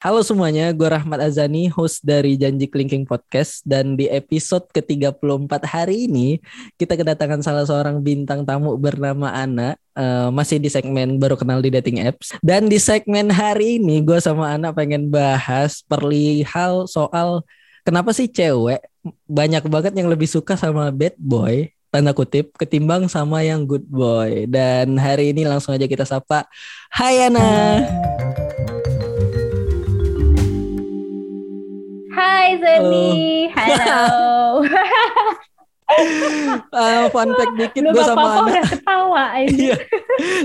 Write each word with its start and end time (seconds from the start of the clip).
Halo 0.00 0.24
semuanya, 0.24 0.72
gue 0.72 0.88
Rahmat 0.88 1.20
Azani, 1.20 1.68
host 1.68 2.00
dari 2.00 2.32
Janji 2.32 2.72
Klinking 2.72 3.04
Podcast. 3.04 3.60
Dan 3.68 4.00
di 4.00 4.08
episode 4.08 4.64
ke-34 4.72 5.60
hari 5.68 6.08
ini, 6.08 6.40
kita 6.80 6.96
kedatangan 6.96 7.44
salah 7.44 7.68
seorang 7.68 8.00
bintang 8.00 8.48
tamu 8.48 8.80
bernama 8.80 9.28
Ana. 9.28 9.76
Uh, 9.92 10.32
masih 10.32 10.56
di 10.56 10.72
segmen 10.72 11.20
baru 11.20 11.36
kenal 11.36 11.60
di 11.60 11.68
dating 11.68 12.00
apps. 12.00 12.32
Dan 12.40 12.72
di 12.72 12.80
segmen 12.80 13.28
hari 13.28 13.76
ini, 13.76 14.00
gue 14.00 14.16
sama 14.24 14.56
Ana 14.56 14.72
pengen 14.72 15.12
bahas 15.12 15.84
perihal 15.84 16.88
soal 16.88 17.44
kenapa 17.84 18.16
sih 18.16 18.24
cewek 18.24 18.80
banyak 19.28 19.68
banget 19.68 19.92
yang 20.00 20.08
lebih 20.08 20.32
suka 20.32 20.56
sama 20.56 20.88
bad 20.88 21.12
boy 21.20 21.68
tanda 21.92 22.16
kutip 22.16 22.56
ketimbang 22.56 23.04
sama 23.04 23.44
yang 23.44 23.68
good 23.68 23.84
boy. 23.84 24.48
Dan 24.48 24.96
hari 24.96 25.36
ini 25.36 25.44
langsung 25.44 25.76
aja 25.76 25.84
kita 25.84 26.08
sapa. 26.08 26.48
Hai 26.88 27.28
Ana. 27.28 27.84
Hai 27.84 28.39
Zeni, 32.40 33.52
halo. 33.52 34.64
uh, 36.72 37.04
fun 37.12 37.30
fact 37.36 37.54
dikit 37.58 37.84
gue 37.92 38.04
sama 38.04 38.28
Ana. 38.40 38.62
Ketawa 38.64 39.24
iya. 39.44 39.76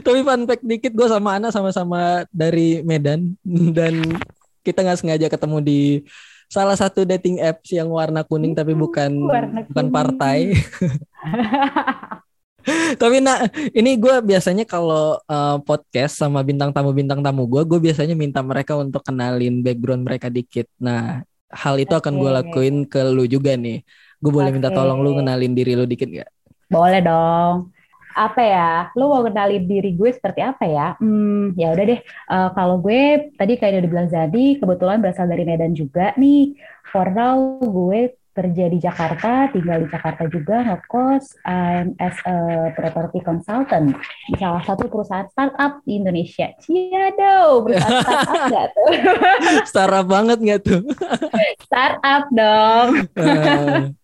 Tapi 0.03 0.19
fun 0.27 0.43
fact 0.43 0.63
dikit 0.65 0.91
gue 0.91 1.07
sama 1.07 1.39
Ana 1.39 1.49
sama-sama 1.55 2.27
dari 2.35 2.83
Medan 2.83 3.39
dan 3.71 4.03
kita 4.65 4.83
nggak 4.83 4.99
sengaja 4.99 5.27
ketemu 5.31 5.57
di 5.63 5.81
salah 6.51 6.75
satu 6.77 7.07
dating 7.07 7.41
apps 7.41 7.73
yang 7.73 7.89
warna 7.89 8.21
kuning 8.21 8.53
tapi 8.53 8.75
bukan 8.75 9.11
warna 9.25 9.63
bukan 9.71 9.87
partai. 9.93 10.39
Tapi 12.97 13.21
nah 13.21 13.45
ini 13.77 13.93
gue 13.93 14.25
biasanya 14.25 14.65
kalau 14.65 15.21
uh, 15.29 15.61
podcast 15.61 16.17
sama 16.17 16.41
bintang 16.41 16.73
tamu 16.73 16.97
bintang 16.97 17.21
tamu 17.21 17.45
gue, 17.45 17.61
gue 17.61 17.77
biasanya 17.77 18.17
minta 18.17 18.41
mereka 18.41 18.73
untuk 18.73 19.05
kenalin 19.05 19.61
background 19.61 20.01
mereka 20.01 20.33
dikit. 20.33 20.65
Nah 20.81 21.21
hal 21.55 21.75
itu 21.79 21.95
akan 21.95 22.19
gue 22.19 22.31
lakuin 22.43 22.75
ke 22.85 22.99
lu 23.07 23.23
juga 23.25 23.55
nih. 23.55 23.81
Gue 24.19 24.31
boleh 24.31 24.51
okay. 24.51 24.57
minta 24.59 24.69
tolong 24.69 24.99
lu 24.99 25.15
kenalin 25.15 25.55
diri 25.55 25.73
lu 25.73 25.87
dikit 25.87 26.11
gak? 26.11 26.29
Boleh 26.67 26.99
dong. 26.99 27.71
Apa 28.15 28.41
ya? 28.43 28.71
Lu 28.95 29.11
mau 29.11 29.23
kenalin 29.23 29.67
diri 29.67 29.91
gue 29.95 30.11
seperti 30.11 30.39
apa 30.39 30.63
ya? 30.67 30.87
Hmm, 30.99 31.51
ya 31.59 31.75
udah 31.75 31.83
deh. 31.83 31.99
Uh, 32.31 32.49
kalau 32.55 32.79
gue 32.79 33.31
tadi 33.35 33.59
kayak 33.59 33.79
udah 33.79 33.83
dibilang 33.83 34.09
Zadi, 34.11 34.55
kebetulan 34.59 35.03
berasal 35.03 35.27
dari 35.27 35.43
Medan 35.43 35.75
juga 35.75 36.15
nih. 36.15 36.55
For 36.91 37.11
now 37.11 37.59
gue 37.59 38.15
kerja 38.35 38.67
di 38.67 38.77
Jakarta, 38.83 39.47
tinggal 39.55 39.79
di 39.79 39.87
Jakarta 39.87 40.27
juga, 40.27 40.59
ngekos 40.67 41.39
I'm 41.47 41.95
as 42.03 42.19
a 42.27 42.69
property 42.75 43.23
consultant 43.23 43.95
di 44.27 44.35
salah 44.35 44.59
satu 44.67 44.91
perusahaan 44.91 45.23
startup 45.31 45.79
di 45.87 46.03
Indonesia. 46.03 46.51
Ciado, 46.59 47.63
perusahaan 47.63 48.03
startup 48.03 48.41
nggak 48.51 48.67
tuh? 48.75 48.89
startup 49.71 50.05
banget 50.11 50.37
nggak 50.43 50.61
tuh? 50.67 50.81
startup 51.63 52.23
dong. 52.35 52.89
uh, 53.15 53.95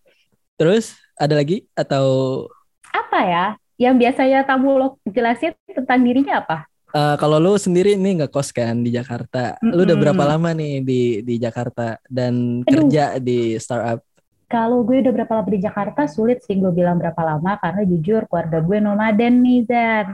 terus 0.56 0.96
ada 1.20 1.36
lagi 1.36 1.68
atau? 1.76 2.48
Apa 2.96 3.20
ya? 3.28 3.46
Yang 3.76 3.96
biasanya 4.08 4.48
tamu 4.48 4.80
lo 4.80 4.88
jelasin 5.12 5.52
tentang 5.68 6.00
dirinya 6.08 6.40
apa? 6.40 6.72
Uh, 6.92 7.16
kalau 7.16 7.40
lu 7.40 7.56
sendiri 7.56 7.96
ini 7.96 8.20
nggak 8.20 8.32
kos 8.32 8.52
kan 8.52 8.80
di 8.84 8.92
Jakarta, 8.96 9.56
mm 9.60 9.64
-hmm. 9.64 9.76
lu 9.76 9.82
udah 9.88 9.98
berapa 10.00 10.24
lama 10.28 10.52
nih 10.52 10.84
di 10.84 11.02
di 11.24 11.36
Jakarta 11.40 12.00
dan 12.08 12.64
Aduh. 12.64 12.88
kerja 12.88 13.16
di 13.20 13.60
startup? 13.60 14.04
Kalau 14.52 14.84
gue 14.84 15.00
udah 15.00 15.16
berapa 15.16 15.32
lama 15.40 15.48
di 15.48 15.64
Jakarta, 15.64 16.12
sulit 16.12 16.44
sih 16.44 16.60
gue 16.60 16.76
bilang 16.76 17.00
berapa 17.00 17.24
lama, 17.24 17.56
karena 17.56 17.88
jujur 17.88 18.28
keluarga 18.28 18.60
gue 18.60 18.78
nomaden 18.84 19.40
nih, 19.40 19.64
Zan. 19.64 20.08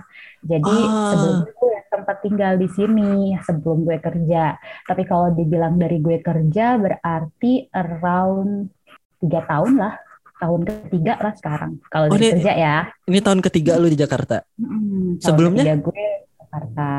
Jadi 0.45 0.77
ah. 0.77 1.09
sebelum 1.09 1.38
gue 1.49 1.77
sempat 1.89 2.17
tinggal 2.21 2.53
di 2.61 2.69
sini, 2.69 3.33
sebelum 3.41 3.81
gue 3.81 3.97
kerja. 3.97 4.53
Tapi 4.85 5.03
kalau 5.09 5.33
dibilang 5.33 5.81
dari 5.81 5.97
gue 5.97 6.21
kerja, 6.21 6.77
berarti 6.77 7.65
around 7.73 8.69
tiga 9.17 9.41
tahun 9.49 9.73
lah. 9.81 9.97
Tahun 10.38 10.61
ketiga 10.69 11.17
lah 11.17 11.33
sekarang, 11.33 11.81
kalau 11.89 12.13
oh, 12.13 12.17
kerja 12.21 12.53
ya. 12.53 12.77
Ini 13.09 13.25
tahun 13.25 13.42
ketiga 13.42 13.81
lu 13.81 13.89
di 13.89 13.98
Jakarta? 13.98 14.45
Hmm, 14.54 15.17
sebelumnya? 15.17 15.65
gue 15.81 16.04
Jakarta. 16.37 16.89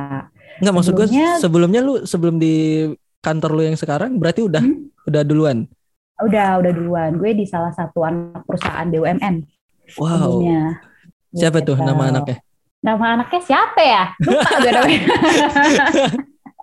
Enggak, 0.58 0.74
maksud 0.74 0.92
sebelumnya, 0.98 1.22
gue 1.22 1.38
sebelumnya 1.38 1.80
lu, 1.86 1.94
sebelum 2.02 2.34
di 2.42 2.54
kantor 3.22 3.50
lu 3.54 3.62
yang 3.62 3.78
sekarang, 3.78 4.18
berarti 4.18 4.42
udah 4.42 4.58
hmm? 4.58 5.06
udah 5.06 5.22
duluan? 5.22 5.70
Udah, 6.18 6.58
udah 6.58 6.72
duluan. 6.74 7.10
Gue 7.14 7.30
di 7.34 7.46
salah 7.46 7.70
satu 7.70 8.02
anak 8.02 8.42
perusahaan 8.42 8.86
BUMN. 8.90 9.34
Wow. 9.96 10.08
Sebelumnya. 10.10 10.62
Siapa 11.30 11.58
tuh 11.62 11.76
nama 11.78 12.10
anaknya? 12.10 12.42
Nama 12.78 13.04
anaknya 13.18 13.40
siapa 13.42 13.80
ya? 13.82 14.04
Lupa 14.22 14.50
gue 14.58 14.70
namanya. 14.70 15.02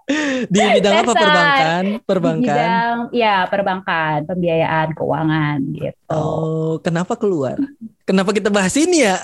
di 0.54 0.60
bidang 0.62 0.96
apa 1.02 1.14
perbankan? 1.18 1.84
Perbankan. 2.06 2.46
Di 2.46 2.46
bidang 2.46 2.98
ya 3.10 3.36
perbankan, 3.50 4.18
pembiayaan, 4.30 4.88
keuangan 4.94 5.58
gitu. 5.74 5.98
Oh, 6.14 6.78
kenapa 6.84 7.18
keluar? 7.18 7.58
Kenapa 8.06 8.30
kita 8.30 8.54
bahas 8.54 8.78
ini 8.78 9.02
ya? 9.02 9.18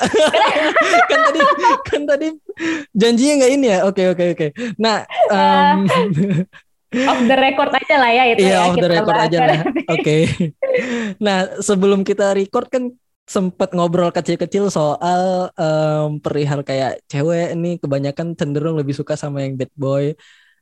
kan 1.10 1.20
tadi 1.30 1.42
kan 1.86 2.02
tadi 2.10 2.28
janjinya 2.98 3.34
nggak 3.46 3.52
ini 3.54 3.66
ya? 3.70 3.78
Oke 3.86 4.04
oke 4.10 4.26
oke. 4.34 4.48
Nah, 4.82 5.06
um, 5.30 5.86
off 6.92 7.22
the 7.24 7.38
record 7.40 7.72
aja 7.72 7.96
lah 7.96 8.12
ya 8.12 8.24
itu 8.36 8.42
iya, 8.44 8.56
ya. 8.56 8.60
off 8.68 8.76
the 8.76 8.90
record 8.92 9.18
aja 9.18 9.38
lah. 9.40 9.60
Oke. 9.92 10.04
Okay. 10.04 10.22
Nah, 11.24 11.60
sebelum 11.64 12.04
kita 12.04 12.36
record 12.36 12.68
kan 12.68 12.92
sempat 13.24 13.72
ngobrol 13.72 14.12
kecil-kecil 14.12 14.68
soal 14.68 15.48
um, 15.56 16.20
perihal 16.20 16.68
kayak 16.68 17.00
cewek 17.08 17.56
ini 17.56 17.80
kebanyakan 17.80 18.36
cenderung 18.36 18.76
lebih 18.76 18.92
suka 18.92 19.16
sama 19.16 19.48
yang 19.48 19.56
bad 19.56 19.72
boy 19.80 20.12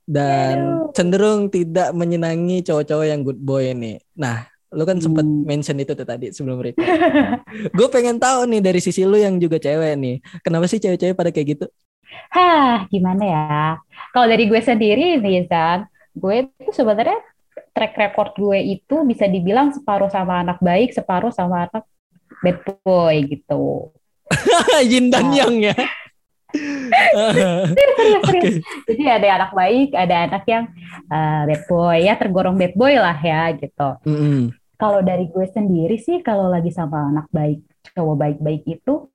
dan 0.05 0.57
Aduh. 0.57 0.93
cenderung 0.93 1.49
tidak 1.49 1.93
menyenangi 1.97 2.61
cowok-cowok 2.61 3.05
yang 3.09 3.21
good 3.25 3.41
boy 3.41 3.73
ini. 3.73 3.97
Nah, 4.13 4.45
lu 4.69 4.85
kan 4.85 5.01
sempat 5.01 5.25
hmm. 5.25 5.49
mention 5.49 5.81
itu 5.81 5.97
tuh 5.97 6.05
tadi 6.05 6.29
sebelum 6.29 6.61
record. 6.61 6.85
Gue 7.77 7.87
pengen 7.89 8.21
tahu 8.21 8.45
nih 8.49 8.61
dari 8.61 8.81
sisi 8.81 9.01
lu 9.01 9.17
yang 9.17 9.41
juga 9.41 9.57
cewek 9.57 9.93
nih, 9.97 10.15
kenapa 10.45 10.69
sih 10.69 10.77
cewek-cewek 10.77 11.17
pada 11.17 11.33
kayak 11.33 11.57
gitu? 11.57 11.65
Hah, 12.33 12.85
gimana 12.89 13.23
ya? 13.25 13.45
Kalau 14.13 14.25
dari 14.29 14.49
gue 14.49 14.61
sendiri 14.61 15.21
nih, 15.21 15.45
Zan, 15.45 15.85
gue 16.15 16.35
itu 16.45 16.71
sebenarnya 16.73 17.19
track 17.73 17.93
record 17.95 18.31
gue 18.35 18.59
itu 18.79 18.95
bisa 19.05 19.25
dibilang 19.29 19.71
separuh 19.71 20.11
sama 20.11 20.41
anak 20.43 20.59
baik, 20.59 20.91
separuh 20.95 21.31
sama 21.31 21.69
anak 21.69 21.85
bad 22.43 22.57
boy 22.83 23.15
gitu. 23.27 23.93
Yin 24.89 25.09
dan 25.09 25.31
nah. 25.31 25.35
yang 25.35 25.55
ya. 25.59 25.75
serius, 27.77 28.21
serius, 28.25 28.25
okay. 28.25 28.41
Jadi 28.89 29.03
ada 29.05 29.27
anak 29.37 29.51
baik, 29.53 29.89
ada 29.93 30.15
anak 30.25 30.43
yang 30.49 30.65
uh, 31.13 31.41
bad 31.45 31.63
boy 31.69 31.97
ya 32.01 32.13
tergolong 32.17 32.57
bad 32.57 32.73
boy 32.73 32.97
lah 32.97 33.17
ya 33.21 33.53
gitu. 33.53 33.89
Mm 34.05 34.17
-hmm. 34.17 34.41
Kalau 34.79 35.03
dari 35.03 35.27
gue 35.27 35.45
sendiri 35.51 35.99
sih 35.99 36.23
kalau 36.23 36.47
lagi 36.49 36.71
sama 36.71 37.11
anak 37.11 37.27
baik, 37.29 37.61
cowok 37.93 38.15
baik-baik 38.15 38.63
itu 38.65 39.11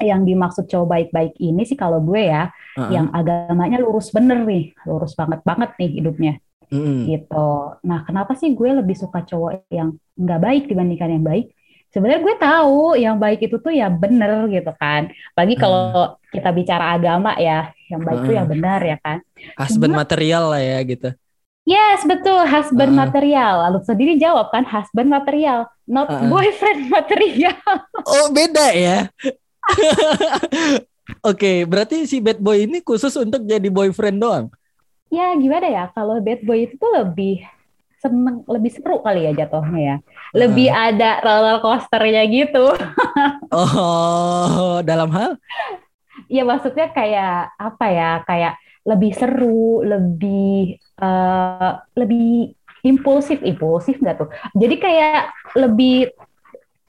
yang 0.00 0.24
dimaksud 0.24 0.68
cowok 0.68 0.88
baik-baik 0.88 1.34
ini 1.40 1.62
sih 1.64 1.78
kalau 1.78 2.02
gue 2.02 2.28
ya, 2.28 2.48
uh-huh. 2.50 2.90
yang 2.92 3.08
agamanya 3.12 3.80
lurus 3.80 4.12
bener 4.12 4.44
nih, 4.44 4.76
lurus 4.84 5.16
banget 5.16 5.40
banget 5.42 5.70
nih 5.80 5.90
hidupnya, 6.00 6.32
mm. 6.68 7.08
gitu. 7.08 7.48
Nah, 7.84 8.04
kenapa 8.04 8.36
sih 8.36 8.52
gue 8.52 8.70
lebih 8.76 8.96
suka 8.96 9.24
cowok 9.24 9.70
yang 9.72 9.96
nggak 10.16 10.40
baik 10.42 10.62
dibandingkan 10.68 11.10
yang 11.16 11.24
baik? 11.24 11.56
Sebenarnya 11.94 12.20
gue 12.20 12.34
tahu 12.36 12.80
yang 13.00 13.16
baik 13.16 13.40
itu 13.48 13.56
tuh 13.56 13.72
ya 13.72 13.88
bener 13.88 14.52
gitu 14.52 14.68
kan. 14.76 15.08
Bagi 15.32 15.56
kalau 15.56 15.94
uh. 15.94 16.08
kita 16.28 16.52
bicara 16.52 16.92
agama 16.92 17.32
ya, 17.40 17.72
yang 17.88 18.04
baik 18.04 18.20
uh. 18.20 18.24
tuh 18.28 18.34
yang 18.36 18.48
benar 18.50 18.80
ya 18.84 18.96
kan. 19.00 19.24
Husband 19.56 19.96
Cuma, 19.96 20.04
material 20.04 20.44
lah 20.52 20.60
ya 20.60 20.78
gitu. 20.84 21.08
Yes, 21.66 22.06
betul. 22.06 22.46
Husband 22.46 22.94
uh. 22.94 22.98
material. 23.06 23.54
Lalu 23.70 23.78
sendiri 23.82 24.12
jawab 24.20 24.54
kan, 24.54 24.62
husband 24.62 25.10
material, 25.10 25.66
not 25.88 26.06
uh. 26.06 26.28
boyfriend 26.30 26.86
material. 26.96 27.58
Oh, 28.06 28.30
beda 28.30 28.70
ya. 28.76 29.10
Oke, 31.22 31.38
okay, 31.38 31.56
berarti 31.66 32.06
si 32.06 32.18
bad 32.18 32.38
boy 32.42 32.66
ini 32.66 32.82
khusus 32.82 33.14
untuk 33.14 33.46
jadi 33.46 33.66
boyfriend 33.70 34.18
doang? 34.18 34.46
Ya 35.10 35.30
gimana 35.38 35.70
ya, 35.70 35.84
kalau 35.94 36.18
bad 36.18 36.42
boy 36.42 36.66
itu 36.66 36.74
tuh 36.78 36.90
lebih 36.90 37.46
seneng, 38.02 38.42
lebih 38.46 38.70
seru 38.74 39.02
kali 39.02 39.26
ya 39.26 39.32
jatuhnya 39.34 39.80
ya. 39.80 39.96
Lebih 40.34 40.68
uh. 40.70 40.78
ada 40.90 41.10
roller 41.22 41.58
coasternya 41.62 42.22
gitu. 42.26 42.74
oh, 43.54 44.82
dalam 44.82 45.10
hal? 45.14 45.38
Ya 46.26 46.42
maksudnya 46.42 46.90
kayak 46.90 47.54
apa 47.54 47.86
ya, 47.90 48.10
kayak 48.26 48.54
lebih 48.86 49.12
seru, 49.14 49.82
lebih 49.82 50.78
uh, 51.02 51.82
lebih 51.98 52.54
impulsif, 52.86 53.42
impulsif 53.42 53.98
nggak 53.98 54.16
tuh? 54.26 54.30
Jadi 54.54 54.74
kayak 54.78 55.34
lebih 55.58 56.14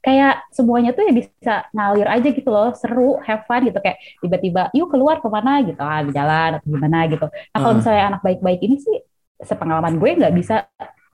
kayak 0.08 0.48
semuanya 0.56 0.96
tuh 0.96 1.04
ya 1.04 1.12
bisa 1.12 1.54
ngalir 1.76 2.08
aja 2.08 2.28
gitu 2.32 2.48
loh 2.48 2.72
seru 2.72 3.20
have 3.28 3.44
fun 3.44 3.60
gitu. 3.68 3.76
Kayak 3.76 4.00
tiba-tiba 4.24 4.62
yuk 4.72 4.88
keluar 4.88 5.20
ke 5.20 5.28
mana? 5.28 5.60
gitu. 5.60 5.84
Ah 5.84 6.00
jalan 6.08 6.56
atau 6.56 6.68
gimana 6.72 7.04
gitu. 7.12 7.26
Nah 7.28 7.58
kalau 7.60 7.74
misalnya 7.76 8.04
anak 8.16 8.22
baik-baik 8.24 8.60
ini 8.64 8.80
sih 8.80 8.96
sepengalaman 9.44 10.00
gue 10.00 10.10
nggak 10.16 10.34
bisa 10.34 10.64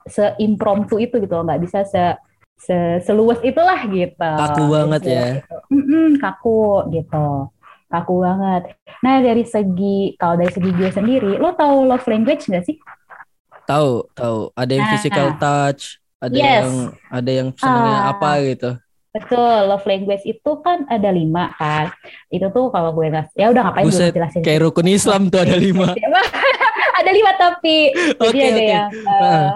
seimpromptu 0.07 0.97
itu 1.01 1.19
gitu 1.19 1.35
nggak 1.35 1.61
bisa 1.61 1.83
se, 1.83 2.15
se 2.55 3.03
seluas 3.03 3.43
itulah 3.43 3.83
gitu. 3.91 4.15
Kaku 4.15 4.63
banget 4.71 5.01
gitu. 5.03 5.11
ya. 5.11 5.27
Mm 5.67 5.83
-mm, 5.83 6.07
kaku 6.23 6.87
gitu. 6.95 7.51
Kaku 7.91 8.13
banget. 8.23 8.63
Nah 9.03 9.19
dari 9.19 9.43
segi 9.43 10.15
kalau 10.15 10.39
dari 10.39 10.51
segi 10.55 10.71
gue 10.71 10.87
sendiri 10.87 11.35
lo 11.35 11.51
tau 11.51 11.83
love 11.83 12.07
language 12.07 12.47
nggak 12.47 12.63
sih? 12.63 12.79
Tahu, 13.67 14.07
tahu. 14.15 14.55
Ada 14.55 14.71
yang 14.71 14.85
nah, 14.87 14.91
physical 14.95 15.27
touch, 15.41 15.97
ada 16.21 16.37
yes. 16.37 16.63
yang 16.63 16.75
ada 17.11 17.31
yang 17.33 17.47
senangnya 17.57 17.97
uh, 17.97 18.11
apa 18.15 18.29
gitu. 18.45 18.71
Betul, 19.15 19.71
love 19.71 19.87
language 19.87 20.27
itu 20.27 20.51
kan 20.59 20.83
ada 20.91 21.07
lima 21.07 21.55
kan. 21.55 21.87
Itu 22.27 22.51
tuh 22.51 22.67
kalau 22.67 22.91
gue 22.91 23.07
nggak, 23.07 23.31
ya 23.39 23.47
udah 23.47 23.71
ngapain 23.71 23.87
Buset, 23.87 24.11
gue 24.11 24.19
jelasin. 24.19 24.43
Kayak 24.43 24.67
rukun 24.67 24.91
Islam 24.91 25.31
tuh 25.31 25.39
ada 25.39 25.55
lima. 25.55 25.95
ada 26.99 27.11
lima 27.15 27.31
tapi, 27.39 27.95
okay, 27.95 28.27
jadi 28.27 28.39
ada 28.43 28.59
okay. 28.59 28.67
yang 28.67 28.89
uh, 29.07 29.49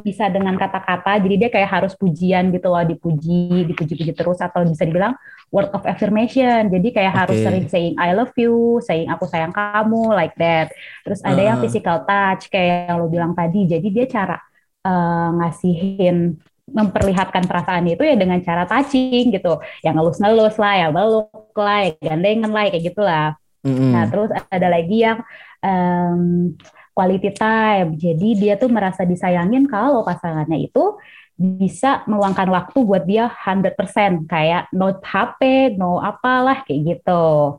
bisa 0.00 0.24
dengan 0.32 0.56
kata-kata. 0.56 1.20
Jadi 1.20 1.34
dia 1.36 1.50
kayak 1.52 1.68
harus 1.68 1.92
pujian 1.92 2.48
gitu 2.48 2.72
loh, 2.72 2.80
dipuji, 2.80 3.68
dipuji-puji 3.68 4.16
terus 4.16 4.40
atau 4.40 4.64
bisa 4.64 4.88
dibilang 4.88 5.12
word 5.52 5.68
of 5.76 5.84
affirmation. 5.84 6.72
Jadi 6.72 6.88
kayak 6.88 7.12
okay. 7.12 7.20
harus 7.20 7.36
sering 7.44 7.66
saying 7.68 7.94
I 8.00 8.16
love 8.16 8.32
you, 8.40 8.80
saying 8.80 9.12
aku 9.12 9.28
sayang 9.28 9.52
kamu, 9.52 10.16
like 10.16 10.32
that. 10.40 10.72
Terus 11.04 11.20
ada 11.20 11.44
uh. 11.44 11.46
yang 11.52 11.56
physical 11.60 12.08
touch 12.08 12.48
kayak 12.48 12.88
yang 12.88 13.04
lo 13.04 13.12
bilang 13.12 13.36
tadi. 13.36 13.68
Jadi 13.68 13.86
dia 13.92 14.08
cara 14.08 14.40
uh, 14.88 15.28
ngasihin 15.44 16.40
memperlihatkan 16.64 17.44
perasaan 17.44 17.84
itu 17.86 18.02
ya 18.02 18.16
dengan 18.16 18.40
cara 18.40 18.64
touching 18.64 19.30
gitu, 19.30 19.60
yang 19.84 20.00
ngelus-ngelus 20.00 20.56
lah, 20.56 20.74
yang 20.80 20.92
beluk 20.96 21.56
lah, 21.56 21.78
yang 21.88 21.96
gandengan 22.00 22.50
lah, 22.50 22.62
kayak 22.72 22.84
gitulah. 22.88 23.28
Mm-hmm. 23.64 23.90
Nah 23.92 24.04
terus 24.08 24.30
ada 24.48 24.68
lagi 24.68 24.96
yang 25.04 25.18
um, 25.60 26.52
quality 26.96 27.30
time, 27.36 27.96
jadi 28.00 28.28
dia 28.38 28.54
tuh 28.56 28.70
merasa 28.72 29.04
disayangin 29.04 29.68
kalau 29.68 30.06
pasangannya 30.06 30.68
itu 30.68 30.96
bisa 31.34 32.06
meluangkan 32.06 32.46
waktu 32.46 32.78
buat 32.86 33.02
dia 33.02 33.26
100% 33.26 34.30
kayak 34.30 34.70
no 34.70 34.94
HP, 35.02 35.74
no 35.74 35.98
apalah 35.98 36.62
kayak 36.62 36.96
gitu. 36.96 37.58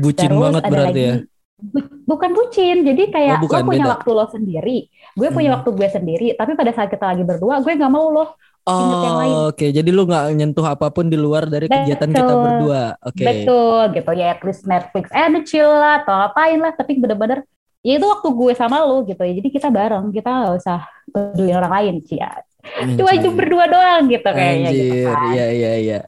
Bucin 0.00 0.30
Terus 0.32 0.40
banget 0.40 0.62
berarti 0.70 0.86
lagi, 0.86 1.04
ya. 1.04 1.16
bukan 2.08 2.30
bucin, 2.32 2.76
jadi 2.86 3.02
kayak 3.12 3.36
oh, 3.42 3.44
bukan, 3.44 3.60
lo 3.60 3.68
punya 3.68 3.84
beda. 3.84 3.92
waktu 3.98 4.10
lo 4.14 4.26
sendiri, 4.32 4.78
gue 5.18 5.28
punya 5.30 5.50
hmm. 5.50 5.56
waktu 5.60 5.70
gue 5.74 5.88
sendiri, 5.90 6.26
tapi 6.38 6.54
pada 6.54 6.70
saat 6.74 6.88
kita 6.90 7.10
lagi 7.10 7.24
berdua, 7.26 7.62
gue 7.62 7.72
nggak 7.74 7.92
mau 7.92 8.10
lo 8.10 8.36
Oh, 8.68 9.48
oke. 9.48 9.56
Okay. 9.56 9.70
Jadi 9.72 9.88
lu 9.88 10.04
nggak 10.04 10.36
nyentuh 10.36 10.66
apa 10.68 10.92
pun 10.92 11.08
di 11.08 11.16
luar 11.16 11.48
dari 11.48 11.64
kegiatan 11.64 12.12
kita 12.12 12.34
berdua. 12.36 12.82
Oke. 13.00 13.16
Okay. 13.16 13.26
Betul, 13.26 13.80
gitu 13.96 14.10
ya. 14.12 14.26
At 14.36 14.40
least 14.44 14.62
Netflix 14.68 15.06
and 15.16 15.34
chill 15.48 15.72
lah, 15.72 16.04
atau 16.04 16.12
apain 16.12 16.60
lah. 16.60 16.76
Tapi 16.76 17.00
bener-bener 17.00 17.42
ya 17.80 17.96
itu 17.96 18.04
waktu 18.04 18.28
gue 18.28 18.52
sama 18.52 18.84
lu 18.84 19.08
gitu 19.08 19.22
ya. 19.24 19.32
Jadi 19.32 19.48
kita 19.48 19.72
bareng, 19.72 20.12
kita 20.12 20.28
nggak 20.28 20.54
usah 20.60 20.84
peduli 21.08 21.52
orang 21.56 21.72
lain, 21.72 21.94
sih 22.04 22.20
ya. 22.20 22.30
Cuma 23.00 23.16
hidup 23.16 23.32
berdua 23.32 23.64
doang 23.64 24.04
gitu 24.12 24.28
kayaknya. 24.28 24.68
Anjir, 24.68 24.84
gitu 24.84 24.96
kan. 25.08 25.18
iya 25.32 25.46
iya 25.48 25.72
iya. 25.80 26.00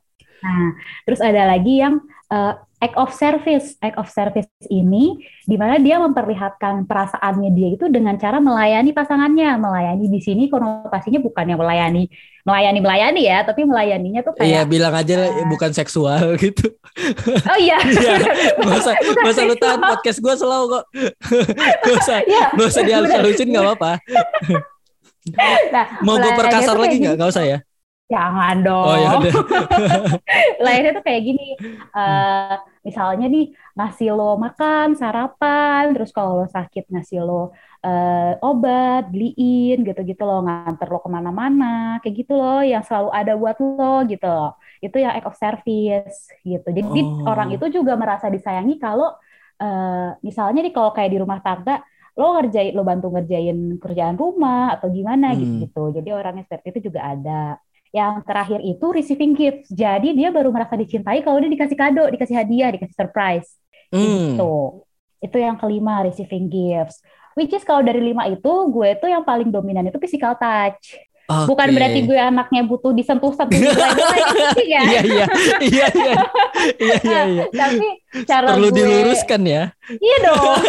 Nah, 0.43 0.69
terus 1.09 1.21
ada 1.25 1.43
lagi 1.49 1.81
yang 1.81 2.05
uh, 2.29 2.55
act 2.83 2.99
of 2.99 3.15
service. 3.15 3.79
Act 3.79 3.97
of 3.97 4.11
service 4.11 4.51
ini 4.67 5.23
di 5.47 5.55
mana 5.55 5.79
dia 5.79 6.03
memperlihatkan 6.03 6.91
perasaannya 6.91 7.51
dia 7.55 7.69
itu 7.79 7.87
dengan 7.87 8.19
cara 8.19 8.43
melayani 8.43 8.91
pasangannya. 8.91 9.55
Melayani 9.63 10.11
di 10.11 10.19
sini 10.19 10.51
konotasinya 10.51 11.23
bukan 11.23 11.55
yang 11.55 11.61
melayani 11.63 12.11
melayani 12.43 12.81
melayani 12.83 13.23
ya, 13.23 13.39
tapi 13.47 13.63
melayaninya 13.63 14.21
tuh 14.27 14.35
kayak 14.35 14.51
Iya, 14.51 14.63
bilang 14.67 14.95
aja 14.99 15.31
uh, 15.31 15.47
bukan 15.47 15.71
seksual 15.71 16.35
gitu. 16.43 16.75
Oh 17.47 17.59
iya. 17.63 17.79
iya. 17.95 18.19
Gak 18.59 19.31
usah 19.31 19.45
lu 19.47 19.55
tahan 19.55 19.79
podcast 19.79 20.19
gue 20.19 20.35
selalu 20.35 20.65
kok. 20.75 20.85
gak 21.87 21.95
usah, 22.03 22.19
ya, 22.27 22.51
gak 22.51 22.67
usah 22.67 22.83
dihalus-halusin 22.83 23.49
gak 23.55 23.63
apa-apa. 23.63 23.93
nah, 25.71 25.87
mau 26.03 26.19
gue 26.19 26.33
perkasar 26.35 26.75
lagi 26.75 26.99
nggak? 26.99 27.15
Gak 27.15 27.31
usah 27.31 27.47
ya. 27.47 27.59
Jangan 28.13 28.57
dong. 28.61 28.85
Oh, 28.85 28.97
ya 29.01 29.11
Lahirnya 30.65 30.93
tuh 31.01 31.05
kayak 31.05 31.23
gini. 31.25 31.57
Uh, 31.97 32.61
misalnya 32.85 33.27
nih 33.33 33.57
ngasih 33.73 34.13
lo 34.13 34.37
makan, 34.37 34.93
sarapan, 34.93 35.97
terus 35.97 36.13
kalau 36.13 36.45
lo 36.45 36.47
sakit 36.47 36.93
ngasih 36.93 37.25
lo 37.25 37.57
uh, 37.81 38.33
obat, 38.45 39.09
beliin 39.09 39.81
gitu-gitu 39.81 40.21
lo 40.29 40.45
nganter 40.45 40.93
lo 40.93 41.01
ke 41.01 41.09
mana-mana, 41.09 41.97
kayak 42.05 42.15
gitu 42.21 42.37
loh 42.37 42.61
yang 42.61 42.85
selalu 42.85 43.09
ada 43.17 43.33
buat 43.33 43.57
lo 43.57 44.05
gitu. 44.05 44.29
Loh. 44.29 44.61
Itu 44.85 45.01
yang 45.01 45.17
act 45.17 45.33
of 45.33 45.41
service 45.41 46.29
gitu. 46.45 46.69
Jadi 46.69 47.01
oh. 47.01 47.25
orang 47.25 47.57
itu 47.57 47.65
juga 47.73 47.97
merasa 47.97 48.29
disayangi 48.29 48.77
kalau 48.77 49.09
uh, 49.57 50.11
misalnya 50.21 50.61
nih 50.61 50.75
kalau 50.77 50.93
kayak 50.93 51.17
di 51.17 51.19
rumah 51.23 51.41
tangga 51.41 51.81
lo 52.13 52.37
ngerjain 52.37 52.77
lo 52.77 52.85
bantu 52.85 53.09
ngerjain 53.09 53.81
kerjaan 53.81 54.21
rumah 54.21 54.77
atau 54.77 54.93
gimana 54.93 55.33
hmm. 55.33 55.39
gitu 55.41 55.53
gitu 55.65 55.83
jadi 55.97 56.13
orangnya 56.13 56.45
seperti 56.45 56.77
itu 56.77 56.93
juga 56.93 57.09
ada 57.09 57.57
yang 57.93 58.25
terakhir 58.25 58.65
itu 58.65 58.87
receiving 58.89 59.37
gifts. 59.37 59.69
Jadi 59.69 60.17
dia 60.17 60.33
baru 60.33 60.49
merasa 60.49 60.75
dicintai 60.75 61.21
kalau 61.21 61.39
dia 61.45 61.53
dikasih 61.53 61.77
kado, 61.77 62.09
dikasih 62.09 62.37
hadiah, 62.41 62.73
dikasih 62.73 62.97
surprise. 62.97 63.49
Mm. 63.93 64.35
Itu. 64.35 64.83
Itu 65.21 65.37
yang 65.37 65.61
kelima 65.61 66.01
receiving 66.03 66.49
gifts. 66.49 67.05
Which 67.37 67.53
is 67.53 67.65
kalau 67.65 67.85
dari 67.85 68.01
lima 68.01 68.29
itu 68.29 68.53
gue 68.73 68.97
tuh 68.97 69.09
yang 69.13 69.25
paling 69.25 69.53
dominan 69.53 69.89
itu 69.89 70.01
physical 70.01 70.37
touch. 70.41 70.97
Okay. 71.23 71.49
Bukan 71.49 71.69
berarti 71.73 72.01
gue 72.03 72.19
anaknya 72.19 72.63
butuh 72.67 72.93
disentuh-sentuh 72.93 73.57
gitu 73.57 74.63
ya. 74.73 74.83
Iya 74.83 75.01
iya 75.01 75.27
iya 75.63 75.87
iya 75.95 76.15
iya 76.77 76.97
iya. 76.99 77.23
iya. 77.31 77.45
Tapi 77.49 77.87
cara 78.27 78.53
perlu 78.53 78.69
gue, 78.69 78.77
diluruskan 78.83 79.41
ya. 79.47 79.63
Iya 79.87 80.17
dong. 80.29 80.61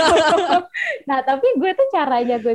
nah 1.10 1.20
tapi 1.26 1.48
gue 1.58 1.72
tuh 1.74 1.88
caranya 1.92 2.38
gue 2.40 2.54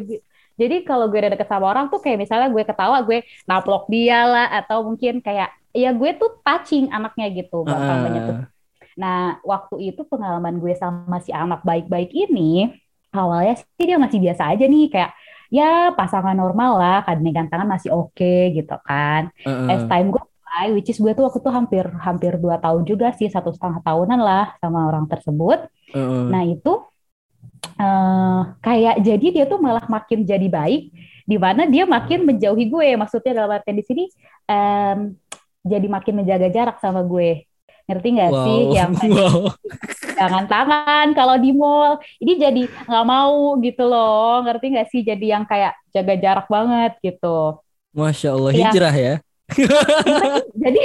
jadi 0.58 0.82
kalau 0.82 1.06
gue 1.06 1.22
udah 1.22 1.32
deket 1.38 1.46
sama 1.46 1.70
orang 1.70 1.86
tuh 1.86 2.02
kayak 2.02 2.18
misalnya 2.26 2.50
gue 2.50 2.62
ketawa, 2.66 2.98
gue 3.06 3.22
naplok 3.46 3.86
dia 3.86 4.26
lah 4.26 4.46
atau 4.58 4.82
mungkin 4.82 5.22
kayak 5.22 5.54
ya 5.70 5.94
gue 5.94 6.10
tuh 6.18 6.42
touching 6.42 6.90
anaknya 6.90 7.30
gitu, 7.30 7.62
uh. 7.62 8.42
Nah, 8.98 9.38
waktu 9.46 9.94
itu 9.94 10.02
pengalaman 10.10 10.58
gue 10.58 10.74
sama 10.74 11.22
si 11.22 11.30
anak 11.30 11.62
baik-baik 11.62 12.10
ini, 12.10 12.66
awalnya 13.14 13.54
sih 13.62 13.86
dia 13.86 13.94
masih 13.94 14.18
biasa 14.18 14.50
aja 14.50 14.66
nih, 14.66 14.90
kayak 14.90 15.14
ya 15.54 15.94
pasangan 15.94 16.34
normal 16.34 16.82
lah, 16.82 16.98
kadang 17.06 17.30
gantangan 17.30 17.68
masih 17.70 17.94
oke 17.94 18.10
okay, 18.18 18.50
gitu 18.58 18.74
kan. 18.82 19.30
Uh. 19.46 19.70
As 19.70 19.86
time 19.86 20.10
gue 20.10 20.18
by, 20.18 20.74
which 20.74 20.90
is 20.90 20.98
gue 20.98 21.14
tuh 21.14 21.30
waktu 21.30 21.38
itu 21.38 21.50
hampir 21.54 21.84
hampir 22.02 22.32
dua 22.42 22.58
tahun 22.58 22.82
juga 22.82 23.14
sih, 23.14 23.30
satu 23.30 23.54
setengah 23.54 23.86
tahunan 23.86 24.18
lah 24.18 24.58
sama 24.58 24.90
orang 24.90 25.06
tersebut. 25.06 25.70
Uh. 25.94 26.26
Nah 26.26 26.42
itu 26.42 26.82
uh, 27.78 28.54
kayak 28.64 29.02
jadi 29.02 29.26
dia 29.32 29.44
tuh 29.44 29.60
malah 29.60 29.84
makin 29.86 30.26
jadi 30.26 30.46
baik 30.46 30.90
di 31.28 31.36
mana 31.36 31.68
dia 31.68 31.84
makin 31.84 32.24
menjauhi 32.24 32.66
gue. 32.72 32.88
Maksudnya 32.96 33.44
dalam 33.44 33.52
artian 33.60 33.76
di 33.76 33.84
sini 33.84 34.04
um, 34.48 35.12
jadi 35.62 35.86
makin 35.86 36.14
menjaga 36.24 36.48
jarak 36.48 36.76
sama 36.80 37.04
gue. 37.04 37.44
Ngerti 37.88 38.08
nggak 38.16 38.32
wow. 38.32 38.44
sih? 38.44 38.60
Yang 38.76 38.90
wow. 39.16 39.40
jangan 40.16 40.44
tangan 40.48 41.06
kalau 41.12 41.36
di 41.36 41.50
mall. 41.52 42.00
Ini 42.20 42.32
jadi 42.36 42.62
nggak 42.64 43.06
mau 43.06 43.56
gitu 43.60 43.84
loh. 43.84 44.40
Ngerti 44.44 44.66
nggak 44.72 44.88
sih? 44.88 45.00
Jadi 45.04 45.26
yang 45.30 45.44
kayak 45.44 45.76
jaga 45.92 46.14
jarak 46.16 46.46
banget 46.48 46.92
gitu. 47.04 47.60
Masya 47.92 48.36
Allah 48.36 48.52
hijrah 48.52 48.94
ya 48.94 49.14
jadi 49.48 50.80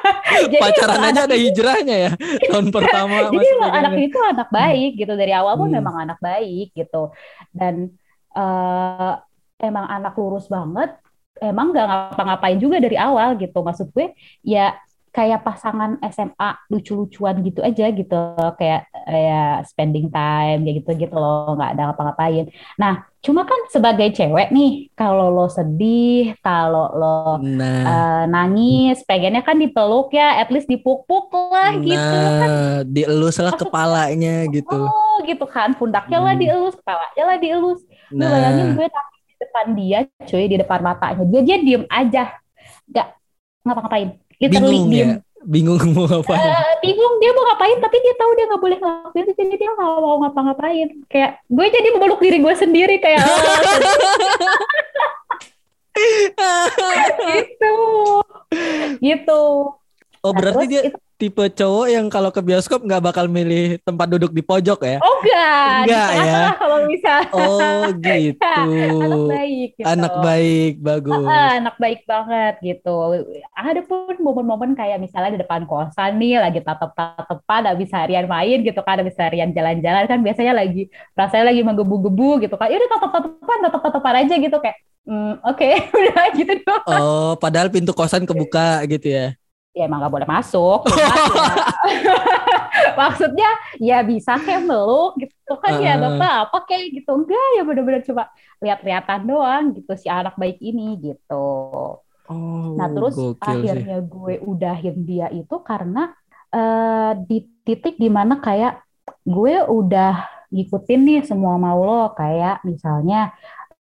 pacaran 0.64 1.02
aja 1.12 1.28
ada 1.28 1.36
hijrahnya 1.36 1.96
ya 2.08 2.12
tahun 2.48 2.72
pertama 2.76 3.28
jadi 3.28 3.48
anak 3.68 3.92
itu 4.00 4.18
anak 4.24 4.48
baik 4.48 4.92
gitu. 4.96 5.12
Dari 5.12 5.32
awal 5.36 5.60
pun 5.60 5.68
hmm. 5.68 5.76
memang 5.76 5.94
anak 6.08 6.18
baik 6.24 6.72
gitu. 6.72 7.12
Dan 7.52 7.92
uh, 8.32 9.20
emang 9.60 9.86
anak 9.92 10.16
lurus 10.16 10.48
banget 10.48 10.96
emang 11.38 11.70
gak 11.70 11.86
ngapa-ngapain 11.86 12.58
juga 12.58 12.80
dari 12.80 12.96
awal 12.96 13.36
gitu. 13.36 13.60
Maksud 13.60 13.92
gue 13.92 14.16
ya 14.40 14.72
kayak 15.18 15.42
pasangan 15.42 15.98
SMA 16.14 16.50
lucu-lucuan 16.70 17.42
gitu 17.42 17.58
aja 17.58 17.90
gitu 17.90 18.22
kayak 18.54 18.86
ya 19.10 19.66
spending 19.66 20.14
time 20.14 20.62
kayak 20.62 20.86
gitu 20.86 20.90
gitu 20.94 21.16
loh 21.18 21.58
nggak 21.58 21.74
ada 21.74 21.82
ngapa-ngapain 21.90 22.46
nah 22.78 23.02
cuma 23.18 23.42
kan 23.42 23.58
sebagai 23.66 24.14
cewek 24.14 24.54
nih 24.54 24.94
kalau 24.94 25.34
lo 25.34 25.50
sedih 25.50 26.38
kalau 26.38 26.94
lo 26.94 27.42
nah. 27.42 27.82
uh, 27.82 28.24
nangis 28.30 29.02
pengennya 29.02 29.42
kan 29.42 29.58
dipeluk 29.58 30.14
ya 30.14 30.38
at 30.38 30.54
least 30.54 30.70
dipuk-puk 30.70 31.34
lah 31.34 31.74
nah, 31.74 31.82
gitu 31.82 32.18
kan 32.38 32.48
dielus 32.86 33.42
lah 33.42 33.58
kepalanya 33.58 34.46
gitu 34.54 34.86
oh 34.86 35.18
gitu 35.26 35.50
kan 35.50 35.74
pundaknya 35.74 36.22
hmm. 36.22 36.26
lah 36.30 36.34
dielus 36.38 36.74
kepalanya 36.78 37.22
lah 37.26 37.36
dielus 37.42 37.82
nah. 38.14 38.30
bayangin 38.30 38.78
gue 38.78 38.86
nangis 38.86 39.22
di 39.26 39.34
depan 39.42 39.66
dia 39.74 39.98
cuy 40.30 40.44
di 40.46 40.56
depan 40.62 40.78
matanya 40.78 41.24
dia 41.26 41.42
dia 41.42 41.58
diem 41.58 41.84
aja 41.90 42.38
nggak 42.86 43.08
ngapa-ngapain 43.66 44.27
literally 44.38 44.78
bingung 44.78 44.90
diem. 44.90 45.10
ya 45.10 45.18
bingung 45.48 45.78
mau 45.94 46.04
ngapain. 46.04 46.42
Uh, 46.42 46.74
bingung 46.82 47.14
dia 47.22 47.30
mau 47.30 47.44
ngapain 47.46 47.78
tapi 47.78 47.96
dia 48.02 48.14
tahu 48.18 48.30
dia 48.34 48.44
nggak 48.50 48.62
boleh 48.62 48.78
ngelakuin 48.78 49.24
itu 49.24 49.32
jadi 49.38 49.54
dia 49.54 49.70
nggak 49.70 49.90
mau 50.02 50.16
ngapa-ngapain. 50.26 50.88
Kayak 51.06 51.40
gue 51.46 51.66
jadi 51.70 51.88
memeluk 51.94 52.20
diri 52.20 52.38
gue 52.42 52.54
sendiri 52.58 52.96
kayak 52.98 53.22
gitu. 57.32 57.76
Gitu. 58.98 59.42
Oh 60.18 60.32
berarti 60.34 60.64
dia 60.66 60.82
itu, 60.90 60.98
tipe 61.18 61.42
cowok 61.50 61.86
yang 61.90 62.06
kalau 62.06 62.30
ke 62.30 62.38
bioskop 62.38 62.86
nggak 62.86 63.02
bakal 63.02 63.26
milih 63.26 63.82
tempat 63.82 64.06
duduk 64.06 64.30
di 64.30 64.38
pojok 64.38 64.78
ya? 64.86 64.96
Oh 65.02 65.18
enggak, 65.18 65.74
enggak 65.82 66.10
ya. 66.14 66.42
Kalau 66.54 66.78
bisa. 66.86 67.14
Oh 67.34 67.90
gitu. 67.98 68.38
anak 69.02 69.22
baik. 69.26 69.68
Gitu. 69.74 69.86
Anak 69.90 70.14
baik, 70.22 70.74
bagus. 70.78 71.26
Uh, 71.26 71.52
anak 71.58 71.76
baik 71.82 72.00
banget 72.06 72.54
gitu. 72.62 72.96
Ada 73.50 73.82
pun 73.82 74.14
momen-momen 74.22 74.78
kayak 74.78 75.02
misalnya 75.02 75.34
di 75.34 75.42
depan 75.42 75.66
kosan 75.66 76.22
nih 76.22 76.38
lagi 76.38 76.62
tatap-tatapan, 76.62 77.74
habis 77.74 77.90
harian 77.90 78.30
main 78.30 78.62
gitu 78.62 78.78
kan, 78.86 79.02
habis 79.02 79.18
harian 79.18 79.50
jalan-jalan 79.50 80.06
kan 80.06 80.22
biasanya 80.22 80.54
lagi 80.54 80.86
rasanya 81.18 81.50
lagi 81.50 81.66
menggebu-gebu 81.66 82.46
gitu 82.46 82.54
kan. 82.54 82.70
Ya 82.70 82.78
udah 82.78 82.90
tatap-tatapan, 82.94 83.58
tatap-tatapan 83.66 84.14
aja 84.22 84.34
gitu 84.38 84.56
kayak. 84.62 84.78
Hmm, 85.08 85.40
Oke, 85.40 85.66
okay. 85.66 85.74
udah 85.98 86.24
gitu 86.36 86.52
doang. 86.62 87.00
Oh, 87.02 87.32
padahal 87.40 87.74
pintu 87.74 87.90
kosan 87.90 88.22
kebuka 88.22 88.86
gitu 88.86 89.10
ya? 89.10 89.34
Ya 89.78 89.86
emang 89.86 90.02
gak 90.02 90.14
boleh 90.18 90.28
masuk. 90.28 90.82
ya. 90.90 91.14
Maksudnya 93.00 93.50
ya 93.78 94.02
bisa 94.02 94.34
kayak 94.42 94.66
meluk 94.66 95.22
gitu 95.22 95.54
kan 95.62 95.78
uh. 95.78 95.82
ya 95.82 95.94
dokter 95.94 96.30
apa 96.50 96.58
kayak 96.66 96.98
gitu 96.98 97.10
enggak 97.14 97.46
ya 97.54 97.62
bener-bener 97.62 98.02
coba 98.02 98.22
lihat-lihatan 98.58 99.20
doang 99.22 99.64
gitu 99.78 99.92
si 99.94 100.10
anak 100.10 100.34
baik 100.34 100.58
ini 100.58 100.98
gitu. 100.98 101.46
Oh, 102.28 102.76
nah 102.76 102.92
terus 102.92 103.16
akhirnya 103.40 104.04
sih. 104.04 104.08
gue 104.10 104.34
udahin 104.44 104.96
dia 105.08 105.32
itu 105.32 105.56
karena 105.64 106.12
uh, 106.52 107.16
di 107.24 107.48
titik 107.64 107.96
di 107.96 108.12
mana 108.12 108.36
kayak 108.36 108.84
gue 109.24 109.64
udah 109.64 110.28
ngikutin 110.52 111.00
nih 111.04 111.20
semua 111.24 111.60
mau 111.60 111.80
lo 111.84 112.12
kayak 112.16 112.64
misalnya 112.64 113.32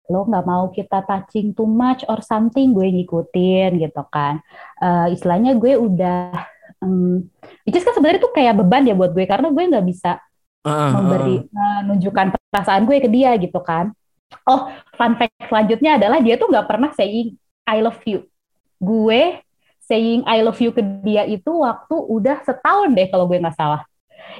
lo 0.06 0.26
nggak 0.30 0.46
mau 0.46 0.70
kita 0.70 1.02
touching 1.06 1.52
too 1.58 1.66
much 1.66 2.06
or 2.06 2.22
something 2.22 2.72
gue 2.72 2.88
ngikutin 2.90 3.82
gitu 3.82 4.04
kan. 4.14 4.42
Uh, 4.78 5.10
istilahnya 5.10 5.58
gue 5.58 5.74
udah 5.78 6.34
um, 6.82 7.26
which 7.66 7.78
kan 7.82 7.94
sebenarnya 7.94 8.22
tuh 8.22 8.34
kayak 8.34 8.58
beban 8.62 8.86
ya 8.86 8.94
buat 8.94 9.12
gue 9.12 9.26
karena 9.26 9.50
gue 9.50 9.64
nggak 9.66 9.86
bisa 9.86 10.22
uh, 10.66 10.90
memberi 10.94 11.46
uh, 11.50 11.82
menunjukkan 11.90 12.38
perasaan 12.54 12.86
gue 12.86 12.98
ke 13.02 13.10
dia 13.10 13.34
gitu 13.42 13.60
kan. 13.66 13.92
Oh 14.46 14.70
fun 14.94 15.18
fact 15.18 15.34
selanjutnya 15.50 15.98
adalah 15.98 16.22
dia 16.22 16.38
tuh 16.38 16.50
nggak 16.50 16.68
pernah 16.70 16.90
saying 16.94 17.34
I 17.66 17.82
love 17.82 18.02
you. 18.06 18.30
Gue 18.78 19.42
saying 19.86 20.26
I 20.26 20.42
love 20.46 20.58
you 20.62 20.74
ke 20.74 20.82
dia 21.02 21.26
itu 21.26 21.50
waktu 21.50 21.96
udah 21.98 22.42
setahun 22.46 22.94
deh 22.94 23.08
kalau 23.10 23.26
gue 23.26 23.42
nggak 23.42 23.58
salah. 23.58 23.82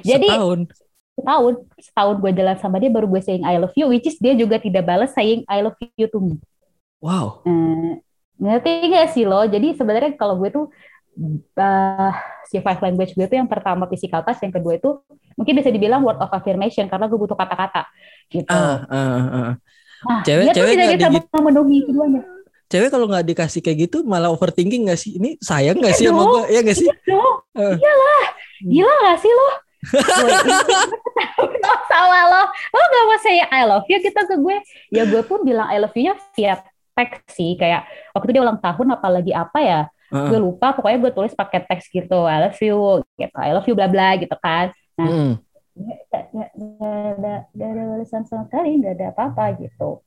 Jadi 0.02 0.30
setahun 0.30 0.85
setahun 1.16 1.54
setahun 1.80 2.16
gue 2.20 2.32
jalan 2.36 2.56
sama 2.60 2.76
dia 2.76 2.92
baru 2.92 3.08
gue 3.08 3.22
saying 3.24 3.42
I 3.42 3.56
love 3.56 3.72
you 3.72 3.88
which 3.88 4.04
is 4.04 4.20
dia 4.20 4.36
juga 4.36 4.60
tidak 4.60 4.84
balas 4.84 5.16
saying 5.16 5.48
I 5.48 5.64
love 5.64 5.76
you 5.96 6.06
to 6.12 6.18
me. 6.20 6.36
Wow. 7.00 7.40
Uh, 7.48 7.96
ngerti 8.36 8.92
gak 8.92 9.16
sih 9.16 9.24
lo? 9.24 9.48
Jadi 9.48 9.72
sebenarnya 9.72 10.12
kalau 10.20 10.36
gue 10.36 10.52
tuh 10.52 10.68
uh, 11.56 12.12
si 12.44 12.60
five 12.60 12.80
language 12.84 13.16
gue 13.16 13.24
tuh 13.24 13.40
yang 13.40 13.48
pertama 13.48 13.88
physical 13.88 14.20
touch 14.20 14.44
yang 14.44 14.52
kedua 14.52 14.76
itu 14.76 15.00
mungkin 15.40 15.56
bisa 15.56 15.72
dibilang 15.72 16.04
word 16.04 16.20
of 16.20 16.28
affirmation 16.28 16.84
karena 16.84 17.08
gue 17.08 17.16
butuh 17.16 17.36
kata-kata 17.36 17.88
gitu. 18.28 18.52
Uh, 18.52 18.84
uh, 18.92 19.24
uh. 19.24 19.50
nah 20.04 20.20
cewek, 20.20 20.52
dia 20.52 20.54
cewek 20.54 20.72
tidak 20.76 20.88
bisa 20.92 21.08
digit... 21.16 21.32
memenuhi 21.32 21.78
keduanya. 21.88 22.22
Cewek 22.66 22.90
kalau 22.90 23.06
nggak 23.08 23.24
dikasih 23.24 23.60
kayak 23.62 23.88
gitu 23.88 24.02
malah 24.04 24.28
overthinking 24.28 24.90
gak 24.90 25.00
sih? 25.00 25.16
Ini 25.16 25.40
sayang 25.40 25.80
gak 25.80 25.96
sih 25.96 26.10
sama 26.10 26.28
gue 26.28 26.42
ya 26.52 26.60
gak 26.60 26.76
sih? 26.76 26.88
Iya 26.92 27.24
uh. 27.56 27.74
iyalah. 27.78 28.24
Gila 28.66 28.94
gak 29.08 29.18
sih 29.24 29.32
lo 29.32 29.65
sama 31.90 32.20
lo 32.28 32.42
lo 32.50 32.82
gak 32.82 33.04
mau 33.06 33.18
saya 33.22 33.44
I 33.50 33.62
love 33.64 33.86
you 33.88 33.98
gitu 34.02 34.16
ke 34.16 34.36
gue 34.36 34.56
ya 34.92 35.02
gue 35.06 35.22
pun 35.24 35.42
bilang 35.46 35.68
I 35.70 35.78
love 35.80 35.94
you 35.94 36.10
nya 36.10 36.14
via 36.34 36.54
teks 36.96 37.36
sih 37.36 37.54
kayak 37.60 37.84
waktu 38.16 38.36
dia 38.36 38.42
ulang 38.42 38.60
tahun 38.60 38.96
apalagi 38.96 39.32
apa 39.36 39.58
ya 39.60 39.80
uh. 40.12 40.28
gue 40.32 40.38
lupa 40.40 40.72
pokoknya 40.72 40.98
gue 41.08 41.12
tulis 41.12 41.32
pakai 41.36 41.64
teks 41.64 41.92
gitu 41.92 42.24
I 42.24 42.48
love 42.48 42.58
you 42.60 43.04
gitu 43.20 43.36
I 43.36 43.52
love 43.52 43.66
you 43.68 43.76
bla 43.76 43.88
bla 43.88 44.16
gitu 44.16 44.34
kan 44.40 44.72
nah 44.96 45.08
mm. 45.08 45.32
gak, 46.08 46.24
ada 47.20 47.34
gak 47.52 47.68
ada 47.68 47.82
balasan 47.84 48.24
sama 48.24 48.48
sekali 48.48 48.80
gak 48.80 48.96
ada 48.96 49.06
apa-apa 49.12 49.60
gitu 49.60 50.00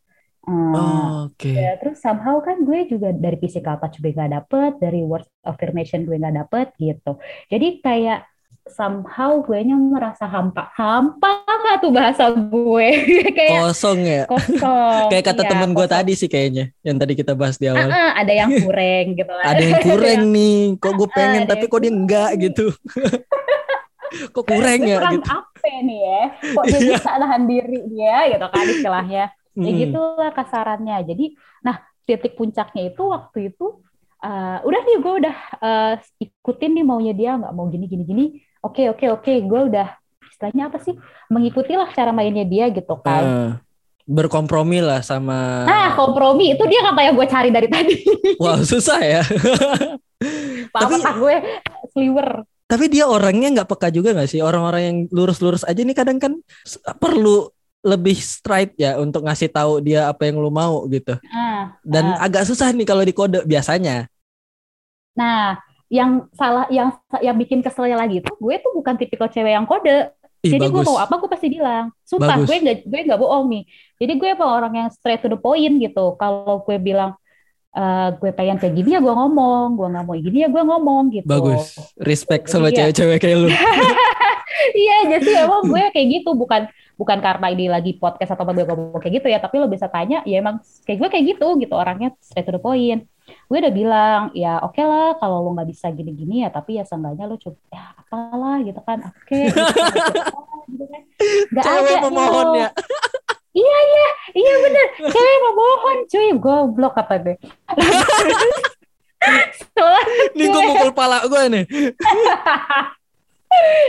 oh, 0.50 1.30
Oke. 1.30 1.54
Okay. 1.54 1.62
Ya, 1.62 1.78
terus 1.78 2.02
somehow 2.02 2.42
kan 2.42 2.66
gue 2.66 2.90
juga 2.90 3.14
dari 3.14 3.38
physical 3.38 3.78
touch 3.78 4.02
gue 4.02 4.10
gak 4.10 4.34
dapet, 4.34 4.82
dari 4.82 5.06
words 5.06 5.30
affirmation 5.46 6.10
gue 6.10 6.18
gak 6.18 6.34
dapet 6.34 6.74
gitu. 6.82 7.22
Jadi 7.54 7.84
kayak 7.86 8.26
somehow 8.72 9.42
gue 9.42 9.60
nya 9.66 9.76
merasa 9.76 10.30
hampa. 10.30 10.72
Hampa 10.74 11.44
nggak 11.46 11.78
tuh 11.82 11.92
bahasa 11.92 12.26
gue? 12.34 12.90
Kayak 13.38 13.60
kosong 13.70 14.00
ya? 14.06 14.24
kosong. 14.30 15.10
Kayak 15.12 15.26
kata 15.34 15.42
iya, 15.46 15.50
temen 15.52 15.70
gue 15.74 15.88
tadi 15.90 16.14
sih 16.16 16.30
kayaknya 16.30 16.72
yang 16.86 16.98
tadi 16.98 17.14
kita 17.18 17.34
bahas 17.34 17.58
di 17.58 17.68
awal. 17.68 17.86
Uh, 17.86 17.94
uh, 17.94 18.10
ada 18.18 18.34
yang 18.34 18.50
kurang 18.62 19.06
gitu 19.18 19.34
ada 19.34 19.64
yang 19.64 19.80
kurang 19.90 20.22
nih. 20.32 20.60
Kok 20.78 20.94
gue 20.96 21.10
pengen 21.12 21.44
uh, 21.44 21.48
tapi 21.50 21.66
kok 21.68 21.80
dia 21.82 21.92
enggak 21.94 22.32
gitu. 22.40 22.66
Kok 24.10 24.42
kurang 24.42 24.82
ya 24.90 24.98
gitu. 25.14 25.22
apa 25.30 25.70
nih 25.86 26.00
ya? 26.02 26.22
Kok 26.58 26.66
dia 26.66 26.80
iya. 26.82 26.98
bisa 26.98 27.10
nahan 27.22 27.44
diri 27.46 27.80
dia 27.94 28.18
gitu 28.34 28.46
kan 28.50 28.66
istilahnya. 28.66 29.24
Ya 29.54 29.70
hmm. 29.70 29.80
gitulah 29.86 30.32
kasarannya. 30.34 30.98
Jadi 31.06 31.26
nah 31.62 31.78
titik 32.10 32.34
puncaknya 32.34 32.90
itu 32.90 33.04
waktu 33.06 33.54
itu 33.54 33.86
uh, 34.24 34.58
udah 34.66 34.82
nih 34.82 34.98
gue 34.98 35.14
udah 35.26 35.36
uh, 35.62 35.94
ikutin 36.20 36.72
nih 36.80 36.86
maunya 36.86 37.14
dia 37.16 37.38
nggak 37.38 37.54
mau 37.56 37.68
gini 37.72 37.86
gini 37.88 38.04
gini 38.04 38.26
oke 38.64 38.84
oke 38.96 39.06
oke 39.20 39.34
gue 39.44 39.62
udah 39.72 39.88
istilahnya 40.30 40.72
apa 40.72 40.78
sih 40.84 40.96
mengikuti 41.28 41.76
lah 41.76 41.90
cara 41.92 42.16
mainnya 42.16 42.48
dia 42.48 42.72
gitu 42.72 42.96
kan 43.04 43.24
uh, 43.24 43.52
berkompromi 44.08 44.80
lah 44.80 45.04
sama 45.04 45.68
nah 45.68 45.94
kompromi 45.96 46.56
itu 46.56 46.64
dia 46.66 46.82
kata 46.86 47.02
yang 47.04 47.16
gue 47.16 47.28
cari 47.28 47.50
dari 47.52 47.68
tadi 47.68 47.96
wah 48.42 48.60
susah 48.64 49.00
ya 49.04 49.22
tapi 50.76 50.96
gue 51.00 51.36
sliver 51.92 52.48
tapi 52.70 52.86
dia 52.86 53.10
orangnya 53.10 53.50
nggak 53.50 53.70
peka 53.70 53.90
juga 53.90 54.14
nggak 54.14 54.30
sih 54.30 54.46
orang-orang 54.46 54.82
yang 54.86 54.98
lurus-lurus 55.10 55.66
aja 55.66 55.82
nih 55.82 55.98
kadang 55.98 56.22
kan 56.22 56.38
perlu 57.02 57.50
lebih 57.80 58.20
straight 58.20 58.76
ya 58.76 59.00
untuk 59.00 59.24
ngasih 59.24 59.50
tahu 59.50 59.80
dia 59.80 60.12
apa 60.12 60.28
yang 60.28 60.44
lu 60.44 60.52
mau 60.52 60.84
gitu. 60.92 61.16
Uh, 61.32 61.72
Dan 61.80 62.12
uh. 62.12 62.26
agak 62.28 62.44
susah 62.44 62.76
nih 62.76 62.84
kalau 62.84 63.04
di 63.08 63.16
kode 63.16 63.48
biasanya. 63.48 64.12
Nah, 65.16 65.56
yang 65.90 66.30
salah 66.38 66.70
yang 66.70 66.94
yang 67.20 67.34
bikin 67.34 67.66
keselnya 67.66 67.98
lagi 67.98 68.22
tuh 68.22 68.38
gue 68.38 68.56
tuh 68.62 68.72
bukan 68.78 68.94
tipikal 68.96 69.28
cewek 69.28 69.58
yang 69.58 69.66
kode. 69.66 70.14
Ih, 70.40 70.56
jadi 70.56 70.72
gue 70.72 70.84
mau 70.88 70.96
apa 70.96 71.20
gue 71.20 71.28
pasti 71.28 71.52
bilang 71.52 71.92
sumpah 72.08 72.40
bagus. 72.40 72.48
gue 72.48 72.58
nggak 72.64 72.78
gue 72.88 73.00
nggak 73.12 73.20
bohong 73.20 73.46
nih. 73.52 73.64
Jadi 74.00 74.14
gue 74.16 74.30
emang 74.32 74.52
orang 74.56 74.74
yang 74.86 74.90
straight 74.94 75.20
to 75.20 75.28
the 75.28 75.36
point 75.36 75.76
gitu. 75.82 76.16
Kalau 76.16 76.64
gue 76.64 76.78
bilang 76.80 77.18
uh, 77.76 78.16
gue 78.16 78.32
pengen 78.32 78.56
kayak 78.56 78.72
gini 78.78 78.96
ya 78.96 79.04
gue 79.04 79.12
ngomong. 79.12 79.76
Gue 79.76 79.88
nggak 79.92 80.06
mau 80.08 80.16
gini 80.16 80.38
ya 80.46 80.48
gue 80.48 80.64
ngomong 80.64 81.04
gitu. 81.12 81.28
Bagus. 81.28 81.76
Respect 82.00 82.48
sama 82.48 82.72
cewek-cewek 82.72 83.20
kayak 83.20 83.38
lu. 83.44 83.50
Iya 84.60 85.18
jadi 85.18 85.48
emang 85.48 85.72
gue 85.72 85.84
kayak 85.92 86.08
gitu. 86.20 86.36
Bukan 86.36 86.68
bukan 87.00 87.18
karena 87.24 87.48
ini 87.50 87.66
lagi 87.72 87.92
podcast 87.96 88.36
atau 88.36 88.44
gue 88.48 88.64
ngomong 88.68 89.00
kayak 89.00 89.24
gitu 89.24 89.28
ya 89.32 89.40
tapi 89.40 89.56
lo 89.56 89.72
bisa 89.72 89.88
tanya 89.88 90.20
ya 90.28 90.44
emang 90.44 90.60
kayak 90.84 91.00
gue 91.00 91.10
kayak 91.10 91.26
gitu 91.36 91.48
gitu. 91.58 91.74
Orangnya 91.74 92.12
straight 92.20 92.46
to 92.48 92.54
the 92.56 92.62
point 92.62 93.08
gue 93.30 93.58
udah 93.58 93.74
bilang 93.74 94.22
ya 94.34 94.62
oke 94.62 94.78
okay 94.78 94.86
lah 94.86 95.18
kalau 95.18 95.46
lo 95.46 95.50
nggak 95.54 95.70
bisa 95.70 95.90
gini-gini 95.94 96.46
ya 96.46 96.50
tapi 96.50 96.78
ya 96.78 96.84
seenggaknya 96.86 97.26
lo 97.30 97.36
coba 97.38 97.60
ya 97.70 97.84
apalah 97.98 98.58
gitu 98.66 98.82
kan. 98.82 98.98
Oke 99.10 99.18
okay, 99.26 99.44
gitu, 99.50 99.62
gitu 100.74 100.86
kan. 100.90 101.02
Gak 101.54 101.64
cewek 101.66 101.98
ada, 101.98 102.04
memohon 102.10 102.48
ya 102.58 102.70
iya 103.50 103.78
iya 103.82 104.10
iya 104.38 104.54
bener. 104.62 104.88
Cewek 105.10 105.38
memohon 105.46 105.98
cuy 106.08 106.30
goblok 106.38 106.96
apa 106.98 107.16
deh 107.18 107.38
ini 110.36 110.46
gue 110.48 110.62
mukul 110.64 110.92
pala 110.96 111.24
gue 111.28 111.44
nih. 111.52 111.66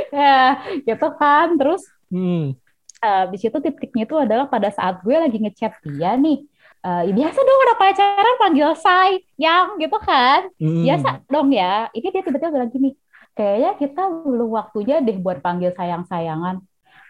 Ya 0.08 0.56
gitu 0.88 1.08
kan 1.20 1.52
terus 1.60 1.84
hmm. 2.08 2.56
uh, 3.04 3.24
di 3.28 3.36
situ 3.36 3.60
titiknya 3.60 4.08
itu 4.08 4.16
adalah 4.16 4.48
pada 4.48 4.72
saat 4.72 5.04
gue 5.04 5.12
lagi 5.12 5.36
ngechat 5.36 5.84
dia 5.84 6.16
nih 6.16 6.48
uh, 6.84 7.02
ya 7.06 7.12
biasa 7.12 7.38
dong 7.38 7.60
udah 7.64 7.76
pacaran 7.76 8.36
panggil 8.40 8.70
say 8.76 9.10
yang 9.40 9.76
gitu 9.80 9.98
kan? 10.00 10.48
Hmm. 10.56 10.84
biasa 10.84 11.08
dong 11.28 11.48
ya. 11.52 11.88
Ini 11.92 12.06
dia 12.12 12.22
tiba-tiba 12.24 12.50
bilang 12.52 12.70
gini 12.72 12.90
kayaknya 13.36 13.72
kita 13.78 14.02
belum 14.26 14.50
waktunya 14.52 15.00
deh 15.00 15.16
buat 15.20 15.40
panggil 15.40 15.72
sayang-sayangan. 15.76 16.60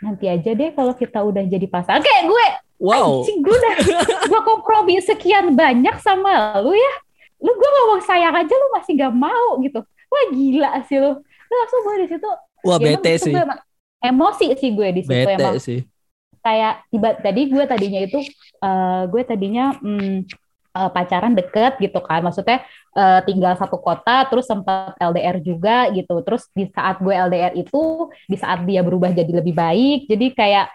Nanti 0.01 0.25
aja 0.29 0.51
deh 0.57 0.71
kalau 0.73 0.95
kita 0.97 1.21
udah 1.21 1.45
jadi 1.45 1.67
pasangan. 1.67 2.01
Kayak 2.01 2.25
gue 2.29 2.47
wow. 2.81 3.21
Anjing 3.23 3.41
gue 3.41 3.57
udah 3.57 3.75
gue 4.31 4.41
kompromi 4.45 5.01
sekian 5.03 5.53
banyak 5.59 5.97
sama 6.01 6.59
lu 6.63 6.73
ya. 6.73 6.93
Lu 7.41 7.51
gue 7.53 7.71
ngomong 7.73 8.05
sayang 8.05 8.37
aja 8.37 8.53
lu 8.53 8.69
masih 8.77 8.97
gak 9.01 9.15
mau 9.17 9.59
gitu. 9.65 9.81
Wah 10.11 10.25
gila 10.33 10.71
sih 10.87 11.01
lu. 11.01 11.19
Lu 11.23 11.55
langsung 11.57 11.81
gue 11.83 11.97
di 12.05 12.09
situ 12.15 12.31
wah 12.65 12.79
ya, 12.79 12.97
bete 12.97 13.13
sih. 13.21 13.35
emosi 14.01 14.47
sih 14.57 14.71
gue 14.73 14.89
di 14.93 15.03
situ 15.05 15.13
bete 15.13 15.37
emang. 15.37 15.57
sih 15.61 15.81
kayak 16.41 16.89
tiba 16.89 17.09
tadi 17.21 17.41
gue 17.49 17.65
tadinya 17.69 18.01
itu 18.01 18.19
uh, 18.65 19.05
gue 19.09 19.23
tadinya 19.25 19.77
hmm, 19.77 20.29
uh, 20.75 20.91
pacaran 20.91 21.37
deket 21.37 21.77
gitu 21.79 22.01
kan. 22.03 22.25
Maksudnya 22.25 22.65
uh, 22.97 23.21
tinggal 23.25 23.55
satu 23.57 23.79
kota 23.81 24.27
terus 24.29 24.49
sempat 24.49 24.97
LDR 24.99 25.39
juga 25.41 25.89
gitu. 25.93 26.21
Terus 26.25 26.49
di 26.53 26.69
saat 26.71 26.99
gue 27.01 27.13
LDR 27.15 27.55
itu 27.57 28.11
di 28.27 28.37
saat 28.37 28.65
dia 28.65 28.81
berubah 28.81 29.13
jadi 29.13 29.31
lebih 29.31 29.55
baik 29.55 30.09
jadi 30.11 30.27
kayak 30.35 30.67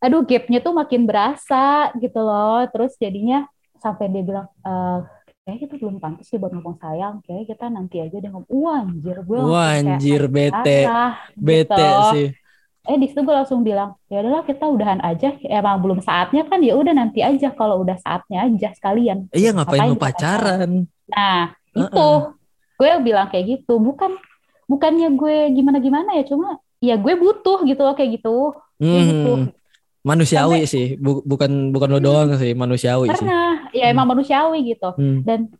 aduh 0.00 0.24
gapnya 0.24 0.64
tuh 0.64 0.72
makin 0.72 1.04
berasa 1.04 1.92
gitu 2.00 2.20
loh. 2.20 2.64
Terus 2.72 2.96
jadinya 2.96 3.44
sampai 3.80 4.08
dia 4.12 4.24
bilang 4.24 4.46
uh, 4.64 5.04
kayak 5.44 5.66
kita 5.66 5.74
belum 5.80 6.00
pantas 6.00 6.28
sih 6.28 6.40
buat 6.40 6.52
ngomong 6.56 6.80
sayang. 6.80 7.20
Kayak 7.28 7.56
kita 7.56 7.66
nanti 7.68 8.00
aja 8.00 8.16
deh 8.16 8.30
ngomong. 8.32 8.48
Wah 8.48 8.80
anjir. 8.84 9.16
Gue 9.24 9.38
wah 9.44 9.76
anjir 9.76 10.22
bete. 10.32 10.88
bete 11.36 11.76
gitu. 11.76 12.08
sih 12.16 12.28
eh 12.88 12.96
di 12.96 13.06
situ 13.12 13.20
gue 13.20 13.34
langsung 13.34 13.60
bilang 13.60 13.92
ya 14.08 14.24
udahlah 14.24 14.44
kita 14.48 14.64
udahan 14.64 15.04
aja 15.04 15.36
emang 15.44 15.84
belum 15.84 16.00
saatnya 16.00 16.48
kan 16.48 16.64
ya 16.64 16.72
udah 16.72 16.96
nanti 16.96 17.20
aja 17.20 17.52
kalau 17.52 17.84
udah 17.84 18.00
saatnya 18.00 18.48
aja 18.48 18.72
sekalian 18.72 19.28
iya 19.36 19.52
ngapain, 19.52 19.84
ngapain 19.84 19.92
lu 19.92 20.00
pacaran 20.00 20.70
nah 21.04 21.52
uh 21.52 21.76
-uh. 21.76 21.84
itu 21.84 22.08
gue 22.80 22.90
bilang 23.04 23.28
kayak 23.28 23.60
gitu 23.60 23.76
bukan 23.76 24.16
bukannya 24.64 25.12
gue 25.12 25.52
gimana 25.52 25.78
gimana 25.82 26.10
ya 26.16 26.24
cuma 26.24 26.56
ya 26.80 26.96
gue 26.96 27.14
butuh 27.20 27.68
gitu 27.68 27.82
loh 27.84 27.92
kayak 27.92 28.16
gitu 28.16 28.56
hmm. 28.80 28.96
gitu 29.04 29.32
manusiawi 30.00 30.64
Sampai, 30.64 30.72
sih 30.72 30.86
bukan 31.04 31.76
bukan 31.76 31.88
lo 31.92 32.00
doang 32.00 32.32
sih 32.40 32.56
manusiawi 32.56 33.12
karena 33.12 33.68
sih. 33.68 33.84
ya 33.84 33.92
emang 33.92 34.08
hmm. 34.08 34.12
manusiawi 34.16 34.58
gitu 34.64 34.96
hmm. 34.96 35.20
dan 35.28 35.52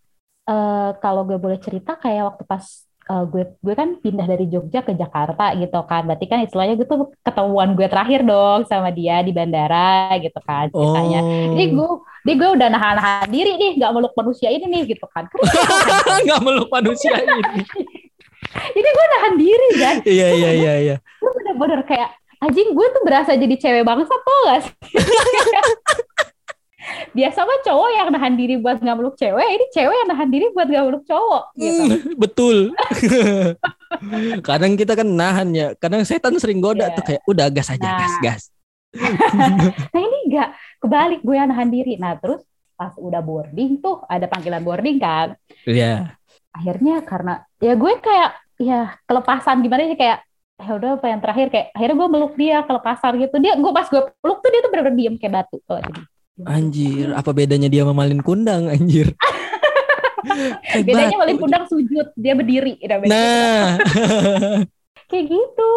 uh, 0.48 0.96
kalau 1.04 1.28
gue 1.28 1.36
boleh 1.36 1.60
cerita 1.60 2.00
kayak 2.00 2.32
waktu 2.32 2.48
pas 2.48 2.64
uh, 3.10 3.24
gue 3.26 3.42
gue 3.58 3.74
kan 3.74 3.98
pindah 3.98 4.26
dari 4.30 4.46
Jogja 4.46 4.86
ke 4.86 4.94
Jakarta 4.94 5.50
gitu 5.58 5.80
kan. 5.90 6.06
Berarti 6.06 6.26
kan 6.30 6.46
istilahnya 6.46 6.78
gue 6.78 6.86
tuh 6.86 7.10
ketemuan 7.26 7.74
gue 7.74 7.90
terakhir 7.90 8.22
dong 8.22 8.62
sama 8.70 8.94
dia 8.94 9.18
di 9.26 9.34
bandara 9.34 10.14
gitu 10.22 10.38
kan 10.46 10.70
ceritanya. 10.70 11.20
Oh. 11.26 11.50
jadi 11.58 11.66
gue 11.74 11.90
jadi 12.22 12.34
gue 12.38 12.50
udah 12.60 12.68
nahan-nahan 12.70 13.26
diri 13.26 13.52
nih 13.58 13.70
nggak 13.82 13.90
meluk 13.90 14.14
manusia 14.14 14.48
ini 14.54 14.66
nih 14.70 14.82
gitu 14.94 15.06
kan. 15.10 15.26
Nggak 16.26 16.40
meluk 16.44 16.68
manusia 16.70 17.16
ini. 17.18 17.64
Jadi 18.50 18.88
gue 18.88 19.06
nahan 19.18 19.34
diri 19.40 19.68
kan. 19.80 19.96
Iya 20.06 20.28
iya 20.36 20.50
iya 20.54 20.74
iya. 20.78 20.96
gue 21.00 21.30
bener-bener 21.36 21.80
kayak 21.88 22.20
anjing 22.40 22.72
gue 22.72 22.86
tuh 22.96 23.02
berasa 23.04 23.36
jadi 23.36 23.54
cewek 23.60 23.84
bangsa 23.84 24.14
tuh 24.16 24.38
gak 24.48 24.60
sih 24.64 24.74
biasa 27.12 27.44
mah 27.44 27.58
cowok 27.66 27.90
yang 27.92 28.08
nahan 28.08 28.34
diri 28.38 28.54
buat 28.56 28.80
nggak 28.80 28.96
meluk 28.96 29.16
cewek 29.18 29.48
ini 29.52 29.64
cewek 29.74 29.94
yang 29.94 30.08
nahan 30.08 30.28
diri 30.32 30.46
buat 30.54 30.68
nggak 30.68 30.84
meluk 30.88 31.04
cowok 31.04 31.42
gitu. 31.58 31.82
Hmm, 31.84 31.98
betul 32.22 32.56
kadang 34.48 34.72
kita 34.78 34.92
kan 34.96 35.08
nahan 35.08 35.48
ya 35.52 35.66
kadang 35.76 36.02
setan 36.06 36.36
sering 36.40 36.62
goda 36.62 36.88
yeah. 36.88 36.96
tuh 36.96 37.04
kayak 37.04 37.22
udah 37.28 37.46
gas 37.52 37.68
aja 37.68 37.84
nah. 37.84 37.98
gas 38.00 38.14
gas 38.24 38.42
nah 39.92 40.00
ini 40.00 40.18
enggak 40.30 40.48
kebalik 40.82 41.20
gue 41.22 41.36
yang 41.36 41.48
nahan 41.52 41.68
diri 41.68 41.94
nah 42.00 42.16
terus 42.16 42.42
pas 42.74 42.96
udah 42.96 43.20
boarding 43.20 43.76
tuh 43.84 44.00
ada 44.08 44.24
panggilan 44.24 44.64
boarding 44.64 44.96
kan 44.96 45.36
iya 45.68 45.76
yeah. 45.76 45.98
akhirnya 46.56 47.04
karena 47.04 47.44
ya 47.60 47.76
gue 47.76 47.92
kayak 48.00 48.30
ya 48.60 48.80
kelepasan 49.04 49.60
gimana 49.60 49.84
sih 49.84 50.00
kayak 50.00 50.24
ya 50.60 50.76
udah 50.76 50.90
apa 51.00 51.06
yang 51.08 51.20
terakhir 51.24 51.46
kayak 51.48 51.66
akhirnya 51.72 51.96
gue 51.96 52.08
meluk 52.12 52.34
dia 52.36 52.56
kelepasan 52.68 53.12
gitu 53.16 53.36
dia 53.40 53.52
gue 53.56 53.72
pas 53.72 53.86
gue 53.88 54.02
peluk 54.20 54.38
tuh 54.44 54.50
dia 54.52 54.60
tuh 54.60 54.70
bener-bener 54.72 54.96
diem 54.96 55.16
kayak 55.16 55.32
batu 55.40 55.56
kalau 55.64 55.80
jadi 55.80 56.02
anjir 56.46 57.12
apa 57.12 57.30
bedanya 57.34 57.68
dia 57.68 57.82
sama 57.82 57.94
malin 57.96 58.22
kundang 58.22 58.70
anjir? 58.70 59.12
Bedanya 60.86 61.16
malin 61.16 61.38
kundang 61.40 61.64
sujud 61.66 62.12
dia 62.16 62.32
berdiri. 62.36 62.78
Nah. 63.08 63.76
Kayak 65.10 65.24
gitu. 65.26 65.72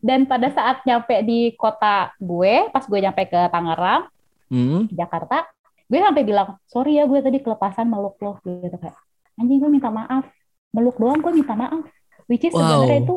Dan 0.00 0.24
pada 0.24 0.48
saat 0.48 0.80
nyampe 0.88 1.20
di 1.26 1.52
kota 1.60 2.08
gue 2.16 2.72
pas 2.72 2.80
gue 2.80 2.98
nyampe 3.04 3.28
ke 3.28 3.40
Tangerang 3.52 4.08
hmm. 4.48 4.88
Jakarta 4.96 5.44
gue 5.90 6.00
sampai 6.00 6.24
bilang 6.24 6.56
sorry 6.64 6.96
ya 6.96 7.04
gue 7.04 7.20
tadi 7.20 7.44
kelepasan 7.44 7.84
meluk 7.84 8.16
lo 8.24 8.40
gitu 8.40 8.72
kayak 8.80 8.96
anjing 9.36 9.60
gue 9.60 9.70
minta 9.70 9.92
maaf. 9.92 10.24
Meluk 10.72 10.96
doang 10.96 11.20
gue 11.20 11.32
minta 11.34 11.52
maaf. 11.52 11.84
Which 12.30 12.46
is 12.48 12.54
wow. 12.56 12.80
sebenarnya 12.80 13.00
itu 13.04 13.16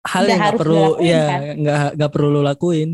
hal 0.00 0.24
yang 0.24 0.40
nggak 0.40 0.56
perlu 0.56 0.86
ya 1.02 1.24
nggak 1.52 1.80
kan? 1.82 1.92
nggak 1.98 2.10
perlu 2.14 2.28
lu 2.30 2.40
lakuin. 2.46 2.90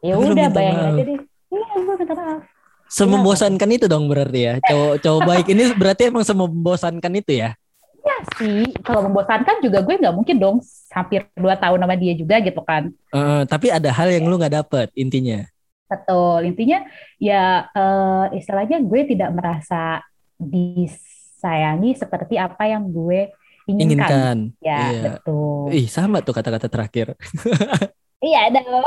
Ya 0.00 0.16
udah 0.16 0.48
bayangin 0.50 0.84
aja 0.96 1.02
deh. 1.06 1.20
Iya 1.50 1.66
gue 1.78 1.94
minta 1.94 2.14
maaf 2.18 2.49
semembosankan 2.90 3.70
itu 3.70 3.86
dong 3.86 4.10
berarti 4.10 4.40
ya 4.50 4.54
cowok 4.58 4.94
cowok 4.98 5.20
baik 5.22 5.46
ini 5.54 5.62
berarti 5.78 6.10
emang 6.10 6.26
semembosankan 6.26 7.14
itu 7.22 7.38
ya 7.38 7.54
Ya 8.00 8.16
sih, 8.40 8.64
kalau 8.80 9.04
membosankan 9.04 9.60
juga 9.60 9.84
gue 9.84 10.00
nggak 10.00 10.16
mungkin 10.16 10.40
dong 10.40 10.56
hampir 10.88 11.28
dua 11.36 11.52
tahun 11.60 11.84
sama 11.84 11.94
dia 12.00 12.16
juga 12.16 12.40
gitu 12.40 12.64
kan. 12.64 12.88
Uh, 13.12 13.44
tapi 13.44 13.68
ada 13.68 13.92
hal 13.92 14.08
yang 14.08 14.24
lu 14.24 14.40
nggak 14.40 14.56
dapet 14.56 14.88
intinya. 14.96 15.44
Betul, 15.84 16.48
intinya 16.48 16.80
ya 17.20 17.68
uh, 17.76 18.32
istilahnya 18.32 18.80
gue 18.80 19.00
tidak 19.04 19.30
merasa 19.36 20.00
disayangi 20.40 21.92
seperti 21.92 22.40
apa 22.40 22.72
yang 22.72 22.88
gue 22.88 23.28
inginkan. 23.68 23.84
inginkan. 23.84 24.36
Ya, 24.64 24.78
iya. 24.88 25.02
betul. 25.20 25.68
Ih, 25.76 25.86
sama 25.90 26.24
tuh 26.24 26.32
kata-kata 26.32 26.72
terakhir. 26.72 27.12
iya 28.24 28.52
dong. 28.52 28.84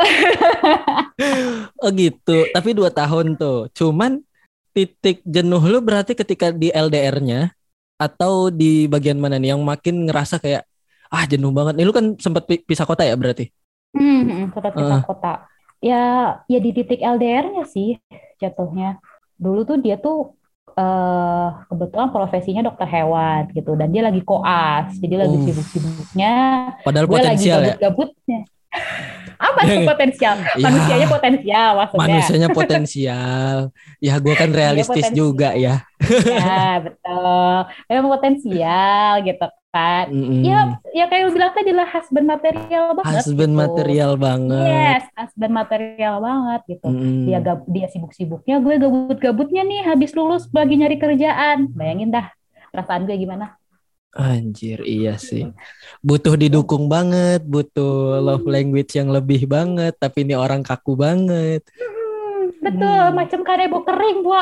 oh 1.83 1.89
gitu. 1.93 2.37
Tapi 2.53 2.69
dua 2.73 2.89
tahun 2.93 3.37
tuh. 3.37 3.69
Cuman 3.73 4.21
titik 4.73 5.21
jenuh 5.25 5.61
lu 5.61 5.79
berarti 5.81 6.17
ketika 6.17 6.49
di 6.49 6.73
LDR-nya 6.73 7.53
atau 8.01 8.49
di 8.49 8.89
bagian 8.89 9.21
mana 9.21 9.37
nih 9.37 9.53
yang 9.53 9.61
makin 9.61 10.09
ngerasa 10.09 10.41
kayak 10.41 10.65
ah 11.13 11.23
jenuh 11.29 11.53
banget. 11.53 11.77
Nih 11.77 11.85
lu 11.85 11.93
kan 11.93 12.17
sempat 12.17 12.45
pisah 12.45 12.85
kota 12.85 13.05
ya 13.05 13.13
berarti? 13.13 13.49
Hmm, 13.93 14.49
sempat 14.53 14.73
pisah 14.73 15.01
uh. 15.01 15.05
kota. 15.05 15.33
Ya, 15.83 16.03
ya 16.47 16.59
di 16.63 16.71
titik 16.71 17.03
LDR-nya 17.03 17.67
sih 17.67 17.99
jatuhnya. 18.39 18.97
Dulu 19.37 19.67
tuh 19.67 19.77
dia 19.83 19.99
tuh 19.99 20.37
uh, 20.77 21.49
kebetulan 21.69 22.09
profesinya 22.09 22.61
dokter 22.65 22.87
hewan 22.89 23.49
gitu 23.53 23.77
dan 23.77 23.89
dia 23.93 24.03
lagi 24.05 24.21
koas 24.25 24.93
jadi 24.97 25.25
lagi 25.25 25.35
uh. 25.37 25.43
sibuk-sibuknya 25.45 26.35
padahal 26.81 27.05
gue 27.05 27.17
potensial 27.17 27.59
lagi 27.61 27.77
gabut-gabutnya 27.77 28.39
ya? 28.41 28.51
Apa 29.43 29.59
itu 29.67 29.83
potensial? 29.83 30.35
Ya. 30.39 30.63
manusianya 30.63 31.07
potensial 31.11 31.69
maksudnya. 31.75 32.01
Manusianya 32.07 32.49
potensial. 32.49 33.57
Ya 33.99 34.13
gue 34.23 34.33
kan 34.39 34.49
realistis 34.55 35.07
juga 35.11 35.51
ya. 35.53 35.83
Ya 36.23 36.79
betul. 36.79 37.57
Memang 37.91 38.09
potensial 38.15 39.11
gitu 39.27 39.47
kan. 39.73 40.05
Mm-hmm. 40.13 40.41
ya 40.45 40.59
ya 40.93 41.05
kayak 41.09 41.23
lu 41.27 41.31
bilang 41.33 41.49
tadi 41.49 41.73
lah 41.73 41.89
husband 41.89 42.29
material 42.29 42.93
banget 42.93 43.25
husband 43.25 43.53
gitu. 43.57 43.61
material 43.65 44.11
banget. 44.21 44.69
Yes 44.69 45.03
husband 45.17 45.53
material 45.53 46.15
banget 46.21 46.61
gitu. 46.77 46.87
Mm-hmm. 46.93 47.23
dia 47.25 47.39
gab 47.41 47.59
dia 47.65 47.87
sibuk-sibuknya 47.89 48.61
gue 48.61 48.75
gabut-gabutnya 48.77 49.65
nih 49.65 49.81
habis 49.89 50.13
lulus 50.13 50.45
lagi 50.53 50.77
nyari 50.77 51.01
kerjaan. 51.01 51.73
Bayangin 51.73 52.13
dah 52.13 52.29
perasaan 52.69 53.09
gue 53.09 53.17
gimana 53.17 53.57
Anjir, 54.13 54.85
iya 54.85 55.17
sih. 55.17 55.49
Butuh 56.05 56.37
didukung 56.37 56.85
banget, 56.85 57.41
butuh 57.49 58.21
love 58.21 58.45
language 58.45 58.93
yang 58.93 59.09
lebih 59.09 59.49
banget, 59.49 59.97
tapi 59.97 60.21
ini 60.21 60.37
orang 60.37 60.61
kaku 60.61 60.93
banget. 60.93 61.65
Betul, 62.61 63.03
hmm. 63.09 63.17
macam 63.17 63.39
kanebo 63.41 63.81
kering, 63.81 64.21
Bu. 64.21 64.31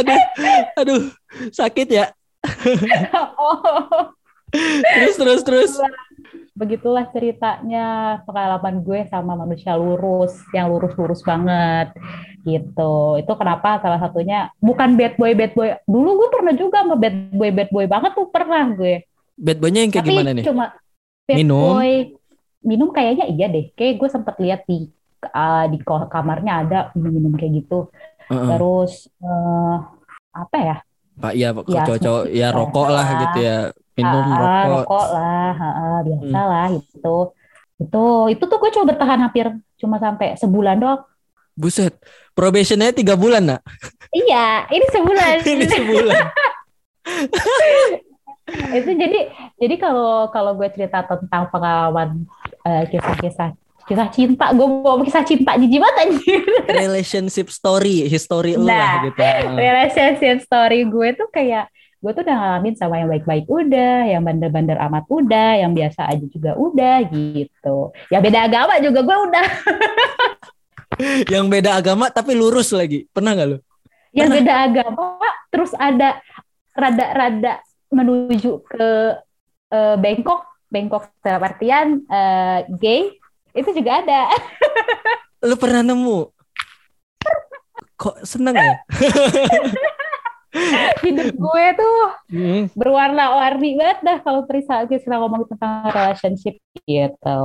aduh, 0.00 0.20
aduh, 0.80 1.02
sakit 1.52 1.88
ya. 1.92 2.06
oh. 3.36 4.08
terus 4.84 5.16
terus 5.18 5.40
terus 5.42 5.72
begitulah 6.54 7.10
ceritanya 7.10 8.18
pengalaman 8.22 8.78
gue 8.86 9.02
sama 9.10 9.34
manusia 9.34 9.74
lurus 9.74 10.38
yang 10.54 10.70
lurus-lurus 10.70 11.26
banget 11.26 11.90
gitu. 12.46 13.18
Itu 13.18 13.32
kenapa 13.34 13.82
salah 13.82 13.98
satunya 13.98 14.54
bukan 14.62 14.94
bad 14.94 15.18
boy 15.18 15.34
bad 15.34 15.52
boy 15.58 15.74
dulu 15.84 16.22
gue 16.22 16.28
pernah 16.30 16.54
juga 16.54 16.86
sama 16.86 16.94
bad 16.94 17.34
boy 17.34 17.50
bad 17.50 17.70
boy 17.74 17.86
banget 17.90 18.14
tuh 18.14 18.30
pernah 18.30 18.62
gue. 18.70 19.02
Bad 19.34 19.58
boynya 19.58 19.80
yang 19.82 19.90
kayak 19.90 20.06
Tapi 20.06 20.14
gimana 20.14 20.30
nih? 20.30 20.44
cuma 20.46 20.66
bad 21.26 21.36
minum? 21.42 21.74
boy. 21.74 21.92
Minum 22.64 22.88
kayaknya 22.94 23.26
iya 23.28 23.46
deh. 23.50 23.66
Kayak 23.74 23.94
gue 23.98 24.08
sempet 24.08 24.34
lihat 24.38 24.62
di 24.70 24.88
uh, 25.26 25.66
di 25.66 25.78
kamarnya 25.84 26.52
ada 26.62 26.78
minum-minum 26.94 27.34
kayak 27.34 27.66
gitu. 27.66 27.90
Uh 28.30 28.32
-uh. 28.32 28.48
terus 28.54 29.10
uh, 29.20 29.90
apa 30.30 30.56
ya? 30.62 30.76
Pak 31.14 31.32
iya 31.34 31.50
ya, 31.50 31.82
cowok-cowok 31.86 32.24
ya 32.30 32.48
rokok 32.50 32.88
lah 32.90 33.06
gitu 33.26 33.38
ya 33.42 33.58
minum 33.94 34.24
ah, 34.26 34.66
rokok. 34.66 34.70
rokok 34.86 35.06
lah, 35.14 35.54
ah, 35.54 35.98
biasa 36.02 36.38
hmm. 36.38 36.50
lah 36.50 36.68
itu. 36.74 37.16
Itu 37.80 38.04
itu 38.30 38.42
tuh 38.46 38.58
gue 38.58 38.70
coba 38.74 38.84
bertahan 38.94 39.20
hampir 39.22 39.46
cuma 39.78 39.96
sampai 40.02 40.38
sebulan 40.38 40.76
doang. 40.78 41.02
Buset, 41.54 41.94
probationnya 42.34 42.90
tiga 42.90 43.14
bulan 43.14 43.46
nak? 43.46 43.60
Iya, 44.10 44.66
ini 44.74 44.86
sebulan. 44.90 45.34
ini 45.54 45.66
sebulan. 45.70 46.22
itu 48.76 48.90
jadi 48.92 49.20
jadi 49.56 49.74
kalau 49.80 50.28
kalau 50.28 50.52
gue 50.52 50.68
cerita 50.68 51.00
tentang 51.08 51.48
pengalaman 51.48 52.28
uh, 52.60 52.84
kisah-kisah 52.92 53.56
kisah 53.84 54.08
cinta 54.12 54.52
gue 54.52 54.66
mau 54.68 55.00
kisah 55.04 55.24
cinta 55.24 55.56
jijik 55.60 55.80
banget 55.80 55.96
anjir 56.08 56.44
relationship 56.68 57.48
story 57.52 58.08
history 58.08 58.56
nah, 58.56 58.64
lah 58.64 58.92
gitu 59.08 59.24
relationship 59.64 60.36
story 60.44 60.88
gue 60.88 61.08
tuh 61.16 61.28
kayak 61.32 61.68
gue 62.04 62.12
tuh 62.12 62.20
udah 62.20 62.36
ngalamin 62.36 62.76
sama 62.76 63.00
yang 63.00 63.08
baik-baik 63.08 63.48
udah, 63.48 64.04
yang 64.12 64.20
bandar-bandar 64.20 64.76
amat 64.76 65.08
udah, 65.08 65.56
yang 65.56 65.72
biasa 65.72 66.04
aja 66.04 66.26
juga 66.28 66.52
udah 66.52 67.00
gitu. 67.08 67.96
Yang 68.12 68.22
beda 68.28 68.38
agama 68.44 68.76
juga 68.76 69.00
gue 69.00 69.16
udah. 69.24 69.46
yang 71.32 71.48
beda 71.48 71.80
agama 71.80 72.12
tapi 72.12 72.36
lurus 72.36 72.76
lagi, 72.76 73.08
pernah 73.08 73.32
gak 73.32 73.56
lo? 73.56 73.58
Yang 74.12 74.28
beda 74.36 74.54
agama 74.68 75.16
terus 75.48 75.72
ada 75.80 76.20
rada-rada 76.76 77.64
menuju 77.88 78.60
ke 78.68 78.88
uh, 79.72 79.96
Bangkok, 79.96 80.44
Bangkok 80.68 81.08
dalam 81.24 81.40
artian 81.40 82.04
uh, 82.12 82.68
gay, 82.84 83.16
itu 83.56 83.70
juga 83.72 84.04
ada. 84.04 84.28
Lu 85.48 85.56
pernah 85.56 85.80
nemu? 85.80 86.28
Kok 87.96 88.28
seneng 88.28 88.60
ya? 88.60 88.76
hidup 91.02 91.34
gue 91.34 91.66
tuh 91.74 92.00
hmm. 92.30 92.62
berwarna-warni 92.78 93.74
banget 93.74 93.98
dah 94.06 94.18
kalau 94.22 94.46
perisa 94.46 94.86
kita 94.86 95.18
ngomong 95.18 95.50
tentang 95.50 95.90
relationship 95.90 96.58
gitu. 96.86 97.42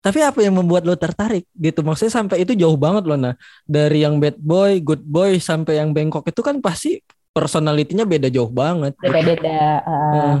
Tapi 0.00 0.24
apa 0.24 0.40
yang 0.40 0.56
membuat 0.56 0.88
lo 0.88 0.96
tertarik 0.96 1.44
gitu? 1.52 1.84
Maksudnya 1.84 2.12
sampai 2.12 2.40
itu 2.40 2.56
jauh 2.56 2.76
banget 2.80 3.04
loh 3.04 3.20
nah. 3.20 3.36
Dari 3.68 4.00
yang 4.00 4.16
bad 4.16 4.40
boy, 4.40 4.80
good 4.80 5.04
boy 5.04 5.36
sampai 5.36 5.76
yang 5.76 5.92
bengkok 5.92 6.24
itu 6.24 6.40
kan 6.40 6.56
pasti 6.64 7.04
personalitinya 7.36 8.08
beda 8.08 8.32
jauh 8.32 8.48
banget. 8.48 8.96
Beda-beda. 8.96 9.84
Uh, 9.84 9.92
uh. 9.92 10.36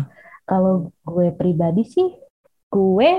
Kalau 0.48 0.90
gue 1.04 1.28
pribadi 1.36 1.84
sih, 1.86 2.08
gue 2.72 3.10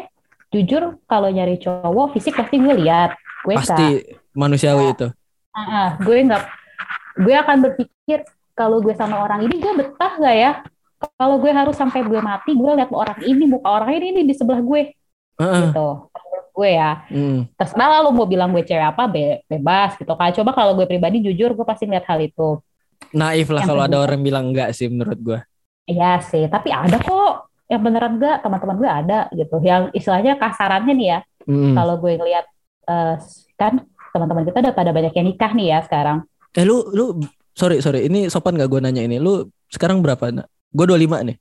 jujur 0.51 0.99
kalau 1.07 1.29
nyari 1.31 1.61
cowok 1.61 2.17
fisik 2.17 2.33
pasti 2.35 2.57
gue 2.57 2.73
lihat. 2.73 3.15
Gue 3.45 3.55
pasti 3.55 4.01
gak, 4.01 4.35
manusiawi 4.35 4.85
uh, 4.89 4.93
itu. 4.97 5.07
Uh, 5.53 5.61
uh, 5.61 5.87
gue 6.01 6.17
nggak, 6.25 6.43
gue 7.21 7.35
akan 7.37 7.57
berpikir 7.69 8.19
kalau 8.53 8.83
gue 8.83 8.93
sama 8.93 9.21
orang 9.21 9.45
ini 9.47 9.55
gue 9.57 9.73
betah 9.77 10.13
gak 10.19 10.37
ya? 10.37 10.51
Kalau 11.17 11.41
gue 11.41 11.49
harus 11.49 11.73
sampai 11.73 12.05
gue 12.05 12.21
mati, 12.21 12.53
gue 12.53 12.71
lihat 12.77 12.93
orang 12.93 13.17
ini, 13.25 13.49
muka 13.49 13.67
orang 13.73 13.97
ini, 13.97 14.13
ini 14.13 14.21
di 14.21 14.37
sebelah 14.37 14.61
gue. 14.61 14.93
Uh 15.37 15.43
-uh. 15.43 15.61
Gitu 15.65 15.87
gue 16.51 16.69
ya. 16.77 16.91
Hmm. 17.07 17.47
Terserah 17.55 18.03
lu 18.03 18.11
mau 18.13 18.27
bilang 18.27 18.51
gue 18.51 18.63
cewek 18.63 18.83
apa 18.83 19.07
be 19.07 19.41
bebas 19.47 19.95
gitu 19.97 20.13
kan. 20.13 20.29
Coba 20.35 20.51
kalau 20.53 20.75
gue 20.75 20.85
pribadi 20.85 21.23
jujur 21.23 21.55
gue 21.55 21.65
pasti 21.65 21.87
ngeliat 21.87 22.05
hal 22.05 22.19
itu. 22.21 22.59
Naif 23.15 23.49
lah 23.49 23.63
kalau 23.65 23.81
ada 23.83 23.97
orang 23.97 24.21
bilang 24.21 24.51
enggak 24.51 24.75
sih 24.75 24.87
menurut 24.91 25.19
gue. 25.19 25.39
Iya 25.89 26.21
sih, 26.21 26.45
tapi 26.47 26.69
ada 26.69 27.01
kok 27.01 27.49
yang 27.67 27.81
beneran 27.81 28.19
enggak 28.19 28.43
teman-teman 28.45 28.75
gue 28.77 28.89
ada 28.91 29.19
gitu. 29.33 29.57
Yang 29.63 29.91
istilahnya 29.97 30.37
kasarannya 30.37 30.93
nih 30.93 31.07
ya. 31.07 31.19
Hmm. 31.47 31.73
Kalau 31.73 31.95
gue 31.97 32.11
ngeliat 32.19 32.45
uh, 32.87 33.15
kan 33.57 33.73
teman-teman 34.11 34.43
kita 34.45 34.57
udah 34.61 34.73
pada 34.75 34.91
banyak 34.91 35.13
yang 35.15 35.27
nikah 35.27 35.51
nih 35.55 35.67
ya 35.75 35.79
sekarang. 35.87 36.27
Eh 36.53 36.67
lu 36.67 36.83
lu 36.91 37.17
sorry 37.55 37.83
sorry 37.83 38.07
ini 38.07 38.27
sopan 38.31 38.57
gak 38.57 38.69
gue 38.71 38.79
nanya 38.79 39.03
ini. 39.05 39.17
Lu 39.21 39.49
sekarang 39.71 40.03
berapa? 40.03 40.29
Gue 40.71 40.85
25 40.87 41.27
nih. 41.27 41.37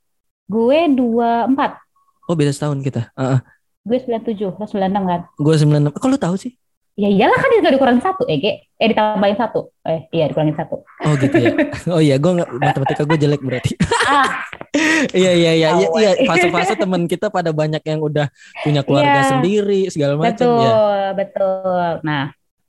Gue 0.51 0.79
24. 0.91 2.27
Oh 2.27 2.35
beda 2.35 2.51
setahun 2.51 2.79
kita. 2.83 3.11
Uh 3.15 3.37
-uh. 3.37 3.39
Gue 3.81 3.97
97, 3.97 4.45
lo 4.45 4.65
96 4.69 5.09
kan? 5.09 5.21
Gue 5.41 5.53
96. 5.57 5.97
Kok 5.97 6.09
lu 6.11 6.19
tahu 6.21 6.35
sih? 6.37 6.53
Ya 6.99 7.07
iyalah 7.07 7.39
kan 7.39 7.49
dia 7.49 7.71
dikurangin 7.71 8.03
satu, 8.03 8.27
Ege. 8.27 8.67
Eh 8.77 8.87
ditambahin 8.91 9.39
satu. 9.39 9.71
Eh 9.87 10.05
iya 10.11 10.27
dikurangin 10.29 10.53
satu. 10.53 10.83
Oh 11.07 11.13
gitu 11.17 11.33
ya. 11.39 11.55
Oh 11.95 12.01
iya, 12.03 12.19
gue 12.19 12.31
matematika 12.61 13.07
gue 13.07 13.17
jelek 13.17 13.41
berarti. 13.41 13.73
Ah. 14.05 14.27
iya 15.17 15.31
iya 15.33 15.51
iya 15.55 15.69
iya 15.75 15.87
iya 15.97 16.11
fase-fase 16.27 16.77
teman 16.79 17.07
kita 17.09 17.27
pada 17.27 17.51
banyak 17.51 17.81
yang 17.83 17.99
udah 17.99 18.27
punya 18.63 18.83
keluarga 18.85 19.19
yeah. 19.23 19.29
sendiri 19.33 19.81
segala 19.91 20.15
macam 20.15 20.47
betul, 20.47 20.61
ya. 20.61 20.71
Betul, 20.71 20.99
betul. 21.17 21.91
Nah, 22.07 22.23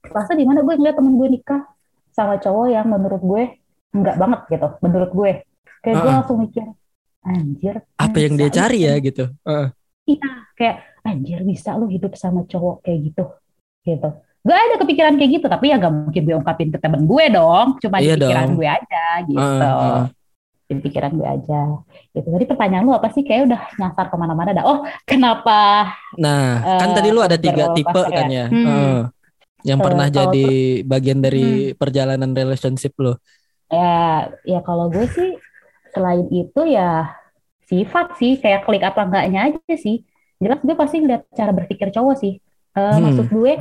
fase 0.07 0.33
di 0.35 0.45
mana 0.47 0.65
gue 0.65 0.75
ngeliat 0.81 0.97
temen 0.97 1.15
gue 1.19 1.29
nikah 1.29 1.63
sama 2.13 2.39
cowok 2.39 2.67
yang 2.71 2.87
menurut 2.87 3.23
gue 3.25 3.43
enggak 3.93 4.17
banget 4.21 4.41
gitu, 4.53 4.69
menurut 4.85 5.11
gue. 5.11 5.33
Kayak 5.83 5.95
uh 5.95 5.99
-uh. 5.99 6.05
gue 6.05 6.13
langsung 6.15 6.39
mikir, 6.39 6.67
anjir. 7.27 7.75
Apa 7.99 8.17
yang 8.23 8.35
dia 8.39 8.51
cari 8.53 8.79
ya 8.87 8.95
gitu. 9.03 9.25
Uh. 9.43 9.69
Iya, 10.07 10.31
kayak 10.55 10.77
anjir 11.03 11.43
bisa 11.43 11.75
lu 11.75 11.91
hidup 11.91 12.15
sama 12.15 12.47
cowok 12.47 12.87
kayak 12.87 13.11
gitu 13.11 13.25
gitu 13.83 14.09
gue 14.43 14.57
ada 14.59 14.77
kepikiran 14.79 15.15
kayak 15.19 15.31
gitu 15.39 15.47
tapi 15.47 15.71
ya 15.71 15.79
gak 15.79 15.95
mungkin 15.95 16.23
gue 16.27 16.35
ungkapin 16.35 16.69
ke 16.75 16.79
temen 16.79 17.07
gue 17.07 17.25
dong 17.31 17.79
cuma 17.79 18.03
iya 18.03 18.19
di 18.19 18.27
pikiran 18.27 18.47
dong. 18.51 18.57
gue 18.59 18.69
aja 18.71 19.07
gitu 19.27 19.39
uh, 19.39 20.03
uh. 20.03 20.05
di 20.67 20.75
pikiran 20.83 21.13
gue 21.15 21.29
aja 21.29 21.61
gitu 22.11 22.27
tadi 22.27 22.45
pertanyaan 22.47 22.85
lu 22.87 22.95
apa 22.95 23.09
sih 23.15 23.23
kayak 23.23 23.51
udah 23.51 23.61
nyasar 23.79 24.07
ke 24.11 24.17
mana-mana 24.19 24.51
dah 24.51 24.65
oh 24.67 24.83
kenapa 25.07 25.95
nah 26.19 26.59
uh, 26.59 26.81
kan 26.83 26.91
tadi 26.95 27.09
lu 27.15 27.23
ada 27.23 27.39
tiga 27.39 27.71
tipe 27.75 28.03
kan 28.03 28.27
ya, 28.31 28.47
ya? 28.47 28.47
Hmm. 28.51 28.67
Uh, 28.67 29.01
yang 29.63 29.79
pernah 29.79 30.07
jadi 30.11 30.83
bagian 30.83 31.23
dari 31.23 31.73
hmm. 31.73 31.79
perjalanan 31.79 32.31
relationship 32.35 32.95
lo? 32.99 33.19
Ya 33.73 34.29
ya 34.45 34.61
kalau 34.61 34.93
gue 34.93 35.07
sih 35.09 35.39
selain 35.93 36.29
itu 36.29 36.61
ya 36.69 37.17
sifat 37.69 38.21
sih 38.21 38.37
kayak 38.37 38.69
klik 38.69 38.85
apa 38.85 39.07
enggaknya 39.07 39.53
aja 39.53 39.77
sih. 39.79 40.05
Jelas 40.43 40.61
gue 40.61 40.75
pasti 40.75 41.01
ngeliat 41.01 41.25
cara 41.33 41.55
berpikir 41.55 41.89
cowok 41.95 42.17
sih. 42.19 42.37
Uh, 42.73 42.97
hmm. 42.97 43.01
maksud 43.05 43.27
gue 43.29 43.53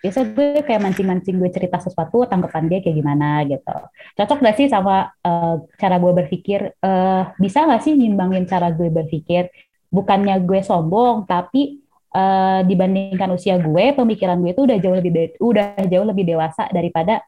biasa 0.00 0.20
gue 0.32 0.64
kayak 0.64 0.80
mancing-mancing 0.80 1.36
gue 1.36 1.52
cerita 1.52 1.76
sesuatu 1.76 2.24
tanggapan 2.24 2.64
dia 2.64 2.80
kayak 2.80 2.96
gimana 2.96 3.44
gitu. 3.44 3.76
Cocok 4.16 4.40
gak 4.40 4.56
sih 4.56 4.72
sama 4.72 5.12
uh, 5.20 5.60
cara 5.76 6.00
gue 6.00 6.12
berpikir? 6.24 6.72
Uh, 6.80 7.28
bisa 7.36 7.68
gak 7.68 7.84
sih 7.84 7.92
nyimbangin 7.92 8.48
cara 8.48 8.72
gue 8.72 8.88
berpikir? 8.88 9.52
Bukannya 9.92 10.40
gue 10.48 10.64
sombong 10.64 11.28
tapi 11.28 11.83
uh, 12.14 12.60
dibandingkan 12.62 13.28
usia 13.34 13.58
gue 13.58 13.84
pemikiran 13.92 14.38
gue 14.38 14.54
itu 14.54 14.62
udah 14.62 14.78
jauh 14.78 14.96
lebih 14.96 15.12
udah 15.42 15.66
jauh 15.90 16.06
lebih 16.06 16.24
dewasa 16.24 16.70
daripada 16.70 17.20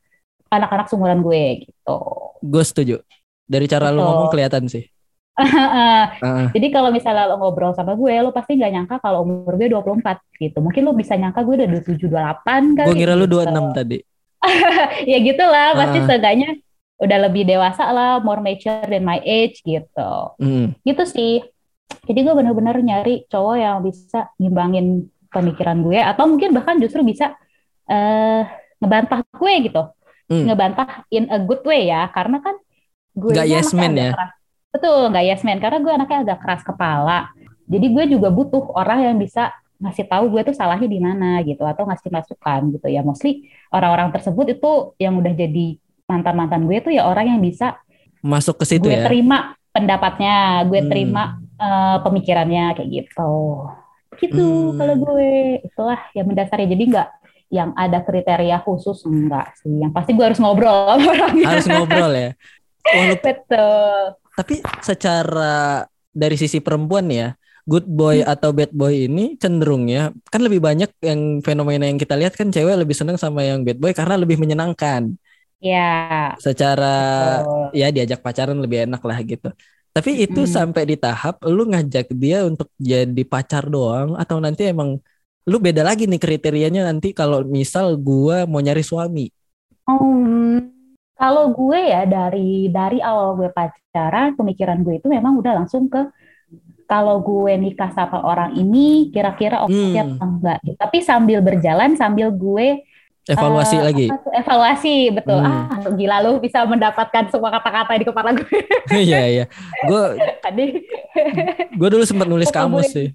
anak-anak 0.49 0.87
seumuran 0.87 1.21
gue 1.21 1.67
gitu 1.67 1.99
gue 2.41 2.65
setuju 2.65 2.97
dari 3.45 3.67
cara 3.67 3.91
gitu. 3.91 3.99
lo 3.99 4.03
ngomong 4.07 4.31
kelihatan 4.31 4.71
sih 4.71 4.87
uh. 5.37 6.49
Jadi 6.49 6.73
kalau 6.73 6.89
misalnya 6.89 7.29
lo 7.29 7.37
ngobrol 7.37 7.77
sama 7.77 7.93
gue, 7.93 8.15
lo 8.25 8.33
pasti 8.33 8.57
gak 8.57 8.73
nyangka 8.73 8.97
kalau 9.05 9.21
umur 9.21 9.61
gue 9.61 9.69
24 9.69 10.17
gitu. 10.41 10.65
Mungkin 10.65 10.81
lo 10.81 10.97
bisa 10.97 11.13
nyangka 11.13 11.45
gue 11.45 11.61
udah 11.61 11.69
27, 11.77 12.09
28 12.09 12.73
kan. 12.73 12.87
Gue 12.89 12.97
ngira 12.97 13.15
gitu. 13.21 13.21
lo 13.21 13.45
26 13.45 13.77
tadi. 13.77 13.99
ya 15.13 15.19
gitulah, 15.21 15.77
uh. 15.77 15.79
pasti 15.85 15.99
seenggaknya 16.09 16.57
udah 16.97 17.19
lebih 17.29 17.45
dewasa 17.45 17.85
lah, 17.93 18.17
more 18.25 18.41
mature 18.41 18.89
than 18.89 19.05
my 19.05 19.21
age 19.21 19.61
gitu. 19.61 20.13
Mm. 20.41 20.73
Gitu 20.81 21.05
sih. 21.05 21.45
Jadi 22.07 22.19
gue 22.23 22.35
bener-bener 22.35 22.77
nyari 22.83 23.15
cowok 23.27 23.57
yang 23.59 23.77
bisa 23.83 24.31
ngimbangin 24.39 25.11
pemikiran 25.31 25.83
gue, 25.83 25.99
atau 25.99 26.25
mungkin 26.31 26.55
bahkan 26.55 26.79
justru 26.79 27.03
bisa 27.03 27.35
uh, 27.91 28.43
ngebantah 28.79 29.27
gue 29.27 29.55
gitu. 29.67 29.83
Mm. 30.31 30.45
Ngebantah 30.51 30.89
in 31.11 31.25
a 31.31 31.39
good 31.43 31.63
way 31.67 31.91
ya, 31.91 32.07
karena 32.15 32.39
kan 32.43 32.55
gue 33.17 33.33
Gak 33.35 33.49
yes 33.49 33.75
man 33.75 33.95
ya. 33.95 34.15
Keras 34.15 34.33
Betul, 34.77 35.09
nggak 35.09 35.25
yes 35.25 35.43
man. 35.43 35.59
Karena 35.59 35.79
gue 35.81 35.93
anaknya 35.93 36.19
agak 36.21 36.39
keras 36.45 36.63
kepala. 36.63 37.33
Jadi 37.67 37.87
gue 37.91 38.05
juga 38.13 38.29
butuh 38.29 38.77
orang 38.77 39.09
yang 39.09 39.17
bisa 39.17 39.51
ngasih 39.77 40.09
tahu 40.09 40.33
gue 40.33 40.41
tuh 40.53 40.57
salahnya 40.57 40.89
di 40.89 41.01
mana 41.01 41.45
gitu 41.45 41.61
atau 41.61 41.85
ngasih 41.85 42.09
masukan 42.09 42.61
gitu 42.73 42.89
ya 42.89 43.05
mostly 43.05 43.53
orang-orang 43.69 44.09
tersebut 44.09 44.57
itu 44.57 44.97
yang 44.97 45.21
udah 45.21 45.37
jadi 45.37 45.77
mantan 46.09 46.33
mantan 46.33 46.65
gue 46.65 46.81
tuh 46.81 46.97
ya 46.97 47.05
orang 47.05 47.37
yang 47.37 47.41
bisa 47.45 47.77
masuk 48.25 48.57
ke 48.57 48.65
situ 48.65 48.89
gue 48.89 48.97
ya 48.97 49.05
terima 49.05 49.53
pendapatnya 49.77 50.65
gue 50.65 50.81
hmm. 50.81 50.89
terima 50.89 51.37
uh, 51.61 51.99
pemikirannya 52.05 52.77
kayak 52.77 52.91
gitu 52.91 53.33
gitu 54.17 54.47
hmm. 54.73 54.77
kalau 54.81 54.95
gue 54.97 55.29
itulah 55.61 56.01
yang 56.17 56.27
mendasari 56.29 56.65
jadi 56.69 56.85
nggak 56.89 57.09
yang 57.53 57.71
ada 57.77 58.03
kriteria 58.03 58.65
khusus 58.65 59.05
enggak 59.07 59.55
sih 59.61 59.71
yang 59.71 59.93
pasti 59.93 60.17
gue 60.17 60.25
harus 60.25 60.41
ngobrol 60.41 60.99
harus 61.45 61.67
ngobrol 61.69 62.13
ya 62.15 62.33
Walaupun, 62.87 63.19
betul 63.19 64.15
tapi 64.37 64.61
secara 64.85 65.89
dari 66.13 66.37
sisi 66.37 66.61
perempuan 66.61 67.09
ya, 67.09 67.33
good 67.65 67.89
boy 67.89 68.21
hmm. 68.21 68.29
atau 68.29 68.53
bad 68.53 68.69
boy 68.77 69.09
ini 69.09 69.41
cenderung 69.41 69.89
ya, 69.89 70.13
kan 70.29 70.45
lebih 70.45 70.61
banyak 70.61 70.93
yang 71.01 71.41
fenomena 71.41 71.89
yang 71.89 71.97
kita 71.97 72.13
lihat 72.21 72.37
kan 72.37 72.53
cewek 72.53 72.77
lebih 72.77 72.93
senang 72.93 73.17
sama 73.17 73.41
yang 73.45 73.65
bad 73.65 73.81
boy 73.81 73.97
karena 73.97 74.21
lebih 74.21 74.37
menyenangkan. 74.37 75.17
Ya. 75.57 76.37
Secara 76.37 76.97
Betul. 77.41 77.81
ya 77.81 77.89
diajak 77.89 78.21
pacaran 78.21 78.61
lebih 78.61 78.85
enak 78.85 79.01
lah 79.01 79.19
gitu. 79.25 79.49
Tapi 79.97 80.29
itu 80.29 80.45
hmm. 80.45 80.53
sampai 80.53 80.83
di 80.85 80.97
tahap 81.01 81.41
lu 81.49 81.73
ngajak 81.73 82.13
dia 82.13 82.45
untuk 82.45 82.69
jadi 82.77 83.23
pacar 83.25 83.65
doang 83.65 84.13
atau 84.21 84.37
nanti 84.45 84.69
emang 84.69 85.01
lu 85.49 85.57
beda 85.57 85.81
lagi 85.81 86.05
nih 86.05 86.21
kriterianya 86.21 86.85
nanti 86.85 87.17
kalau 87.17 87.41
misal 87.49 87.97
gua 87.97 88.45
mau 88.45 88.61
nyari 88.61 88.85
suami. 88.85 89.33
Oh, 89.89 90.61
kalau 91.17 91.49
gue 91.49 91.81
ya 91.81 92.05
dari 92.05 92.69
dari 92.69 93.01
awal 93.01 93.41
gue 93.41 93.49
pacaran, 93.49 94.37
pemikiran 94.37 94.85
gue 94.85 95.01
itu 95.01 95.09
memang 95.09 95.41
udah 95.41 95.65
langsung 95.65 95.89
ke 95.89 96.13
kalau 96.85 97.25
gue 97.25 97.57
nikah 97.57 97.89
sama 97.97 98.21
orang 98.21 98.53
ini 98.53 99.09
kira-kira 99.09 99.65
oke 99.65 99.73
okay 99.73 99.97
hmm. 99.97 100.21
atau 100.21 100.27
enggak. 100.29 100.59
Tapi 100.77 100.99
sambil 101.01 101.41
berjalan 101.41 101.97
sambil 101.97 102.29
gue 102.37 102.85
evaluasi 103.27 103.77
uh, 103.79 103.83
lagi. 103.83 104.07
Evaluasi 104.35 104.95
betul. 105.11 105.39
Hmm. 105.43 105.67
Ah, 105.67 105.91
gila 105.91 106.17
lu 106.23 106.39
bisa 106.39 106.63
mendapatkan 106.63 107.27
semua 107.31 107.51
kata-kata 107.59 107.93
di 107.99 108.07
kepala 108.07 108.31
gue. 108.35 108.47
Iya 109.07 109.23
iya. 109.27 109.45
Gue 109.87 110.15
Gue 111.75 111.89
dulu 111.91 112.05
sempat 112.07 112.31
nulis 112.31 112.51
kamus 112.55 112.95
sih. 112.95 113.11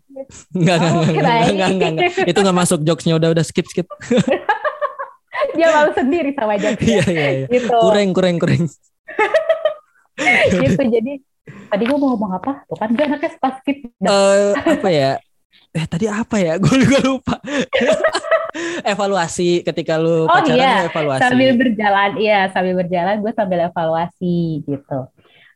Enggak 0.51 0.83
enggak 0.83 0.93
enggak 1.07 1.47
enggak 1.47 1.69
enggak 1.71 1.89
enggak. 1.95 2.29
Itu 2.29 2.39
enggak 2.43 2.57
masuk 2.59 2.79
jokesnya 2.83 3.15
udah 3.15 3.29
udah 3.31 3.45
skip 3.47 3.65
skip 3.71 3.87
dia 5.57 5.67
malu 5.73 5.91
sendiri 5.93 6.31
sama 6.35 6.55
aja 6.55 6.73
iya, 6.79 7.03
iya, 7.07 7.27
iya. 7.43 7.47
gitu 7.49 7.77
kurang 7.81 8.09
kurang 8.15 8.35
kurang 8.37 8.61
gitu 10.63 10.81
jadi 10.81 11.13
tadi 11.71 11.83
gue 11.87 11.97
mau 11.97 12.15
ngomong 12.15 12.31
apa 12.37 12.63
tuh 12.69 12.77
kan 12.77 12.89
gue 12.93 13.03
anaknya 13.03 13.31
spastik 13.33 13.77
uh, 14.05 14.53
apa 14.55 14.89
ya 14.89 15.11
eh 15.71 15.85
tadi 15.87 16.05
apa 16.07 16.35
ya? 16.39 16.53
Gue 16.63 16.75
juga 16.83 16.99
lupa. 17.03 17.35
Evaluasi 18.91 19.63
ketika 19.63 19.95
lu 19.95 20.27
oh, 20.27 20.27
pacaran 20.27 20.59
iya. 20.59 20.83
evaluasi. 20.91 21.23
Sambil 21.23 21.51
berjalan 21.55 22.11
iya 22.19 22.39
sambil 22.51 22.73
berjalan 22.83 23.23
gue 23.23 23.31
sambil 23.31 23.59
evaluasi 23.71 24.59
gitu. 24.67 24.99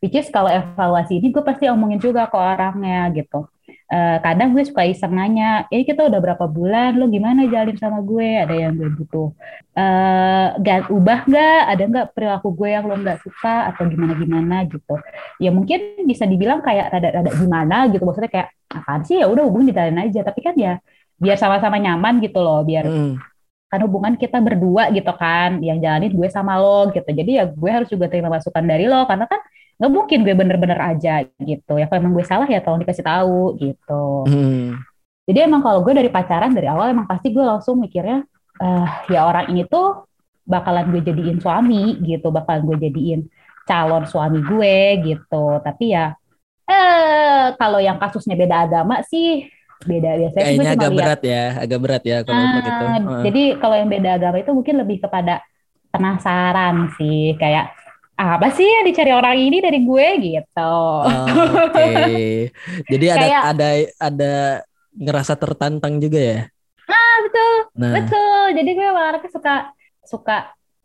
Which 0.00 0.16
is 0.16 0.32
kalau 0.32 0.48
evaluasi 0.48 1.20
ini 1.20 1.28
gue 1.28 1.44
pasti 1.44 1.68
omongin 1.68 2.00
juga 2.00 2.24
ke 2.24 2.36
orangnya 2.40 3.12
gitu 3.12 3.44
uh, 3.90 4.18
kadang 4.22 4.54
gue 4.54 4.62
suka 4.66 4.86
iseng 4.86 5.14
nanya, 5.14 5.64
ini 5.70 5.82
kita 5.86 6.06
udah 6.06 6.20
berapa 6.22 6.46
bulan, 6.46 6.98
lo 6.98 7.06
gimana 7.06 7.46
jalin 7.46 7.74
sama 7.78 8.02
gue? 8.02 8.42
Ada 8.42 8.54
yang 8.54 8.72
gue 8.78 8.90
butuh, 8.94 9.30
uh, 9.78 10.46
gak 10.60 10.90
ubah 10.90 11.20
gak? 11.26 11.60
Ada 11.70 11.82
nggak 11.86 12.06
perilaku 12.14 12.48
gue 12.54 12.68
yang 12.74 12.84
lo 12.86 12.94
nggak 12.98 13.22
suka 13.22 13.70
atau 13.70 13.86
gimana-gimana 13.86 14.66
gitu? 14.66 14.94
Ya 15.42 15.50
mungkin 15.54 16.06
bisa 16.06 16.26
dibilang 16.26 16.62
kayak 16.62 16.90
rada-rada 16.92 17.30
gimana 17.34 17.76
gitu, 17.90 18.02
maksudnya 18.02 18.30
kayak 18.30 18.48
apaan 18.66 19.02
sih 19.06 19.22
ya 19.22 19.30
udah 19.30 19.46
hubungan 19.46 19.70
dijalin 19.70 19.98
aja, 20.02 20.20
tapi 20.26 20.40
kan 20.42 20.54
ya 20.58 20.82
biar 21.16 21.40
sama-sama 21.40 21.80
nyaman 21.80 22.20
gitu 22.20 22.42
loh, 22.44 22.60
biar 22.60 22.84
mm. 22.84 23.14
kan 23.66 23.80
hubungan 23.82 24.14
kita 24.20 24.36
berdua 24.42 24.92
gitu 24.92 25.10
kan, 25.16 25.64
yang 25.64 25.80
jalanin 25.80 26.12
gue 26.12 26.28
sama 26.28 26.60
lo 26.60 26.92
gitu. 26.92 27.08
Jadi 27.08 27.40
ya 27.40 27.48
gue 27.48 27.70
harus 27.72 27.88
juga 27.88 28.06
terima 28.10 28.28
masukan 28.28 28.60
dari 28.60 28.84
lo, 28.84 29.06
karena 29.08 29.24
kan 29.24 29.40
nggak 29.76 29.92
mungkin 29.92 30.18
gue 30.24 30.34
bener-bener 30.34 30.80
aja 30.80 31.24
gitu. 31.40 31.72
Ya 31.76 31.84
kalau 31.88 32.00
emang 32.00 32.14
gue 32.16 32.24
salah 32.24 32.48
ya 32.48 32.64
tolong 32.64 32.80
dikasih 32.80 33.04
tahu 33.04 33.56
gitu. 33.60 34.04
Hmm. 34.28 34.80
jadi 35.26 35.50
emang 35.50 35.58
kalau 35.58 35.82
gue 35.82 35.90
dari 35.90 36.06
pacaran 36.06 36.54
dari 36.54 36.70
awal 36.70 36.94
emang 36.94 37.10
pasti 37.10 37.34
gue 37.34 37.42
langsung 37.42 37.82
mikirnya 37.82 38.22
uh, 38.62 38.86
ya 39.10 39.26
orang 39.26 39.50
ini 39.50 39.66
tuh 39.66 40.06
bakalan 40.46 40.86
gue 40.94 41.02
jadiin 41.02 41.38
suami 41.42 42.00
gitu. 42.06 42.32
Bakalan 42.32 42.62
gue 42.64 42.76
jadiin 42.88 43.20
calon 43.66 44.06
suami 44.08 44.40
gue 44.40 44.76
gitu. 45.02 45.60
Tapi 45.60 45.84
ya 45.92 46.14
eh 46.66 47.54
kalau 47.54 47.78
yang 47.78 48.00
kasusnya 48.00 48.34
beda 48.34 48.66
agama 48.66 48.98
sih 49.06 49.46
beda 49.84 50.16
biasanya 50.16 50.44
kayaknya 50.48 50.72
agak 50.72 50.92
berat 50.96 51.20
ya 51.20 51.44
agak 51.60 51.80
berat 51.84 52.02
ya 52.02 52.16
kalau 52.24 52.40
uh, 52.40 52.52
gitu. 52.64 52.84
Uh. 52.84 53.22
jadi 53.28 53.42
kalau 53.60 53.76
yang 53.76 53.90
beda 53.92 54.10
agama 54.16 54.36
itu 54.40 54.50
mungkin 54.56 54.74
lebih 54.80 54.98
kepada 55.04 55.44
penasaran 55.92 56.90
sih 56.96 57.36
kayak 57.36 57.75
apa 58.16 58.48
sih 58.48 58.64
yang 58.64 58.84
dicari 58.88 59.12
orang 59.12 59.36
ini 59.36 59.60
dari 59.60 59.84
gue 59.84 60.08
gitu. 60.24 60.76
Oh, 61.04 61.28
Oke. 61.68 61.76
Okay. 61.76 62.28
Jadi 62.92 63.06
ada 63.12 63.20
Kayak, 63.20 63.42
ada 63.44 63.68
ada 64.00 64.34
ngerasa 64.96 65.32
tertantang 65.36 66.00
juga 66.00 66.20
ya? 66.20 66.40
Nah 66.88 67.14
betul, 67.28 67.54
nah. 67.76 67.92
betul. 68.00 68.44
Jadi 68.56 68.70
gue 68.72 68.88
orangnya 68.88 69.30
suka 69.30 69.54
suka 70.00 70.36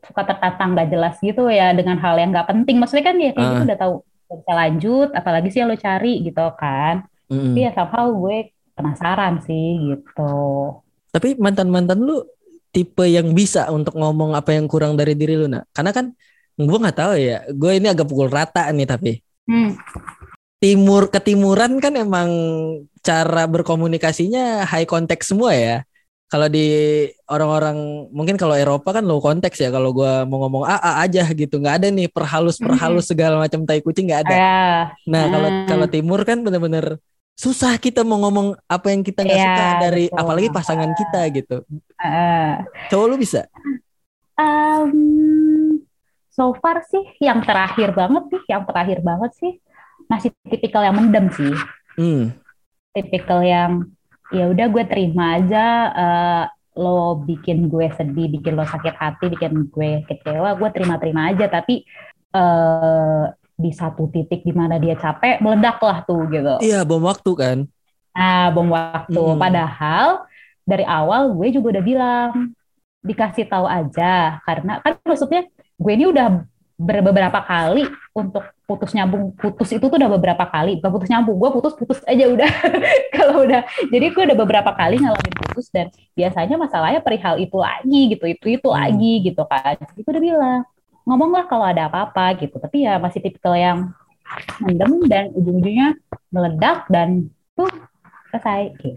suka 0.02 0.22
tertantang 0.28 0.76
gak 0.76 0.90
jelas 0.92 1.16
gitu 1.24 1.48
ya 1.48 1.72
dengan 1.72 1.96
hal 2.04 2.20
yang 2.20 2.36
gak 2.36 2.52
penting. 2.52 2.84
Maksudnya 2.84 3.06
kan 3.08 3.16
ya 3.16 3.32
kayak 3.32 3.48
uh. 3.48 3.52
gitu 3.56 3.64
udah 3.72 3.80
tahu 3.80 3.94
bisa 4.32 4.54
lanjut, 4.56 5.10
apalagi 5.16 5.48
sih 5.52 5.60
yang 5.64 5.72
lo 5.72 5.80
cari 5.80 6.14
gitu 6.28 6.46
kan. 6.60 7.08
Mm. 7.32 7.56
Tapi 7.56 7.60
ya 7.64 7.72
somehow 7.72 8.08
gue 8.12 8.38
penasaran 8.76 9.40
sih 9.48 9.80
gitu. 9.88 10.36
Tapi 11.16 11.40
mantan 11.40 11.72
mantan 11.72 12.04
lu 12.04 12.24
tipe 12.72 13.04
yang 13.08 13.36
bisa 13.36 13.68
untuk 13.72 13.96
ngomong 14.00 14.36
apa 14.36 14.56
yang 14.56 14.68
kurang 14.68 15.00
dari 15.00 15.16
diri 15.16 15.36
lu 15.40 15.48
nak? 15.48 15.68
Karena 15.72 15.92
kan 15.96 16.16
gue 16.58 16.78
nggak 16.82 16.98
tahu 16.98 17.14
ya 17.18 17.38
gue 17.52 17.72
ini 17.78 17.88
agak 17.88 18.08
pukul 18.08 18.28
rata 18.28 18.68
nih 18.72 18.88
tapi 18.88 19.12
hmm. 19.48 19.78
timur 20.60 21.08
ketimuran 21.08 21.80
kan 21.80 21.94
emang 21.96 22.30
cara 23.02 23.48
berkomunikasinya 23.50 24.68
high 24.68 24.86
context 24.86 25.34
semua 25.34 25.56
ya 25.56 25.78
kalau 26.32 26.48
di 26.48 26.68
orang-orang 27.28 28.08
mungkin 28.16 28.40
kalau 28.40 28.56
Eropa 28.56 28.96
kan 28.96 29.04
low 29.04 29.20
konteks 29.20 29.60
ya 29.60 29.68
kalau 29.68 29.92
gue 29.92 30.14
mau 30.32 30.48
ngomong 30.48 30.64
a 30.64 30.80
a 30.80 30.92
aja 31.04 31.28
gitu 31.28 31.60
nggak 31.60 31.84
ada 31.84 31.88
nih 31.92 32.08
perhalus 32.08 32.56
perhalus 32.56 33.04
hmm. 33.04 33.12
segala 33.12 33.36
macam 33.36 33.68
tai 33.68 33.84
kucing 33.84 34.08
nggak 34.08 34.32
ada 34.32 34.36
uh, 34.40 34.82
nah 35.12 35.28
kalau 35.28 35.50
uh. 35.52 35.68
kalau 35.68 35.88
timur 35.92 36.24
kan 36.24 36.40
bener-bener 36.40 36.96
susah 37.36 37.76
kita 37.76 38.08
mau 38.08 38.22
ngomong 38.24 38.56
apa 38.64 38.88
yang 38.96 39.04
kita 39.04 39.28
nggak 39.28 39.40
yeah, 39.44 39.52
suka 39.52 39.66
dari 39.84 40.06
betul. 40.08 40.20
apalagi 40.24 40.48
pasangan 40.56 40.92
kita 40.96 41.22
gitu 41.36 41.58
uh. 42.00 42.64
cowok 42.88 43.06
lu 43.12 43.16
bisa 43.20 43.52
um, 44.40 44.92
so 46.32 46.56
far 46.58 46.82
sih 46.88 47.04
yang 47.20 47.44
terakhir 47.44 47.92
banget 47.92 48.24
sih, 48.32 48.42
yang 48.48 48.64
terakhir 48.64 49.04
banget 49.04 49.32
sih 49.38 49.54
masih 50.08 50.32
tipikal 50.48 50.82
yang 50.82 50.96
mendem 50.96 51.28
sih. 51.36 51.54
Hmm. 52.00 52.32
Tipikal 52.96 53.44
yang 53.44 53.72
ya 54.32 54.48
udah 54.48 54.68
gue 54.72 54.84
terima 54.88 55.38
aja 55.38 55.66
uh, 55.92 56.44
lo 56.80 57.20
bikin 57.28 57.68
gue 57.68 57.92
sedih, 57.94 58.32
bikin 58.32 58.56
lo 58.56 58.64
sakit 58.64 58.96
hati, 58.96 59.28
bikin 59.28 59.68
gue 59.68 60.08
kecewa, 60.08 60.56
gue 60.56 60.70
terima-terima 60.72 61.36
aja. 61.36 61.52
Tapi 61.52 61.84
uh, 62.32 63.28
di 63.62 63.72
satu 63.76 64.08
titik 64.10 64.42
di 64.42 64.56
mana 64.56 64.80
dia 64.80 64.96
capek, 64.96 65.44
meledak 65.44 65.78
lah 65.84 66.02
tuh 66.08 66.26
gitu. 66.32 66.64
Iya, 66.64 66.88
bom 66.88 67.04
waktu 67.04 67.32
kan. 67.36 67.58
Nah, 68.16 68.50
bom 68.56 68.72
waktu. 68.72 69.20
Hmm. 69.20 69.40
Padahal 69.40 70.26
dari 70.64 70.88
awal 70.88 71.36
gue 71.36 71.48
juga 71.52 71.78
udah 71.78 71.84
bilang 71.84 72.32
dikasih 73.02 73.50
tahu 73.50 73.66
aja 73.66 74.40
karena 74.46 74.78
kan 74.80 74.94
maksudnya 75.02 75.50
gue 75.82 75.94
ini 75.98 76.06
udah 76.14 76.46
beberapa 76.82 77.40
kali 77.46 77.86
untuk 78.14 78.42
putus 78.66 78.90
nyambung 78.98 79.38
putus 79.38 79.70
itu 79.70 79.86
tuh 79.86 79.98
udah 79.98 80.10
beberapa 80.18 80.46
kali 80.50 80.82
bukan 80.82 80.92
putus 80.98 81.10
nyambung 81.14 81.38
gue 81.38 81.50
putus 81.54 81.74
putus 81.78 82.00
aja 82.10 82.26
udah 82.26 82.50
kalau 83.16 83.46
udah 83.46 83.62
jadi 83.94 84.06
gue 84.10 84.24
udah 84.34 84.38
beberapa 84.38 84.72
kali 84.74 84.98
ngalamin 84.98 85.36
putus 85.46 85.70
dan 85.70 85.94
biasanya 86.18 86.58
masalahnya 86.58 87.02
perihal 87.06 87.38
itu 87.38 87.58
lagi 87.58 88.02
gitu 88.18 88.26
itu 88.26 88.46
itu 88.58 88.68
hmm. 88.70 88.78
lagi 88.78 89.14
gitu 89.30 89.44
kan 89.46 89.78
itu 89.78 90.08
udah 90.10 90.24
bilang 90.24 90.62
ngomong 91.06 91.30
lah 91.34 91.46
kalau 91.46 91.66
ada 91.70 91.86
apa-apa 91.90 92.38
gitu 92.42 92.58
tapi 92.58 92.86
ya 92.86 92.98
masih 92.98 93.22
tipikal 93.22 93.54
yang 93.54 93.94
mendem 94.64 95.06
dan 95.06 95.30
ujung-ujungnya 95.36 96.00
meledak 96.32 96.88
dan 96.88 97.30
tuh 97.54 97.70
selesai 98.32 98.62
gitu. 98.80 98.96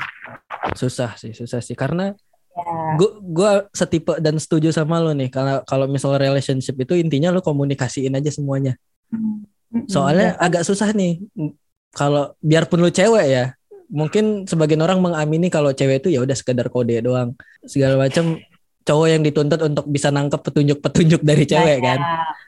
susah 0.79 1.11
sih 1.19 1.35
susah 1.35 1.59
sih 1.59 1.75
karena 1.75 2.15
gue 2.55 3.11
yeah. 3.11 3.13
gue 3.19 3.51
setipe 3.75 4.15
dan 4.23 4.39
setuju 4.39 4.71
sama 4.71 5.03
lo 5.03 5.11
nih 5.11 5.27
kalau 5.27 5.67
kalau 5.67 5.91
misal 5.91 6.15
relationship 6.15 6.79
itu 6.79 6.95
intinya 6.95 7.35
lo 7.35 7.43
komunikasiin 7.43 8.15
aja 8.15 8.31
semuanya. 8.31 8.79
Soalnya 9.91 10.39
yeah. 10.39 10.47
agak 10.47 10.63
susah 10.63 10.95
nih 10.95 11.19
kalau 11.91 12.35
biarpun 12.39 12.79
lo 12.79 12.91
cewek 12.95 13.27
ya 13.27 13.45
mungkin 13.91 14.47
sebagian 14.47 14.81
orang 14.83 15.03
mengamini 15.03 15.51
kalau 15.51 15.75
cewek 15.75 16.03
itu 16.07 16.15
ya 16.15 16.23
udah 16.23 16.37
sekedar 16.39 16.71
kode 16.71 17.03
doang. 17.03 17.35
Segala 17.67 17.99
macam 17.99 18.39
cowok 18.85 19.07
yang 19.11 19.23
dituntut 19.25 19.61
untuk 19.65 19.89
bisa 19.91 20.13
nangkep 20.15 20.41
petunjuk-petunjuk 20.45 21.21
dari 21.25 21.45
cewek 21.49 21.81
banyak, 21.81 21.89
kan 21.89 21.99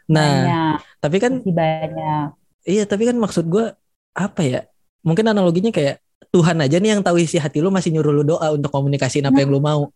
nah 0.07 0.31
banyak. 0.31 0.79
tapi 1.03 1.17
kan 1.19 1.33
banyak. 1.43 2.27
Iya 2.63 2.85
tapi 2.87 3.11
kan 3.11 3.17
maksud 3.19 3.51
gue 3.51 3.75
apa 4.15 4.43
ya? 4.47 4.61
Mungkin 5.03 5.27
analoginya 5.27 5.75
kayak 5.75 6.03
Tuhan 6.33 6.57
aja 6.61 6.77
nih 6.79 6.99
yang 6.99 7.03
tahu 7.03 7.23
isi 7.23 7.37
hati 7.41 7.63
lu 7.63 7.71
masih 7.71 7.95
nyuruh 7.95 8.13
lu 8.13 8.23
doa 8.27 8.55
untuk 8.55 8.71
komunikasiin 8.71 9.27
apa 9.27 9.39
yang 9.43 9.51
lu 9.51 9.61
mau. 9.63 9.91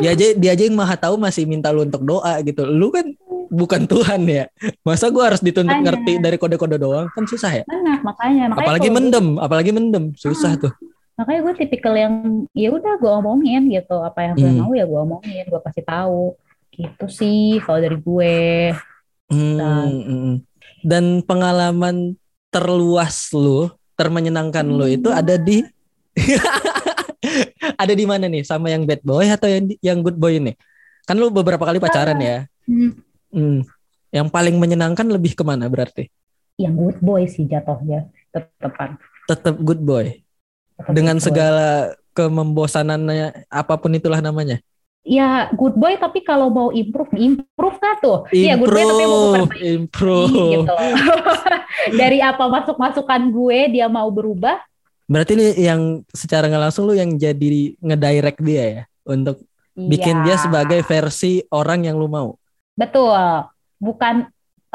Dia 0.00 0.16
aja 0.16 0.26
dia 0.32 0.50
aja 0.56 0.64
yang 0.64 0.76
maha 0.76 0.96
tahu 0.96 1.20
masih 1.20 1.44
minta 1.44 1.68
lu 1.72 1.84
untuk 1.84 2.02
doa 2.04 2.40
gitu. 2.40 2.64
Lu 2.64 2.88
kan 2.88 3.06
bukan 3.50 3.84
Tuhan 3.86 4.26
ya. 4.26 4.44
Masa 4.82 5.08
gua 5.12 5.32
harus 5.32 5.42
dituntut 5.42 5.70
makanya. 5.70 5.86
ngerti 5.94 6.12
dari 6.18 6.36
kode-kode 6.36 6.76
doang 6.80 7.06
kan 7.12 7.24
susah 7.28 7.62
ya. 7.62 7.64
Nah, 7.68 8.00
makanya, 8.02 8.50
makanya 8.50 8.62
apalagi 8.62 8.88
mendem, 8.90 9.26
gue, 9.36 9.42
apalagi 9.42 9.70
mendem, 9.72 10.04
susah 10.16 10.56
hmm. 10.56 10.62
tuh. 10.66 10.72
Makanya 11.16 11.40
gue 11.48 11.54
tipikal 11.64 11.94
yang 11.96 12.14
ya 12.52 12.68
udah 12.76 13.00
gue 13.00 13.08
omongin 13.08 13.72
gitu, 13.72 13.96
apa 14.04 14.20
yang 14.20 14.34
gue 14.36 14.50
hmm. 14.52 14.60
mau 14.60 14.72
ya 14.76 14.84
gue 14.84 15.00
omongin, 15.00 15.44
gue 15.48 15.60
kasih 15.64 15.84
tahu. 15.86 16.36
Gitu 16.76 17.06
sih 17.08 17.56
kalau 17.64 17.80
dari 17.80 17.96
gue. 17.96 18.36
Hmm, 19.32 19.56
nah. 19.56 19.86
hmm. 19.88 20.34
Dan 20.84 21.24
pengalaman 21.24 22.20
terluas 22.52 23.32
lu 23.32 23.72
termenyenangkan 23.96 24.64
lo 24.68 24.84
itu 24.86 25.08
ada 25.08 25.34
di 25.40 25.64
ada 27.82 27.92
di 27.92 28.04
mana 28.04 28.28
nih 28.30 28.44
sama 28.44 28.70
yang 28.70 28.84
bad 28.84 29.02
boy 29.02 29.26
atau 29.26 29.48
yang 29.48 29.64
yang 29.82 29.98
good 30.04 30.16
boy 30.16 30.36
ini? 30.36 30.52
Kan 31.08 31.16
lo 31.16 31.32
beberapa 31.32 31.64
kali 31.64 31.80
pacaran 31.80 32.18
ya. 32.20 32.46
Hmm. 32.68 32.92
Hmm. 33.32 33.60
Yang 34.12 34.28
paling 34.30 34.56
menyenangkan 34.60 35.08
lebih 35.08 35.34
ke 35.34 35.42
mana 35.42 35.66
berarti? 35.66 36.08
Yang 36.56 36.74
good 36.78 36.98
boy 37.02 37.22
sih 37.26 37.44
jatuhnya 37.44 38.08
tetepan. 38.30 39.00
Tetap 39.26 39.56
good 39.60 39.82
boy. 39.82 40.22
Tetep 40.78 40.92
Dengan 40.92 41.16
good 41.18 41.24
boy. 41.24 41.28
segala 41.32 41.68
kemembosanannya 42.16 43.48
apa 43.52 43.74
pun 43.76 43.92
itulah 43.92 44.24
namanya 44.24 44.64
ya 45.06 45.46
good 45.54 45.78
boy 45.78 45.94
tapi 45.94 46.26
kalau 46.26 46.50
mau 46.50 46.68
improve 46.74 47.14
improve 47.14 47.78
kan 47.78 47.94
tuh? 48.02 48.18
Iya 48.34 48.58
good 48.58 48.74
boy 48.74 48.82
tapi 48.82 49.04
mau 49.06 49.20
memperbaiki 49.30 49.58
improve. 49.78 50.34
gitu. 50.34 50.74
Dari 52.02 52.18
apa 52.18 52.44
masuk 52.50 52.76
masukan 52.76 53.22
gue 53.30 53.58
dia 53.78 53.86
mau 53.86 54.10
berubah? 54.10 54.58
Berarti 55.06 55.38
nih 55.38 55.50
yang 55.70 56.02
secara 56.10 56.50
nggak 56.50 56.62
langsung 56.66 56.90
lu 56.90 56.98
yang 56.98 57.14
jadi 57.14 57.78
ngedirect 57.78 58.42
dia 58.42 58.64
ya? 58.66 58.82
Untuk 59.06 59.46
iya. 59.78 59.86
bikin 59.86 60.26
dia 60.26 60.34
sebagai 60.34 60.82
versi 60.82 61.46
orang 61.54 61.86
yang 61.86 61.94
lu 61.94 62.10
mau? 62.10 62.34
Betul. 62.74 63.46
Bukan 63.78 64.26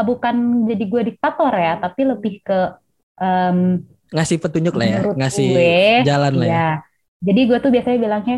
bukan 0.01 0.65
jadi 0.65 0.83
gue 0.87 1.01
diktator 1.13 1.53
ya 1.53 1.77
tapi 1.77 2.01
lebih 2.09 2.41
ke 2.41 2.59
um, 3.21 3.81
ngasih 4.11 4.37
petunjuk 4.41 4.75
lah 4.75 4.87
ya 4.87 4.99
ngasih 5.13 5.49
gue, 5.55 5.83
jalan 6.03 6.33
lah 6.35 6.47
ya. 6.47 6.51
iya. 6.51 6.69
jadi 7.21 7.41
gue 7.47 7.57
tuh 7.61 7.71
biasanya 7.71 7.99
bilangnya 8.01 8.37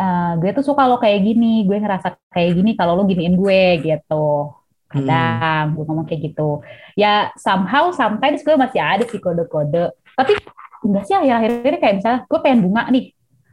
uh, 0.00 0.32
gue 0.40 0.50
tuh 0.56 0.64
suka 0.64 0.88
lo 0.88 0.96
kayak 0.96 1.20
gini, 1.20 1.68
gue 1.68 1.76
ngerasa 1.76 2.16
kayak 2.32 2.56
gini 2.56 2.72
kalau 2.74 2.96
lo 2.96 3.04
giniin 3.04 3.36
gue 3.36 3.62
gitu. 3.84 4.56
Kadang 4.90 5.70
hmm. 5.70 5.74
gue 5.76 5.84
ngomong 5.86 6.06
kayak 6.08 6.32
gitu. 6.32 6.64
Ya 6.98 7.30
somehow 7.38 7.92
sometimes 7.94 8.42
gue 8.42 8.56
masih 8.56 8.80
ada 8.80 9.04
sih 9.06 9.20
kode-kode. 9.20 9.94
Tapi 10.18 10.32
enggak 10.82 11.04
sih 11.06 11.14
akhir-akhir 11.14 11.50
ini 11.70 11.78
kayak 11.78 11.94
misalnya 12.00 12.20
gue 12.26 12.38
pengen 12.40 12.60
bunga 12.66 12.82
nih, 12.90 13.04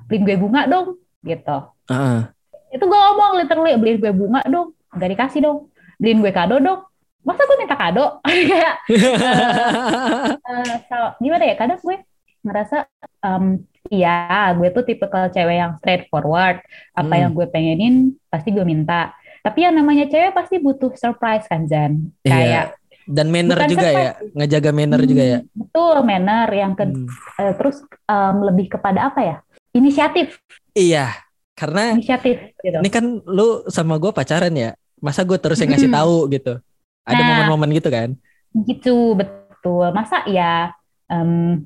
beliin 0.08 0.24
gue 0.24 0.36
bunga 0.40 0.62
dong 0.66 0.88
gitu. 1.22 1.58
Uh. 1.92 2.26
Itu 2.74 2.84
gue 2.88 3.00
ngomong 3.00 3.32
literally 3.44 3.78
beliin 3.78 4.00
gue 4.02 4.12
bunga 4.16 4.42
dong, 4.48 4.74
gak 4.96 5.10
dikasih 5.14 5.40
dong. 5.44 5.58
Beliin 6.02 6.24
gue 6.24 6.32
kado 6.34 6.58
dong. 6.58 6.82
Masa 7.22 7.44
gue 7.44 7.58
minta 7.60 7.76
kado? 7.76 8.18
kayak 8.26 8.76
uh, 8.88 10.32
uh, 10.50 10.74
so, 10.88 10.98
gimana 11.20 11.44
ya? 11.44 11.56
Kadang 11.60 11.78
gue 11.84 11.98
ngerasa 12.44 12.88
um, 13.24 13.62
iya 13.90 14.52
gue 14.56 14.70
tuh 14.72 14.84
tipe 14.84 15.06
kalau 15.08 15.32
cewek 15.32 15.58
yang 15.58 15.74
straightforward 15.80 16.62
apa 16.94 17.14
hmm. 17.14 17.22
yang 17.22 17.32
gue 17.34 17.48
pengenin 17.48 17.96
pasti 18.28 18.52
gue 18.52 18.64
minta 18.68 19.16
tapi 19.42 19.64
yang 19.64 19.76
namanya 19.76 20.06
cewek 20.12 20.36
pasti 20.36 20.60
butuh 20.60 20.92
surprise 21.00 21.48
kan 21.48 21.64
Zan 21.66 22.12
iya. 22.28 22.32
kayak 22.32 22.66
dan 23.08 23.28
manner 23.32 23.60
juga 23.72 23.88
ya 23.88 24.12
ngejaga 24.36 24.72
manner 24.76 25.00
hmm, 25.00 25.10
juga 25.10 25.24
ya 25.24 25.40
hmm, 25.40 25.50
betul 25.56 25.96
manner 26.04 26.48
yang 26.52 26.76
ke 26.76 26.84
hmm. 26.84 27.08
uh, 27.40 27.54
terus 27.56 27.80
um, 28.12 28.36
lebih 28.44 28.68
kepada 28.68 29.08
apa 29.08 29.20
ya 29.24 29.36
inisiatif 29.72 30.36
iya 30.76 31.16
karena 31.56 31.96
inisiatif 31.96 32.52
gitu. 32.60 32.78
ini 32.84 32.90
kan 32.92 33.24
lu 33.24 33.64
sama 33.72 33.96
gue 33.96 34.12
pacaran 34.12 34.52
ya 34.52 34.76
masa 35.00 35.24
gue 35.24 35.40
terus 35.40 35.58
yang 35.64 35.72
ngasih 35.72 35.88
hmm. 35.88 36.00
tahu 36.04 36.18
gitu 36.36 36.54
ada 37.08 37.22
nah, 37.24 37.28
momen-momen 37.32 37.72
gitu 37.80 37.88
kan 37.88 38.10
gitu 38.68 39.16
betul 39.16 39.88
masa 39.96 40.28
ya 40.28 40.76
um, 41.08 41.64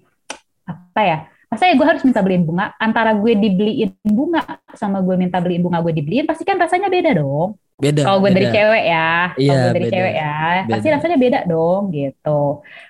apa 0.71 1.01
ya? 1.03 1.17
Masa 1.51 1.67
ya 1.67 1.75
gue 1.75 1.83
harus 1.83 2.03
minta 2.07 2.23
beliin 2.23 2.47
bunga? 2.47 2.71
Antara 2.79 3.11
gue 3.11 3.35
dibeliin 3.35 3.91
bunga 4.07 4.39
sama 4.71 5.03
gue 5.03 5.19
minta 5.19 5.43
beliin 5.43 5.59
bunga 5.59 5.83
gue 5.83 5.91
dibeliin 5.91 6.23
pasti 6.23 6.47
kan 6.47 6.55
rasanya 6.55 6.87
beda 6.87 7.11
dong. 7.19 7.59
Beda 7.75 8.07
kalau 8.07 8.23
gue 8.23 8.31
dari 8.31 8.47
cewek 8.53 8.83
ya 8.87 9.33
iya, 9.35 9.49
kalau 9.51 9.57
gue 9.59 9.73
dari 9.73 9.85
beda, 9.89 9.95
cewek 9.97 10.13
ya 10.15 10.37
beda. 10.39 10.71
pasti 10.71 10.87
rasanya 10.95 11.17
beda 11.19 11.39
dong 11.49 11.81
gitu. 11.91 12.41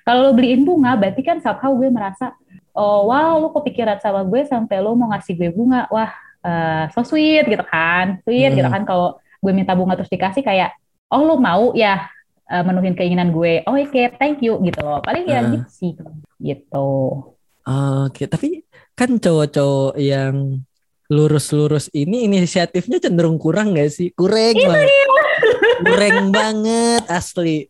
Kalau 0.06 0.20
lo 0.22 0.32
beliin 0.38 0.62
bunga 0.62 0.94
berarti 0.94 1.22
kan 1.26 1.42
somehow 1.42 1.74
gue 1.74 1.90
merasa 1.90 2.38
oh 2.78 3.10
wow 3.10 3.42
lo 3.42 3.50
kepikiran 3.50 3.98
sama 3.98 4.22
gue 4.30 4.46
sampai 4.46 4.78
lo 4.78 4.94
mau 4.94 5.10
ngasih 5.10 5.34
gue 5.42 5.50
bunga. 5.50 5.90
Wah 5.90 6.14
uh, 6.46 6.86
so 6.94 7.02
sweet 7.02 7.50
gitu 7.50 7.66
kan. 7.66 8.22
Sweet 8.30 8.54
gitu 8.54 8.62
hmm. 8.62 8.62
gitu 8.62 8.70
kan. 8.70 8.84
Kalau 8.86 9.18
gue 9.42 9.52
minta 9.58 9.74
bunga 9.74 9.98
terus 9.98 10.12
dikasih 10.14 10.46
kayak 10.46 10.78
oh 11.10 11.26
lo 11.26 11.42
mau 11.42 11.74
ya 11.74 12.06
uh, 12.46 12.62
menuhin 12.62 12.94
keinginan 12.94 13.34
gue? 13.34 13.66
Oh 13.66 13.74
oke 13.74 13.90
okay, 13.90 14.14
thank 14.22 14.38
you 14.46 14.62
gitu 14.62 14.86
loh. 14.86 15.02
Paling 15.02 15.26
ya 15.26 15.42
uh. 15.42 15.50
gitu 15.50 15.70
sih 15.74 15.92
gitu 16.38 16.90
Oke, 18.08 18.28
tapi 18.28 18.66
kan 18.96 19.18
cowok-cowok 19.18 19.96
yang 19.98 20.62
lurus-lurus 21.12 21.92
ini 21.92 22.24
inisiatifnya 22.28 23.04
cenderung 23.04 23.36
kurang 23.36 23.76
gak 23.76 23.92
sih? 23.92 24.16
Kurang 24.16 24.56
Itu 24.56 24.68
banget. 24.68 24.88
Dia. 24.88 25.06
Kurang 25.82 26.18
banget 26.32 27.04
asli. 27.12 27.68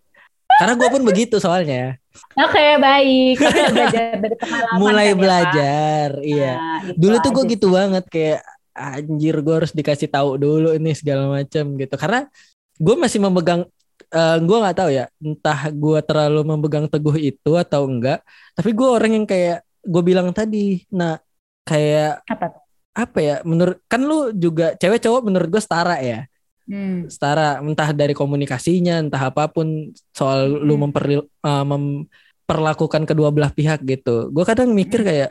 Karena 0.61 0.73
gue 0.77 0.89
pun 0.93 1.01
begitu 1.01 1.41
soalnya. 1.41 1.97
Oke 2.37 2.53
okay, 2.53 2.71
baik. 2.77 3.35
belajar 3.73 4.09
dari 4.21 4.35
pengalaman. 4.37 4.77
Mulai 4.77 5.07
kan, 5.07 5.09
ya, 5.09 5.15
belajar, 5.17 6.09
ya, 6.19 6.27
iya. 6.27 6.53
Nah, 6.53 6.81
dulu 6.93 7.15
tuh 7.23 7.31
gue 7.33 7.43
gitu 7.57 7.67
banget 7.73 8.05
kayak 8.11 8.41
anjir 8.71 9.35
gue 9.41 9.55
harus 9.57 9.71
dikasih 9.73 10.09
tahu 10.11 10.37
dulu 10.37 10.77
ini 10.77 10.91
segala 10.93 11.31
macam 11.31 11.65
gitu. 11.79 11.95
Karena 11.97 12.29
gue 12.77 12.95
masih 12.99 13.19
memegang 13.25 13.65
uh, 14.11 14.19
eh, 14.19 14.37
gue 14.43 14.57
nggak 14.61 14.77
tahu 14.77 14.89
ya 14.91 15.05
entah 15.23 15.59
gue 15.71 15.99
terlalu 16.05 16.41
memegang 16.45 16.85
teguh 16.89 17.17
itu 17.17 17.51
atau 17.55 17.87
enggak 17.87 18.19
tapi 18.53 18.69
gue 18.75 18.87
orang 18.89 19.11
yang 19.21 19.25
kayak 19.25 19.63
gue 19.81 20.03
bilang 20.05 20.29
tadi 20.31 20.85
nah 20.93 21.17
kayak 21.65 22.21
apa 22.29 22.61
apa 22.91 23.19
ya 23.23 23.35
menurut 23.47 23.79
kan 23.87 24.03
lu 24.03 24.35
juga 24.35 24.75
cewek 24.75 24.99
cowok 24.99 25.21
menurut 25.27 25.47
gue 25.47 25.61
setara 25.63 25.99
ya. 25.99 26.27
Hmm. 26.71 27.09
setara 27.09 27.59
entah 27.59 27.89
dari 27.91 28.15
komunikasinya 28.15 29.03
entah 29.03 29.33
apa 29.33 29.49
pun 29.49 29.91
soal 30.15 30.55
hmm. 30.55 30.61
lu 30.61 30.75
memper 30.79 31.03
uh, 31.43 31.65
memperlakukan 31.67 33.03
kedua 33.03 33.33
belah 33.33 33.51
pihak 33.51 33.83
gitu. 33.83 34.29
Gue 34.31 34.45
kadang 34.47 34.71
mikir 34.71 35.03
hmm. 35.03 35.07
kayak 35.07 35.29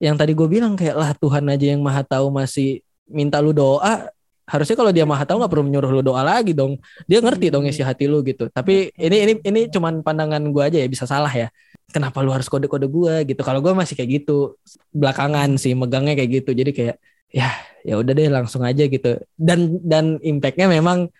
yang 0.00 0.16
tadi 0.16 0.32
gue 0.32 0.48
bilang 0.48 0.74
kayak 0.74 0.96
lah 0.96 1.12
Tuhan 1.14 1.44
aja 1.46 1.66
yang 1.76 1.84
maha 1.84 2.02
tahu 2.02 2.32
masih 2.32 2.82
minta 3.06 3.38
lu 3.38 3.52
doa. 3.52 4.08
Harusnya 4.50 4.74
kalau 4.74 4.90
dia 4.90 5.06
maha 5.06 5.22
tahu 5.22 5.38
nggak 5.44 5.52
perlu 5.52 5.64
menyuruh 5.68 5.90
lu 5.94 6.02
doa 6.02 6.26
lagi 6.26 6.56
dong. 6.56 6.80
Dia 7.06 7.22
ngerti 7.22 7.54
dong 7.54 7.68
isi 7.70 7.84
hati 7.86 8.10
lu 8.10 8.24
gitu. 8.26 8.50
Tapi 8.50 8.90
ini 8.98 9.16
ini 9.28 9.32
ini 9.46 9.60
cuman 9.70 10.02
pandangan 10.02 10.42
gue 10.48 10.62
aja 10.64 10.78
ya 10.80 10.88
bisa 10.90 11.06
salah 11.06 11.30
ya 11.30 11.52
kenapa 11.90 12.22
lu 12.24 12.30
harus 12.30 12.46
kode-kode 12.46 12.86
gue 12.86 13.14
gitu. 13.34 13.42
Kalau 13.42 13.60
gue 13.60 13.74
masih 13.74 13.94
kayak 13.98 14.22
gitu 14.22 14.56
belakangan 14.94 15.58
sih 15.60 15.74
megangnya 15.74 16.14
kayak 16.16 16.42
gitu. 16.42 16.50
Jadi 16.56 16.70
kayak 16.72 16.96
ya 17.30 17.50
ya 17.86 17.94
udah 17.96 18.12
deh 18.14 18.28
langsung 18.30 18.62
aja 18.62 18.86
gitu. 18.86 19.20
Dan 19.34 19.82
dan 19.84 20.16
impactnya 20.22 20.70
memang 20.70 21.10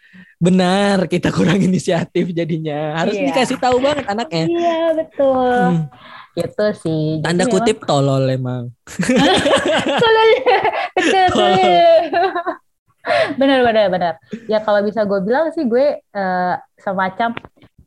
benar 0.40 1.04
kita 1.10 1.34
kurang 1.34 1.60
inisiatif 1.68 2.30
jadinya. 2.32 2.96
Harus 2.96 3.18
iya. 3.18 3.26
dikasih 3.30 3.58
tahu 3.58 3.76
banget 3.82 4.06
anaknya. 4.08 4.44
Iya 4.48 4.80
betul. 4.96 5.52
Hmm. 5.76 5.86
itu 6.30 6.66
sih. 6.86 7.04
Tanda 7.26 7.42
jadi 7.42 7.52
kutip 7.52 7.76
memang... 7.82 7.88
tolol 7.90 8.24
emang. 8.30 8.64
Tolol 10.02 10.28
betul 10.94 11.26
benar 13.36 13.60
benar 13.64 13.86
benar. 13.88 14.14
Ya 14.46 14.60
kalau 14.60 14.84
bisa 14.84 15.04
gue 15.08 15.20
bilang 15.24 15.50
sih 15.56 15.64
gue 15.64 16.00
uh, 16.14 16.54
semacam 16.80 17.32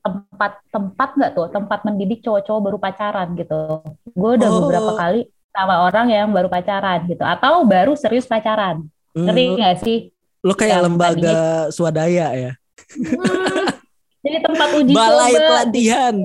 tempat 0.03 0.59
tempat 0.69 1.09
nggak 1.15 1.31
tuh? 1.31 1.47
Tempat 1.49 1.79
mendidik 1.87 2.19
cowok-cowok 2.21 2.61
baru 2.61 2.77
pacaran 2.77 3.27
gitu. 3.39 3.81
Gue 4.11 4.31
udah 4.35 4.49
oh. 4.51 4.55
beberapa 4.67 4.91
kali 4.99 5.21
sama 5.55 5.87
orang 5.87 6.07
yang 6.11 6.29
baru 6.29 6.51
pacaran 6.51 7.07
gitu. 7.07 7.23
Atau 7.23 7.63
baru 7.63 7.95
serius 7.95 8.27
pacaran. 8.27 8.83
Hmm. 9.15 9.25
ngerti 9.29 9.43
nggak 9.57 9.75
sih? 9.81 9.97
Lo 10.43 10.53
kayak 10.53 10.71
yang 10.75 10.83
lembaga 10.91 11.23
tadinya. 11.23 11.71
swadaya 11.71 12.27
ya? 12.35 12.51
Hmm, 12.91 13.67
jadi 14.27 14.37
tempat 14.43 14.69
uji 14.75 14.93
balai 14.99 15.31
coba 15.31 15.47
pelatihan. 15.47 16.15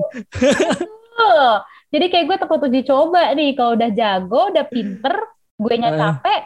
Jadi 1.89 2.05
kayak 2.13 2.25
gue 2.29 2.37
tempat 2.37 2.59
uji 2.67 2.81
coba 2.83 3.21
nih. 3.33 3.49
Kalau 3.55 3.71
udah 3.79 3.89
jago 3.95 4.41
udah 4.51 4.65
pinter 4.67 5.15
gue 5.59 5.75
nya 5.75 5.91
uh. 5.91 5.97
capek 5.97 6.41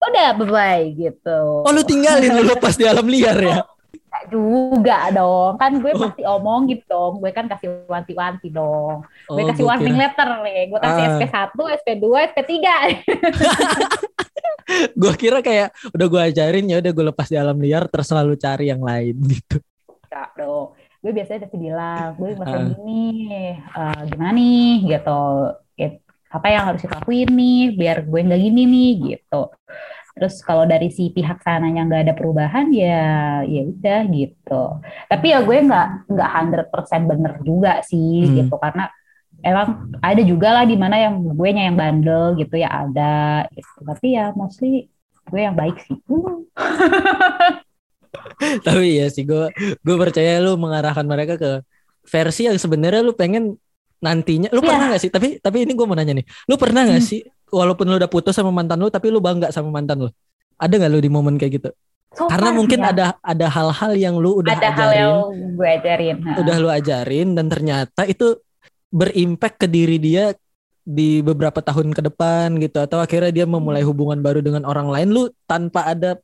udah 0.00 0.28
bye 0.32 0.48
bye 0.48 0.84
gitu. 0.96 1.40
Oh 1.60 1.72
lu 1.72 1.84
tinggalin 1.84 2.32
lu 2.32 2.48
lepas 2.48 2.74
di 2.80 2.88
alam 2.88 3.04
liar 3.04 3.36
ya 3.36 3.60
juga 4.28 5.08
dong. 5.14 5.56
Kan 5.56 5.80
gue 5.80 5.92
oh. 5.96 6.00
pasti 6.04 6.22
omong 6.26 6.68
gitu 6.68 6.84
dong. 6.90 7.12
Gue 7.22 7.30
kan 7.32 7.48
kasih 7.48 7.88
wanti-wanti 7.88 8.52
dong. 8.52 9.06
Oh, 9.30 9.34
gue 9.38 9.44
kasih 9.54 9.64
warning 9.64 9.96
kira. 9.96 10.02
letter 10.04 10.28
nih. 10.44 10.60
Gue 10.68 10.80
kasih 10.82 11.04
uh. 11.06 11.10
SP1 11.16 11.58
SP2 11.80 12.04
SP3 12.34 12.54
gue 14.70 15.12
kira 15.18 15.42
kayak 15.42 15.74
udah 15.90 16.06
gue 16.06 16.20
ajarin 16.30 16.70
ya 16.70 16.78
udah 16.78 16.92
gue 16.94 17.04
lepas 17.10 17.26
di 17.26 17.34
alam 17.34 17.58
liar 17.58 17.90
terus 17.90 18.06
selalu 18.06 18.38
cari 18.38 18.70
yang 18.70 18.82
lain 18.82 19.18
gitu. 19.26 19.58
Enggak 20.06 20.30
dong 20.38 20.78
gue 21.00 21.12
biasanya 21.16 21.48
udah 21.48 21.56
bilang 21.56 22.08
gue 22.20 22.28
masih 22.36 22.58
uh. 22.60 22.66
gini 22.76 23.06
uh, 23.74 24.00
gimana 24.06 24.32
nih? 24.36 24.70
Gitu. 24.86 25.22
Apa 26.30 26.46
yang 26.46 26.62
harus 26.70 26.86
dilakuin 26.86 27.30
nih 27.34 27.60
biar 27.74 28.06
gue 28.06 28.20
nggak 28.22 28.38
gini 28.38 28.62
nih 28.62 28.90
gitu 29.16 29.50
Terus 30.20 30.44
kalau 30.44 30.68
dari 30.68 30.92
si 30.92 31.08
pihak 31.08 31.40
sananya 31.40 31.88
nggak 31.88 32.02
ada 32.04 32.14
perubahan 32.14 32.68
ya 32.68 33.40
ya 33.48 33.62
udah 33.64 34.00
gitu. 34.12 34.62
Tapi 35.08 35.26
ya 35.32 35.40
gue 35.40 35.56
nggak 35.64 35.88
nggak 36.12 36.30
100% 36.68 37.08
bener 37.08 37.32
juga 37.40 37.80
sih 37.80 38.28
hmm. 38.28 38.34
gitu 38.44 38.54
karena 38.60 38.92
emang 39.40 39.88
ada 40.04 40.20
juga 40.20 40.60
lah 40.60 40.68
di 40.68 40.76
mana 40.76 41.00
yang 41.00 41.24
gue 41.24 41.48
yang 41.48 41.72
bandel 41.80 42.36
gitu 42.36 42.60
ya 42.60 42.84
ada 42.84 43.48
gitu. 43.56 43.80
Tapi 43.80 44.06
ya 44.12 44.36
mostly 44.36 44.92
gue 45.32 45.40
yang 45.40 45.56
baik 45.56 45.80
sih. 45.80 45.96
Tapi 48.68 48.86
ya 49.00 49.08
sih 49.08 49.24
gue 49.24 49.48
gue 49.56 49.96
percaya 49.96 50.36
lu 50.44 50.60
mengarahkan 50.60 51.08
mereka 51.08 51.40
ke 51.40 51.64
versi 52.04 52.44
yang 52.44 52.60
sebenarnya 52.60 53.00
lu 53.00 53.16
pengen 53.16 53.56
nantinya 54.00 54.48
lu 54.50 54.64
yeah. 54.64 54.68
pernah 54.72 54.86
gak 54.96 55.02
sih 55.04 55.10
tapi 55.12 55.28
tapi 55.44 55.68
ini 55.68 55.72
gue 55.76 55.86
mau 55.86 55.92
nanya 55.92 56.16
nih 56.16 56.26
lu 56.48 56.56
pernah 56.56 56.88
gak 56.88 57.04
hmm. 57.04 57.08
sih 57.08 57.20
walaupun 57.50 57.90
lu 57.90 57.98
udah 57.98 58.10
putus 58.10 58.34
sama 58.38 58.54
mantan 58.54 58.78
lu 58.80 58.88
tapi 58.88 59.10
lu 59.10 59.18
bangga 59.18 59.50
sama 59.50 59.68
mantan 59.68 60.06
lu. 60.06 60.08
Ada 60.60 60.76
gak 60.76 60.90
lu 60.92 61.00
di 61.02 61.10
momen 61.10 61.36
kayak 61.36 61.52
gitu? 61.60 61.70
So 62.10 62.26
karena 62.26 62.50
mungkin 62.50 62.82
ya. 62.82 62.90
ada 62.90 63.06
ada 63.22 63.46
hal-hal 63.46 63.92
yang 63.94 64.14
lu 64.18 64.42
udah 64.42 64.50
ada 64.50 64.74
ajarin. 64.74 64.78
hal 64.82 64.90
yang 64.90 65.14
gue 65.54 65.68
ajarin 65.78 66.16
udah 66.42 66.56
lu 66.58 66.68
ajarin 66.74 67.28
dan 67.38 67.46
ternyata 67.46 68.02
itu 68.02 68.34
berimpact 68.90 69.62
ke 69.62 69.66
diri 69.70 70.02
dia 70.02 70.34
di 70.82 71.22
beberapa 71.22 71.62
tahun 71.62 71.94
ke 71.94 72.02
depan 72.10 72.58
gitu. 72.58 72.82
Atau 72.82 72.98
akhirnya 72.98 73.30
dia 73.30 73.46
memulai 73.46 73.86
hubungan 73.86 74.18
baru 74.18 74.42
dengan 74.42 74.66
orang 74.66 74.90
lain 74.90 75.08
lu 75.14 75.22
tanpa 75.46 75.86
ada 75.86 76.18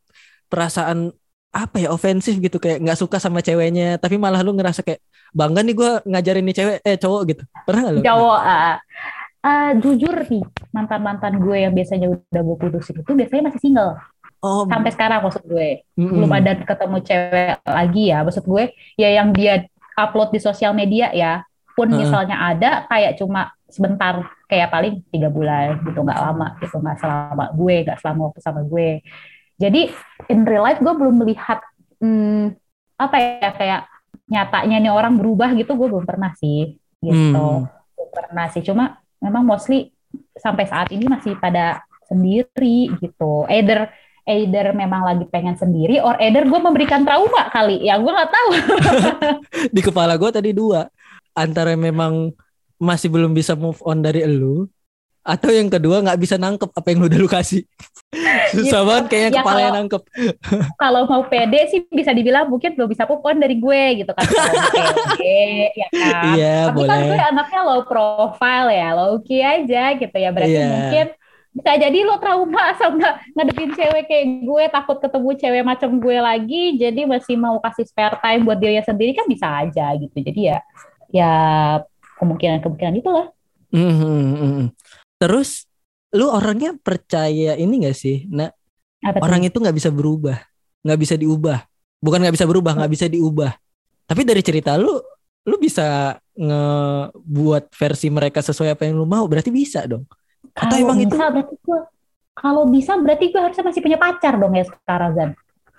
perasaan 0.51 1.15
apa 1.55 1.77
ya 1.79 1.95
ofensif 1.95 2.37
gitu. 2.43 2.59
Kayak 2.59 2.83
nggak 2.83 2.99
suka 2.99 3.23
sama 3.23 3.39
ceweknya 3.39 4.03
tapi 4.03 4.19
malah 4.19 4.43
lu 4.43 4.59
ngerasa 4.59 4.83
kayak 4.83 5.01
bangga 5.31 5.63
nih 5.63 5.75
gue 5.79 5.91
ngajarin 6.03 6.45
nih 6.51 6.57
cewek 6.59 6.77
eh 6.83 6.97
cowok 6.99 7.23
gitu. 7.31 7.43
Pernah 7.63 7.81
gak 7.87 7.95
lu? 7.95 8.01
Cowok 8.03 8.41
uh, 8.43 8.77
uh, 9.47 9.71
jujur 9.79 10.17
nih 10.27 10.43
mantan 10.75 11.01
mantan 11.07 11.39
gue 11.39 11.57
yang 11.63 11.73
biasanya 11.73 12.11
udah 12.11 12.43
gue 12.43 12.57
putusin 12.59 12.99
itu 13.01 13.13
biasanya 13.15 13.43
masih 13.47 13.61
single 13.63 13.95
oh. 14.43 14.67
sampai 14.67 14.91
sekarang 14.91 15.23
maksud 15.23 15.47
gue 15.47 15.87
mm-hmm. 15.95 16.11
belum 16.11 16.33
ada 16.35 16.53
ketemu 16.67 16.99
cewek 17.07 17.55
lagi 17.63 18.03
ya 18.11 18.19
maksud 18.27 18.45
gue 18.45 18.65
ya 18.99 19.09
yang 19.15 19.31
dia 19.31 19.65
upload 19.95 20.35
di 20.35 20.41
sosial 20.43 20.75
media 20.75 21.15
ya 21.15 21.47
pun 21.79 21.89
uh. 21.89 21.95
misalnya 21.95 22.37
ada 22.43 22.71
kayak 22.91 23.15
cuma 23.17 23.55
sebentar 23.71 24.27
kayak 24.47 24.71
paling 24.71 25.03
tiga 25.11 25.31
bulan 25.31 25.83
gitu 25.83 26.03
nggak 26.03 26.21
lama 26.23 26.55
gitu 26.63 26.77
nggak 26.79 26.99
selama 27.03 27.45
gue 27.55 27.77
nggak 27.87 27.99
selama 28.03 28.21
waktu 28.31 28.41
sama 28.43 28.61
gue 28.63 29.03
jadi 29.57 29.91
in 30.29 30.45
real 30.45 30.63
life 30.63 30.79
gue 30.79 30.95
belum 30.95 31.17
melihat 31.25 31.65
hmm, 31.99 32.55
apa 32.97 33.17
ya 33.19 33.51
kayak 33.53 33.81
nyatanya 34.27 34.77
nih 34.83 34.93
orang 34.93 35.15
berubah 35.17 35.55
gitu 35.55 35.79
gue 35.79 35.89
belum 35.89 36.07
pernah 36.07 36.35
sih 36.35 36.77
gitu. 37.01 37.37
Hmm. 37.39 37.71
Belum 37.95 38.11
pernah 38.11 38.47
sih 38.51 38.63
cuma 38.65 38.99
memang 39.21 39.43
mostly 39.45 39.93
sampai 40.37 40.69
saat 40.69 40.89
ini 40.93 41.09
masih 41.09 41.37
pada 41.37 41.85
sendiri 42.07 42.93
gitu. 43.03 43.45
Either 43.51 43.91
either 44.27 44.75
memang 44.75 45.07
lagi 45.07 45.25
pengen 45.31 45.55
sendiri 45.55 46.03
or 46.03 46.19
either 46.19 46.43
gue 46.47 46.61
memberikan 46.61 47.07
trauma 47.07 47.51
kali. 47.55 47.87
Ya 47.87 47.99
gue 47.99 48.11
nggak 48.11 48.33
tahu. 48.33 48.51
Di 49.75 49.81
kepala 49.83 50.19
gue 50.19 50.31
tadi 50.31 50.51
dua. 50.51 50.91
Antara 51.37 51.77
memang 51.77 52.33
masih 52.77 53.09
belum 53.09 53.33
bisa 53.33 53.57
move 53.57 53.81
on 53.85 54.05
dari 54.05 54.21
elu 54.21 54.69
atau 55.27 55.51
yang 55.51 55.67
kedua 55.67 56.07
nggak 56.07 56.21
bisa 56.23 56.39
nangkep 56.39 56.71
apa 56.71 56.87
yang 56.87 56.99
lu 57.03 57.07
udah 57.11 57.19
lu 57.19 57.27
kasih 57.27 57.67
susah 58.55 58.81
gitu. 58.81 58.89
banget 58.89 59.05
kayaknya 59.11 59.31
ya, 59.35 59.39
kepala 59.43 59.59
yang 59.59 59.77
nangkep 59.83 60.03
kalau 60.83 61.03
mau 61.11 61.23
pede 61.27 61.61
sih 61.67 61.81
bisa 61.91 62.15
dibilang 62.15 62.47
mungkin 62.47 62.79
belum 62.79 62.87
bisa 62.87 63.05
pupon 63.11 63.43
dari 63.43 63.59
gue 63.59 64.07
gitu 64.07 64.13
kan 64.15 64.23
pede 64.23 65.51
ya 65.83 65.89
kan 65.91 66.35
iya, 66.39 66.57
tapi 66.71 66.87
kan 66.87 66.87
boleh. 66.87 66.89
kan 66.89 67.01
gue 67.11 67.19
anaknya 67.35 67.61
low 67.67 67.83
profile 67.83 68.69
ya 68.71 68.89
low 68.95 69.19
key 69.27 69.43
aja 69.43 69.99
gitu 69.99 70.17
ya 70.17 70.31
berarti 70.31 70.55
yeah. 70.55 70.71
mungkin 70.71 71.07
bisa 71.57 71.73
jadi 71.81 71.99
lo 72.05 72.21
trauma 72.21 72.65
sama 72.77 73.17
ngadepin 73.33 73.73
cewek 73.73 74.05
kayak 74.07 74.27
gue 74.45 74.65
takut 74.69 75.01
ketemu 75.01 75.31
cewek 75.41 75.65
macam 75.65 75.91
gue 75.97 76.17
lagi 76.21 76.63
jadi 76.77 77.03
masih 77.09 77.35
mau 77.41 77.57
kasih 77.59 77.89
spare 77.89 78.21
time 78.21 78.45
buat 78.45 78.61
dirinya 78.61 78.85
sendiri 78.85 79.17
kan 79.17 79.27
bisa 79.27 79.49
aja 79.65 79.91
gitu 79.97 80.21
jadi 80.21 80.41
ya 80.55 80.59
ya 81.11 81.33
kemungkinan 82.21 82.61
kemungkinan 82.61 83.01
itulah 83.01 83.27
mm 83.73 83.93
-hmm. 83.97 84.63
Terus 85.17 85.69
lu 86.15 86.29
orangnya 86.31 86.77
percaya 86.79 87.57
ini 87.57 87.89
gak 87.89 87.97
sih 87.97 88.29
nah 88.31 88.53
Apa 89.05 89.21
orang 89.21 89.45
itu 89.45 89.57
nggak 89.61 89.77
bisa 89.77 89.91
berubah 89.93 90.39
nggak 90.87 91.01
bisa 91.01 91.15
diubah 91.19 91.59
bukan 92.01 92.19
nggak 92.25 92.35
bisa 92.37 92.47
berubah 92.47 92.73
nggak 92.79 92.93
bisa 92.93 93.07
diubah 93.11 93.53
tapi 94.07 94.23
dari 94.23 94.43
cerita 94.45 94.79
lu 94.79 94.97
lu 95.47 95.57
bisa 95.59 96.15
ngebuat 96.37 97.71
versi 97.75 98.09
mereka 98.11 98.43
sesuai 98.43 98.75
apa 98.75 98.83
yang 98.87 98.99
lu 98.99 99.07
mau 99.07 99.27
berarti 99.27 99.51
bisa 99.51 99.85
dong 99.87 100.07
atau 100.57 100.73
kalau 100.73 100.83
emang 100.83 100.99
bisa, 101.01 101.07
itu 101.07 101.17
berarti 101.17 101.55
gue 101.61 101.81
kalau 102.37 102.63
bisa 102.69 102.93
berarti 103.01 103.25
gue 103.33 103.41
harusnya 103.41 103.65
masih 103.65 103.81
punya 103.81 103.99
pacar 103.99 104.37
dong 104.37 104.53
ya 104.53 104.65
sekarang 104.69 105.11
Zan. 105.17 105.31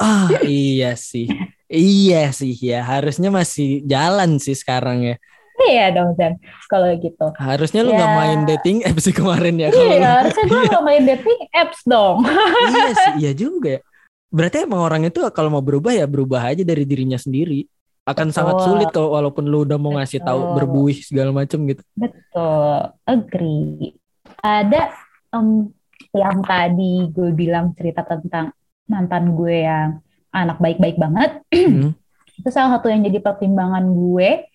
Ah 0.01 0.29
iya 0.45 0.97
sih. 0.97 1.29
iya 1.69 2.33
sih 2.33 2.57
ya, 2.57 2.81
harusnya 2.81 3.29
masih 3.29 3.85
jalan 3.85 4.41
sih 4.41 4.57
sekarang 4.57 5.05
ya. 5.05 5.15
Iya 5.57 5.89
dong 5.89 6.13
Zan, 6.13 6.37
kalau 6.69 6.85
gitu. 7.01 7.27
Harusnya 7.33 7.81
lu 7.81 7.89
nggak 7.89 8.11
ya. 8.13 8.17
main 8.21 8.39
dating 8.45 8.77
apps 8.85 9.09
sih 9.09 9.15
kemarin 9.15 9.57
ya. 9.57 9.73
Kalau 9.73 9.89
iya, 9.89 10.09
harusnya 10.21 10.45
gue 10.45 10.61
nggak 10.69 10.85
main 10.85 11.03
dating 11.03 11.41
apps 11.49 11.79
dong. 11.81 12.17
iya 12.71 12.91
sih, 12.93 13.13
iya 13.25 13.31
juga 13.33 13.69
ya. 13.77 13.81
Berarti 14.29 14.69
emang 14.69 14.81
orang 14.85 15.01
itu 15.09 15.19
kalau 15.33 15.49
mau 15.49 15.65
berubah 15.65 15.97
ya 15.97 16.05
berubah 16.05 16.53
aja 16.53 16.61
dari 16.61 16.85
dirinya 16.85 17.17
sendiri. 17.17 17.65
Akan 18.07 18.29
Betul. 18.31 18.37
sangat 18.37 18.55
sulit 18.63 18.87
kalau 18.93 19.17
walaupun 19.17 19.49
lu 19.49 19.65
udah 19.67 19.75
mau 19.75 19.97
ngasih 19.97 20.23
tahu 20.23 20.55
berbuih 20.61 21.01
segala 21.01 21.33
macam 21.33 21.59
gitu. 21.67 21.81
Betul, 21.97 22.93
agree 23.03 23.97
ada 24.41 24.93
um, 25.33 25.69
yang 26.13 26.39
tadi 26.45 27.09
gue 27.11 27.29
bilang 27.33 27.73
cerita 27.77 28.05
tentang 28.05 28.53
mantan 28.87 29.35
gue 29.35 29.67
yang 29.67 29.99
anak 30.31 30.57
baik-baik 30.61 30.97
banget. 30.97 31.41
Mm. 31.53 31.93
itu 32.37 32.49
salah 32.53 32.77
satu 32.77 32.93
yang 32.93 33.01
jadi 33.01 33.17
pertimbangan 33.17 33.85
gue 33.89 34.45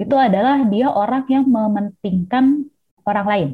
itu 0.00 0.14
adalah 0.16 0.64
dia 0.68 0.88
orang 0.88 1.24
yang 1.28 1.44
mementingkan 1.46 2.68
orang 3.04 3.26
lain. 3.26 3.48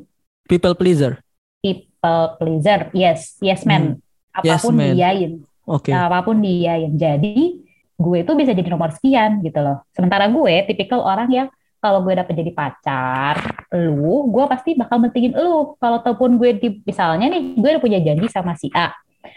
People 0.47 0.74
pleaser. 0.76 1.20
People 1.61 2.39
pleaser, 2.39 2.89
yes, 2.95 3.36
yes 3.43 3.66
man. 3.66 3.99
Mm. 3.99 4.39
Apa 4.39 4.55
pun 4.62 4.74
yes, 4.74 4.78
man. 4.78 4.93
diain. 4.95 5.32
Oke. 5.68 5.91
Okay. 5.91 5.93
Apa 5.93 6.18
pun 6.22 6.36
diain. 6.39 6.93
Jadi 6.95 7.66
gue 7.99 8.18
itu 8.22 8.32
bisa 8.39 8.55
jadi 8.55 8.68
nomor 8.70 8.95
sekian 8.95 9.43
gitu 9.43 9.59
loh. 9.59 9.82
Sementara 9.91 10.30
gue 10.30 10.55
tipikal 10.70 11.03
orang 11.03 11.28
yang 11.28 11.49
kalau 11.78 12.03
gue 12.03 12.14
dapet 12.14 12.34
jadi 12.34 12.53
pacar 12.55 13.39
lu 13.70 14.26
gue 14.34 14.45
pasti 14.51 14.74
bakal 14.74 14.99
mentingin 14.99 15.34
lu 15.34 15.78
kalau 15.78 16.03
ataupun 16.03 16.34
gue 16.34 16.51
di 16.59 16.68
misalnya 16.82 17.30
nih 17.30 17.55
gue 17.55 17.68
udah 17.78 17.82
punya 17.82 17.99
janji 18.03 18.26
sama 18.26 18.59
si 18.59 18.66
A 18.74 18.91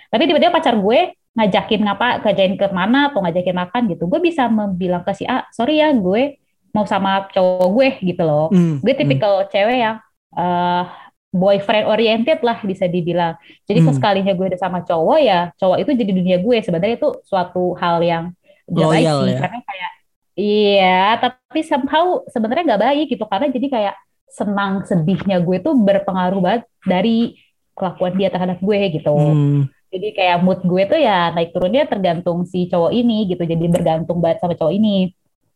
tapi 0.10 0.26
tiba-tiba 0.26 0.50
pacar 0.50 0.74
gue 0.74 1.14
ngajakin 1.38 1.82
ngapa 1.86 2.08
kerjain 2.26 2.58
ke 2.58 2.68
mana 2.74 3.14
atau 3.14 3.24
ngajakin 3.24 3.56
makan 3.56 3.82
gitu 3.94 4.10
gue 4.10 4.20
bisa 4.20 4.50
bilang 4.74 5.06
ke 5.06 5.14
si 5.14 5.24
A 5.30 5.46
sorry 5.54 5.80
ya 5.80 5.94
gue 5.94 6.41
mau 6.72 6.88
sama 6.88 7.28
cowok 7.32 7.68
gue 7.76 7.90
gitu 8.14 8.24
loh 8.24 8.48
mm, 8.52 8.84
gue 8.84 8.94
tipikal 8.96 9.44
mm. 9.44 9.48
cewek 9.52 9.78
yang 9.80 9.98
uh, 10.36 10.88
boyfriend 11.32 11.88
oriented 11.88 12.40
lah 12.44 12.60
bisa 12.64 12.88
dibilang 12.88 13.36
jadi 13.68 13.84
mm. 13.84 13.96
sekalinya 13.96 14.34
gue 14.36 14.46
udah 14.56 14.62
sama 14.62 14.84
cowok 14.84 15.20
ya 15.20 15.52
cowok 15.60 15.78
itu 15.84 15.92
jadi 15.96 16.12
dunia 16.12 16.38
gue 16.40 16.58
sebenarnya 16.64 16.96
itu 17.00 17.10
suatu 17.24 17.76
hal 17.80 18.00
yang 18.04 18.24
loyal 18.72 19.28
ya 19.28 19.40
karena 19.40 19.60
kayak 19.64 19.92
Iya, 20.32 21.20
tapi 21.20 21.60
somehow 21.62 22.24
sebenarnya 22.32 22.74
nggak 22.74 22.84
baik 22.88 23.06
gitu 23.12 23.28
karena 23.28 23.52
jadi 23.52 23.68
kayak 23.68 23.96
senang 24.32 24.88
sedihnya 24.88 25.44
gue 25.44 25.60
tuh 25.60 25.76
berpengaruh 25.76 26.40
banget 26.40 26.64
dari 26.88 27.36
kelakuan 27.76 28.16
dia 28.16 28.32
terhadap 28.32 28.58
gue 28.64 28.80
gitu. 28.96 29.12
Hmm. 29.12 29.62
Jadi 29.92 30.08
kayak 30.16 30.40
mood 30.40 30.64
gue 30.64 30.84
tuh 30.88 30.96
ya 30.96 31.36
naik 31.36 31.52
turunnya 31.52 31.84
tergantung 31.84 32.48
si 32.48 32.72
cowok 32.72 32.96
ini 32.96 33.28
gitu. 33.28 33.44
Jadi 33.44 33.66
bergantung 33.68 34.24
banget 34.24 34.40
sama 34.40 34.56
cowok 34.56 34.72
ini 34.72 35.12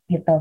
gitu. 0.10 0.36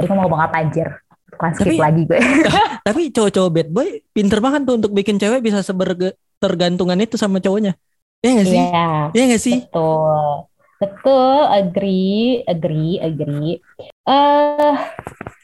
Jadi 0.00 0.06
mau 0.12 0.28
apa 0.40 0.60
anjir? 0.60 0.88
Tapi, 1.36 1.76
lagi 1.76 2.08
gue. 2.08 2.16
tapi 2.88 3.12
cowok-cowok 3.12 3.50
bad 3.52 3.68
boy 3.68 3.88
pinter 4.14 4.40
banget 4.40 4.64
tuh 4.64 4.74
untuk 4.80 4.92
bikin 4.96 5.20
cewek 5.20 5.44
bisa 5.44 5.60
sebergantungan 5.60 6.96
itu 6.96 7.20
sama 7.20 7.42
cowoknya. 7.42 7.76
Iya 8.24 8.30
gak 8.40 8.48
sih? 8.48 8.60
Iya, 8.60 8.88
iya 9.12 9.24
gak 9.36 9.42
sih? 9.42 9.56
Betul. 9.68 10.48
Betul, 10.76 11.40
agree, 11.48 12.44
agree, 12.44 13.00
agree. 13.00 13.56
Eh, 14.04 14.12
uh, 14.12 14.76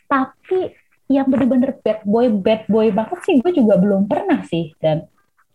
tapi 0.05 0.77
yang 1.09 1.29
bener-bener 1.29 1.77
bad 1.81 2.05
boy, 2.05 2.29
bad 2.29 2.64
boy 2.68 2.89
banget 2.93 3.18
sih 3.25 3.37
gue 3.41 3.53
juga 3.53 3.77
belum 3.77 4.09
pernah 4.09 4.41
sih 4.49 4.73
dan 4.81 5.05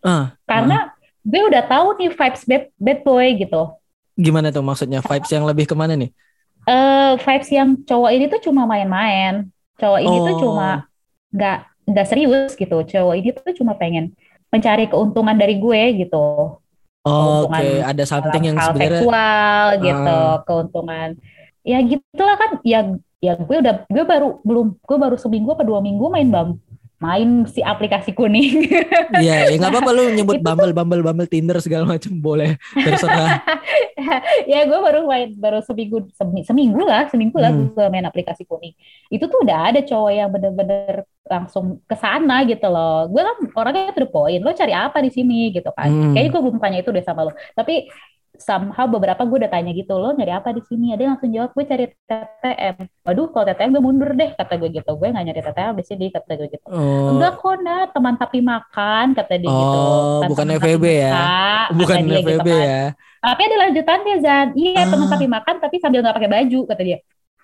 uh, 0.06 0.30
karena 0.46 0.94
uh. 0.94 1.26
gue 1.26 1.42
udah 1.50 1.62
tahu 1.66 1.98
nih 1.98 2.10
vibes 2.14 2.42
bad, 2.46 2.64
bad 2.78 3.00
boy 3.02 3.26
gitu. 3.38 3.62
Gimana 4.18 4.50
tuh 4.50 4.66
maksudnya 4.66 4.98
vibes 5.02 5.30
yang 5.30 5.46
lebih 5.46 5.66
ke 5.70 5.74
mana 5.78 5.94
nih? 5.94 6.10
Eh, 6.66 6.72
uh, 6.72 7.10
vibes 7.20 7.50
yang 7.52 7.78
cowok 7.86 8.10
ini 8.10 8.24
tuh 8.26 8.40
cuma 8.50 8.66
main-main. 8.66 9.46
Cowok 9.78 10.00
ini 10.02 10.16
oh. 10.18 10.24
tuh 10.26 10.34
cuma 10.42 10.68
oh. 10.68 10.76
nggak 11.36 11.58
nggak 11.88 12.06
serius 12.08 12.52
gitu. 12.58 12.76
Cowok 12.82 13.14
ini 13.14 13.28
tuh 13.36 13.54
cuma 13.54 13.78
pengen 13.78 14.16
mencari 14.48 14.88
keuntungan 14.88 15.36
dari 15.36 15.60
gue 15.60 15.82
gitu. 16.04 16.58
Oh, 17.08 17.48
Oke, 17.48 17.56
okay. 17.56 17.80
ada 17.80 18.04
something 18.04 18.52
yang 18.52 18.58
sebenarnya 18.60 19.00
seksual 19.00 19.64
gitu, 19.80 20.16
uh. 20.18 20.34
keuntungan. 20.44 21.08
Ya 21.64 21.78
gitulah 21.84 22.36
kan. 22.36 22.50
Ya 22.66 22.80
ya 23.18 23.34
gue 23.34 23.56
udah 23.58 23.74
gue 23.90 24.04
baru 24.06 24.38
belum 24.46 24.78
gue 24.78 24.98
baru 24.98 25.16
seminggu 25.18 25.50
apa 25.50 25.66
dua 25.66 25.82
minggu 25.82 26.06
main 26.06 26.30
bam 26.30 26.48
main 26.98 27.46
si 27.46 27.62
aplikasi 27.62 28.10
kuning. 28.10 28.66
Iya, 29.18 29.50
ya 29.50 29.56
nggak 29.58 29.72
apa-apa 29.72 29.90
lu 29.96 30.04
nyebut 30.14 30.38
Bumble, 30.44 30.70
Bumble, 30.76 31.02
Bumble, 31.02 31.26
Tinder 31.26 31.58
segala 31.58 31.88
macam 31.88 32.12
boleh 32.22 32.54
terserah. 32.76 33.42
ya 34.52 34.62
gue 34.68 34.78
baru 34.78 35.08
main 35.08 35.34
baru 35.34 35.58
seminggu 35.64 36.06
seminggu 36.44 36.82
lah, 36.86 37.08
seminggu 37.10 37.34
lah 37.40 37.50
hmm. 37.50 37.74
gue 37.74 37.86
main 37.90 38.06
aplikasi 38.06 38.46
kuning. 38.46 38.76
Itu 39.10 39.26
tuh 39.26 39.42
udah 39.42 39.74
ada 39.74 39.80
cowok 39.82 40.12
yang 40.12 40.30
bener-bener 40.30 41.08
langsung 41.26 41.82
ke 41.88 41.96
sana 41.98 42.46
gitu 42.46 42.68
loh. 42.70 43.10
Gue 43.10 43.22
kan 43.26 43.36
orangnya 43.58 43.90
to 43.96 44.06
the 44.06 44.10
point. 44.10 44.42
Lo 44.44 44.54
cari 44.54 44.74
apa 44.76 45.02
di 45.02 45.10
sini 45.10 45.50
gitu 45.50 45.70
kan? 45.74 45.88
Hmm. 45.88 46.12
Kayaknya 46.14 46.30
gue 46.30 46.42
belum 46.46 46.58
tanya 46.62 46.78
itu 46.84 46.90
deh 46.94 47.02
sama 47.02 47.26
lo. 47.26 47.32
Tapi 47.58 47.90
somehow 48.36 48.84
beberapa 48.84 49.24
gue 49.24 49.46
udah 49.46 49.50
tanya 49.50 49.72
gitu 49.72 49.96
lo 49.96 50.12
nyari 50.12 50.32
apa 50.36 50.52
di 50.52 50.62
sini? 50.66 50.92
Ada 50.92 51.00
yang 51.06 51.12
langsung 51.16 51.32
jawab 51.32 51.50
gue 51.56 51.64
cari 51.64 51.86
TTM 51.88 52.76
waduh 53.06 53.26
kalau 53.32 53.44
TTM 53.48 53.70
gue 53.72 53.82
mundur 53.82 54.10
deh 54.12 54.30
kata 54.36 54.54
gue 54.60 54.68
gitu. 54.74 54.90
Gue 54.98 55.08
nggak 55.08 55.24
nyari 55.30 55.40
TTM 55.40 55.74
di 55.74 55.84
sini 55.84 56.06
kata 56.12 56.30
gue 56.36 56.48
gitu. 56.52 56.66
Oh. 56.68 57.16
enggak 57.16 57.32
kok 57.40 57.56
nah 57.64 57.82
teman 57.88 58.14
tapi 58.20 58.38
makan 58.44 59.06
kata 59.16 59.34
dia 59.40 59.48
oh, 59.48 59.56
gitu 59.56 59.78
oh 59.80 60.20
bukan 60.28 60.46
FVB 60.60 60.84
ya? 60.84 61.12
Bukan 61.72 61.96
FVB 62.04 62.28
gitu, 62.28 62.38
kan. 62.44 62.68
ya? 62.68 62.82
Tapi 63.18 63.40
ada 63.42 63.56
lanjutannya 63.66 64.14
Zan. 64.22 64.48
Iya 64.54 64.82
oh. 64.84 64.86
teman 64.92 65.08
tapi 65.08 65.26
makan 65.26 65.54
tapi 65.58 65.76
sambil 65.80 66.00
nggak 66.04 66.16
pakai 66.20 66.30
baju 66.30 66.60
kata 66.68 66.82
dia. 66.84 66.98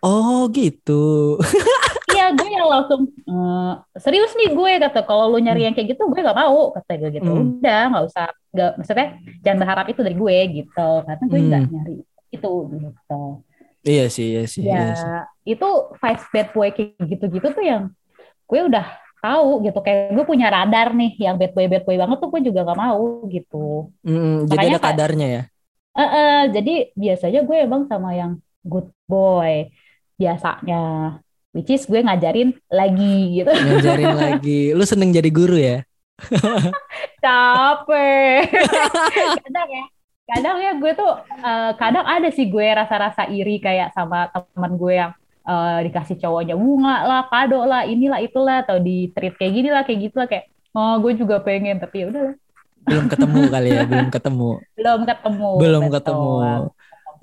Oh 0.05 0.53
gitu 0.53 1.41
iya 2.25 2.33
gue 2.33 2.49
yang 2.49 2.69
langsung 2.69 3.03
ehm, 3.29 3.73
serius 4.01 4.33
nih 4.33 4.57
gue 4.57 4.73
kata 4.89 5.01
kalau 5.05 5.29
lu 5.29 5.39
nyari 5.43 5.61
hmm. 5.61 5.67
yang 5.69 5.75
kayak 5.77 5.89
gitu 5.93 6.03
gue 6.09 6.21
gak 6.25 6.39
mau 6.39 6.73
kata 6.73 6.93
gue 6.97 7.11
gitu 7.21 7.31
hmm. 7.31 7.61
udah 7.61 7.83
nggak 7.93 8.05
usah 8.09 8.27
gak 8.57 8.73
maksudnya 8.81 9.09
jangan 9.45 9.59
berharap 9.61 9.87
itu 9.93 10.01
dari 10.01 10.17
gue 10.17 10.37
gitu 10.65 10.89
karena 11.05 11.25
gue 11.29 11.41
nggak 11.45 11.63
hmm. 11.63 11.73
nyari 11.73 11.97
itu 12.33 12.53
gitu 12.73 13.23
iya 13.85 14.05
sih 14.09 14.27
iya 14.33 14.45
sih 14.49 14.63
ya 14.65 14.73
iya 14.73 14.95
sih. 14.97 15.11
itu 15.53 15.69
five 16.01 16.23
bad 16.33 16.49
boy 16.57 16.69
kayak 16.73 16.97
gitu-gitu 17.05 17.47
tuh 17.53 17.65
yang 17.65 17.83
gue 18.49 18.61
udah 18.65 18.87
tahu 19.21 19.65
gitu 19.65 19.79
kayak 19.81 20.13
gue 20.13 20.25
punya 20.25 20.53
radar 20.53 20.93
nih 20.93 21.17
yang 21.21 21.37
bad 21.37 21.53
boy 21.53 21.69
bad 21.69 21.85
boy 21.85 21.97
banget 21.97 22.17
tuh 22.21 22.29
gue 22.33 22.41
juga 22.49 22.61
gak 22.65 22.81
mau 22.81 23.05
gitu 23.29 23.93
mm, 24.05 24.49
jadi 24.49 24.67
ada 24.77 24.81
kadarnya 24.81 25.29
ya 25.29 25.43
uh, 25.97 26.03
uh, 26.05 26.39
jadi 26.49 26.75
biasanya 26.97 27.41
gue 27.45 27.57
emang 27.61 27.83
sama 27.89 28.13
yang 28.17 28.37
good 28.65 28.89
boy 29.09 29.69
biasanya 30.21 30.83
which 31.55 31.71
is 31.71 31.87
gue 31.87 32.03
ngajarin 32.03 32.53
lagi 32.67 33.41
gitu. 33.41 33.49
Ngajarin 33.49 34.15
lagi. 34.27 34.61
Lu 34.75 34.85
seneng 34.85 35.15
jadi 35.15 35.31
guru 35.31 35.57
ya? 35.57 35.87
Capek 37.25 38.47
kadang 39.45 39.69
ya 39.71 39.85
kadang 40.25 40.57
ya 40.57 40.73
gue 40.79 40.93
tuh 40.97 41.11
uh, 41.43 41.73
kadang 41.77 42.07
ada 42.07 42.31
sih 42.33 42.49
gue 42.49 42.65
rasa-rasa 42.65 43.29
iri 43.29 43.61
kayak 43.61 43.93
sama 43.93 44.31
teman 44.31 44.73
gue 44.79 44.95
yang 44.95 45.13
uh, 45.45 45.83
dikasih 45.85 46.17
cowoknya 46.17 46.55
bunga 46.57 47.05
lah 47.05 47.23
kado 47.29 47.67
lah 47.67 47.85
inilah 47.85 48.23
itulah 48.25 48.65
atau 48.65 48.81
di 48.81 49.13
treat 49.13 49.37
kayak 49.37 49.53
gini 49.53 49.69
lah 49.69 49.83
kayak 49.85 50.01
gitu 50.09 50.17
lah 50.23 50.29
kayak 50.31 50.49
oh 50.73 50.97
gue 51.03 51.13
juga 51.19 51.43
pengen 51.43 51.83
tapi 51.83 52.07
ya 52.07 52.15
udahlah. 52.15 52.37
Belum 52.85 53.07
ketemu 53.09 53.41
kali 53.49 53.69
ya 53.73 53.83
belum 53.89 54.09
ketemu. 54.13 54.51
Belum 54.77 55.01
ketemu 55.05 55.51
belum 55.61 55.85
betul. 55.89 55.95
ketemu 55.99 56.33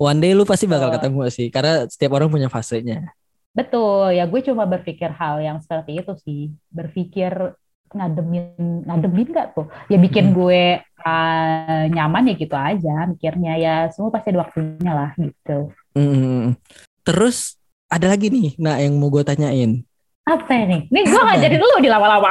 one 0.02 0.18
day 0.18 0.32
lu 0.34 0.42
pasti 0.42 0.66
bakal 0.66 0.90
ketemu 0.90 1.20
sih 1.30 1.46
karena 1.50 1.86
setiap 1.86 2.18
orang 2.18 2.28
punya 2.30 2.50
fasenya 2.50 3.14
Betul, 3.52 4.16
ya 4.16 4.24
gue 4.24 4.40
cuma 4.40 4.64
berpikir 4.64 5.12
hal 5.12 5.40
yang 5.44 5.60
seperti 5.60 6.00
itu 6.00 6.12
sih. 6.24 6.42
Berpikir 6.72 7.52
ngademin 7.92 8.88
ngademin 8.88 9.28
gak 9.36 9.52
tuh 9.52 9.68
ya 9.92 10.00
bikin 10.00 10.32
hmm. 10.32 10.36
gue 10.36 10.64
uh, 10.80 11.84
nyaman 11.92 12.32
ya 12.32 12.34
gitu 12.40 12.56
aja 12.56 13.04
mikirnya 13.04 13.52
ya 13.60 13.74
semua 13.92 14.08
pasti 14.08 14.32
ada 14.32 14.48
waktunya 14.48 14.92
lah 14.92 15.10
gitu 15.20 15.58
hmm. 15.96 16.56
terus 17.04 17.60
ada 17.92 18.08
lagi 18.08 18.32
nih 18.32 18.56
nah 18.56 18.80
yang 18.80 18.96
mau 18.96 19.12
gue 19.12 19.22
tanyain 19.22 19.84
apa 20.22 20.54
nih? 20.54 20.86
Nih 20.86 21.02
gue 21.10 21.18
ngajarin 21.18 21.58
dulu 21.58 21.76
di 21.82 21.90
lama-lama. 21.90 22.30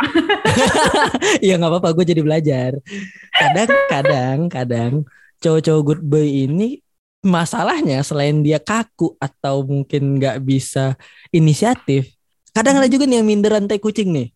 Iya 1.43 1.53
nggak 1.59 1.72
apa-apa, 1.76 1.91
gue 1.91 2.05
jadi 2.07 2.24
belajar. 2.24 2.72
Kadang, 3.36 3.69
kadang, 3.91 4.38
kadang 4.47 4.93
cowok-cowok 5.43 5.82
good 5.84 6.01
boy 6.05 6.24
ini 6.24 6.80
masalahnya 7.22 8.01
selain 8.01 8.41
dia 8.41 8.57
kaku 8.57 9.13
atau 9.22 9.65
mungkin 9.65 10.17
nggak 10.17 10.41
bisa 10.41 10.97
inisiatif, 11.30 12.13
kadang 12.53 12.82
ada 12.82 12.89
juga 12.89 13.05
nih 13.05 13.22
yang 13.22 13.28
minderan 13.30 13.65
tai 13.69 13.78
kucing 13.78 14.09
nih. 14.09 14.28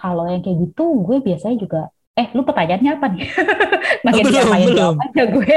Kalau 0.00 0.28
yang 0.28 0.44
kayak 0.44 0.58
gitu, 0.68 0.84
gue 1.04 1.16
biasanya 1.24 1.56
juga 1.60 1.80
Eh, 2.14 2.30
lu 2.30 2.46
pertanyaannya 2.46 2.90
apa 2.94 3.06
nih? 3.10 3.26
Makin 4.06 4.22
oh, 4.22 4.26
belum, 4.30 4.46
belum. 4.70 4.94
aja 5.02 5.22
gue. 5.34 5.56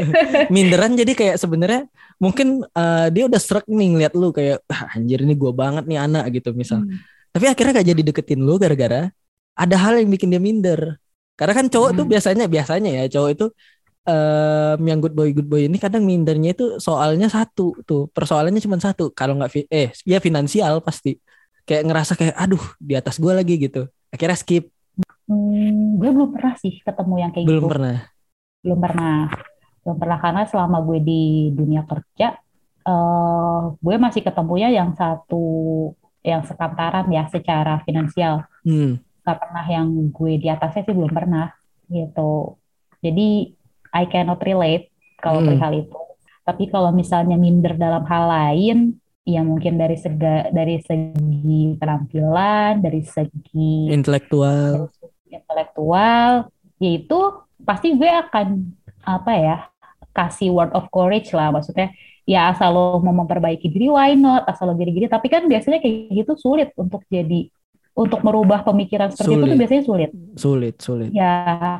Minderan 0.54 0.92
jadi 1.00 1.12
kayak 1.16 1.36
sebenarnya 1.40 1.88
mungkin 2.20 2.60
uh, 2.60 3.08
dia 3.08 3.24
udah 3.24 3.40
serak 3.40 3.64
nih 3.64 3.88
ngeliat 3.96 4.12
lu 4.12 4.28
kayak 4.28 4.60
ah, 4.68 4.92
anjir 4.92 5.24
ini 5.24 5.32
gue 5.32 5.52
banget 5.56 5.88
nih 5.88 5.96
anak 5.96 6.28
gitu 6.36 6.52
misal. 6.52 6.84
Hmm. 6.84 7.00
Tapi 7.32 7.48
akhirnya 7.48 7.80
gak 7.80 7.88
jadi 7.88 8.02
deketin 8.04 8.44
lu 8.44 8.60
gara-gara 8.60 9.08
ada 9.56 9.76
hal 9.80 9.96
yang 9.96 10.12
bikin 10.12 10.28
dia 10.28 10.42
minder. 10.44 11.00
Karena 11.40 11.56
kan 11.56 11.72
cowok 11.72 11.90
hmm. 11.90 11.98
tuh 11.98 12.04
biasanya 12.04 12.44
biasanya 12.52 12.90
ya 13.00 13.04
cowok 13.08 13.30
itu 13.32 13.46
um, 14.04 14.78
yang 14.84 15.00
good 15.00 15.16
boy 15.16 15.32
good 15.32 15.48
boy 15.48 15.64
ini 15.66 15.76
kadang 15.80 16.04
mindernya 16.04 16.54
itu 16.56 16.78
soalnya 16.80 17.28
satu 17.28 17.76
tuh 17.84 18.08
persoalannya 18.12 18.60
cuma 18.60 18.80
satu 18.80 19.12
kalau 19.12 19.36
nggak 19.40 19.68
eh 19.68 19.90
ya 20.04 20.20
finansial 20.20 20.80
pasti 20.80 21.16
kayak 21.64 21.82
ngerasa 21.88 22.12
kayak 22.16 22.36
aduh 22.36 22.64
di 22.76 22.94
atas 22.94 23.16
gue 23.16 23.32
lagi 23.32 23.56
gitu 23.56 23.88
akhirnya 24.12 24.36
skip 24.36 24.74
Hmm, 25.24 25.96
gue 25.96 26.10
belum 26.12 26.36
pernah 26.36 26.54
sih 26.60 26.84
ketemu 26.84 27.14
yang 27.16 27.30
kayak 27.32 27.46
belum 27.48 27.64
gitu. 27.64 27.72
Pernah. 27.72 27.96
Belum 28.60 28.78
pernah. 28.80 29.18
Belum 29.84 29.96
pernah 30.00 30.18
karena 30.20 30.42
selama 30.48 30.78
gue 30.84 30.98
di 31.00 31.22
dunia 31.52 31.82
kerja, 31.88 32.36
uh, 32.84 33.72
gue 33.80 33.94
masih 33.96 34.20
ketemunya 34.20 34.68
yang 34.72 34.92
satu 34.92 35.44
yang 36.24 36.44
sekantaran 36.44 37.08
ya 37.08 37.24
secara 37.28 37.80
finansial. 37.84 38.44
Hmm. 38.64 39.00
Gak 39.24 39.38
pernah 39.40 39.64
yang 39.64 39.88
gue 40.12 40.32
di 40.36 40.48
atasnya 40.52 40.84
sih 40.88 40.94
belum 40.96 41.12
pernah 41.12 41.52
gitu. 41.88 42.60
Jadi 43.00 43.52
I 43.94 44.04
cannot 44.10 44.42
relate 44.42 44.90
kalau 45.22 45.40
hmm. 45.40 45.54
perihal 45.54 45.72
itu. 45.86 46.00
Tapi 46.44 46.64
kalau 46.68 46.90
misalnya 46.92 47.40
minder 47.40 47.78
dalam 47.78 48.04
hal 48.04 48.24
lain, 48.28 49.00
ya 49.24 49.40
mungkin 49.40 49.80
dari 49.80 49.96
sega 49.96 50.52
dari 50.52 50.82
segi 50.84 51.78
penampilan, 51.80 52.84
dari 52.84 53.00
segi 53.00 53.88
intelektual, 53.88 54.92
intelektual, 55.32 56.52
yaitu 56.76 57.18
pasti 57.64 57.96
gue 57.96 58.10
akan 58.10 58.68
apa 59.04 59.32
ya 59.32 59.56
kasih 60.12 60.52
word 60.52 60.72
of 60.76 60.86
courage 60.92 61.32
lah 61.32 61.48
maksudnya 61.50 61.90
ya 62.24 62.52
asal 62.52 62.72
lo 62.72 62.86
mau 63.04 63.24
memperbaiki 63.24 63.68
diri 63.68 63.88
why 63.88 64.12
not 64.16 64.44
asal 64.48 64.68
lo 64.68 64.76
gini-gini 64.76 65.08
tapi 65.08 65.28
kan 65.28 65.44
biasanya 65.44 65.80
kayak 65.80 66.12
gitu 66.12 66.32
sulit 66.40 66.72
untuk 66.76 67.04
jadi 67.08 67.48
untuk 67.94 68.20
merubah 68.26 68.66
pemikiran 68.66 69.14
seperti 69.14 69.30
sulit. 69.30 69.38
itu 69.38 69.50
tuh 69.50 69.58
biasanya 69.58 69.84
sulit 69.86 70.10
sulit 70.34 70.74
sulit 70.82 71.10
ya 71.14 71.34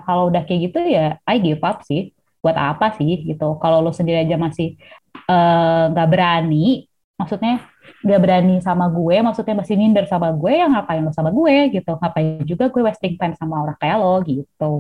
kalau 0.06 0.30
udah 0.30 0.46
kayak 0.46 0.70
gitu 0.70 0.78
ya 0.86 1.18
I 1.26 1.42
give 1.42 1.62
up 1.66 1.82
sih 1.82 2.14
buat 2.38 2.54
apa 2.54 2.94
sih 2.94 3.26
gitu 3.26 3.58
kalau 3.58 3.82
lo 3.82 3.90
sendiri 3.90 4.22
aja 4.22 4.38
masih 4.38 4.78
eh, 5.26 5.84
nggak 5.90 6.08
uh, 6.08 6.10
berani 6.12 6.86
maksudnya 7.18 7.62
gak 8.04 8.20
berani 8.20 8.60
sama 8.60 8.88
gue, 8.92 9.16
maksudnya 9.24 9.54
masih 9.56 9.74
minder 9.80 10.04
sama 10.04 10.28
gue, 10.32 10.52
ya 10.52 10.68
ngapain 10.68 11.00
lo 11.00 11.12
sama 11.12 11.32
gue 11.32 11.72
gitu. 11.72 11.96
Ngapain 11.96 12.44
juga 12.44 12.68
gue 12.68 12.82
wasting 12.84 13.16
time 13.16 13.34
sama 13.36 13.64
orang 13.64 13.76
kayak 13.80 13.96
lo 13.96 14.20
gitu. 14.24 14.72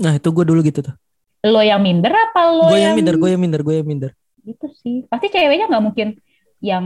Nah 0.00 0.12
itu 0.16 0.28
gue 0.32 0.44
dulu 0.44 0.60
gitu 0.64 0.80
tuh. 0.80 0.94
Lo 1.44 1.60
yang 1.60 1.84
minder 1.84 2.12
apa 2.12 2.40
lo 2.48 2.72
gue 2.72 2.80
yang, 2.80 2.96
yang 2.96 2.96
minder, 2.96 3.16
gue 3.20 3.28
yang 3.28 3.42
minder, 3.42 3.60
gue 3.60 3.74
yang 3.76 3.88
minder. 3.88 4.10
Gitu 4.44 4.66
sih. 4.80 4.96
Pasti 5.08 5.28
ceweknya 5.28 5.68
gak 5.68 5.84
mungkin 5.84 6.08
yang 6.64 6.84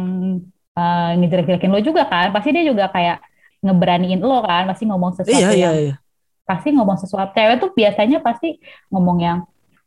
uh, 0.75 1.11
ngejelek-jelekin 1.15 1.71
lo 1.71 1.81
juga 1.83 2.11
kan. 2.11 2.35
Pasti 2.35 2.51
dia 2.51 2.67
juga 2.67 2.91
kayak 2.91 3.23
ngeberaniin 3.65 4.21
lo 4.23 4.43
kan. 4.45 4.69
Pasti 4.71 4.85
ngomong 4.87 5.13
sesuatu 5.17 5.39
iya, 5.39 5.51
iya, 5.53 5.63
yang... 5.69 5.75
Iya. 5.77 5.95
Pasti 6.49 6.69
ngomong 6.73 6.99
sesuatu. 6.99 7.31
Cewek 7.37 7.57
tuh 7.61 7.71
biasanya 7.77 8.19
pasti 8.25 8.57
ngomong 8.89 9.19
yang 9.21 9.39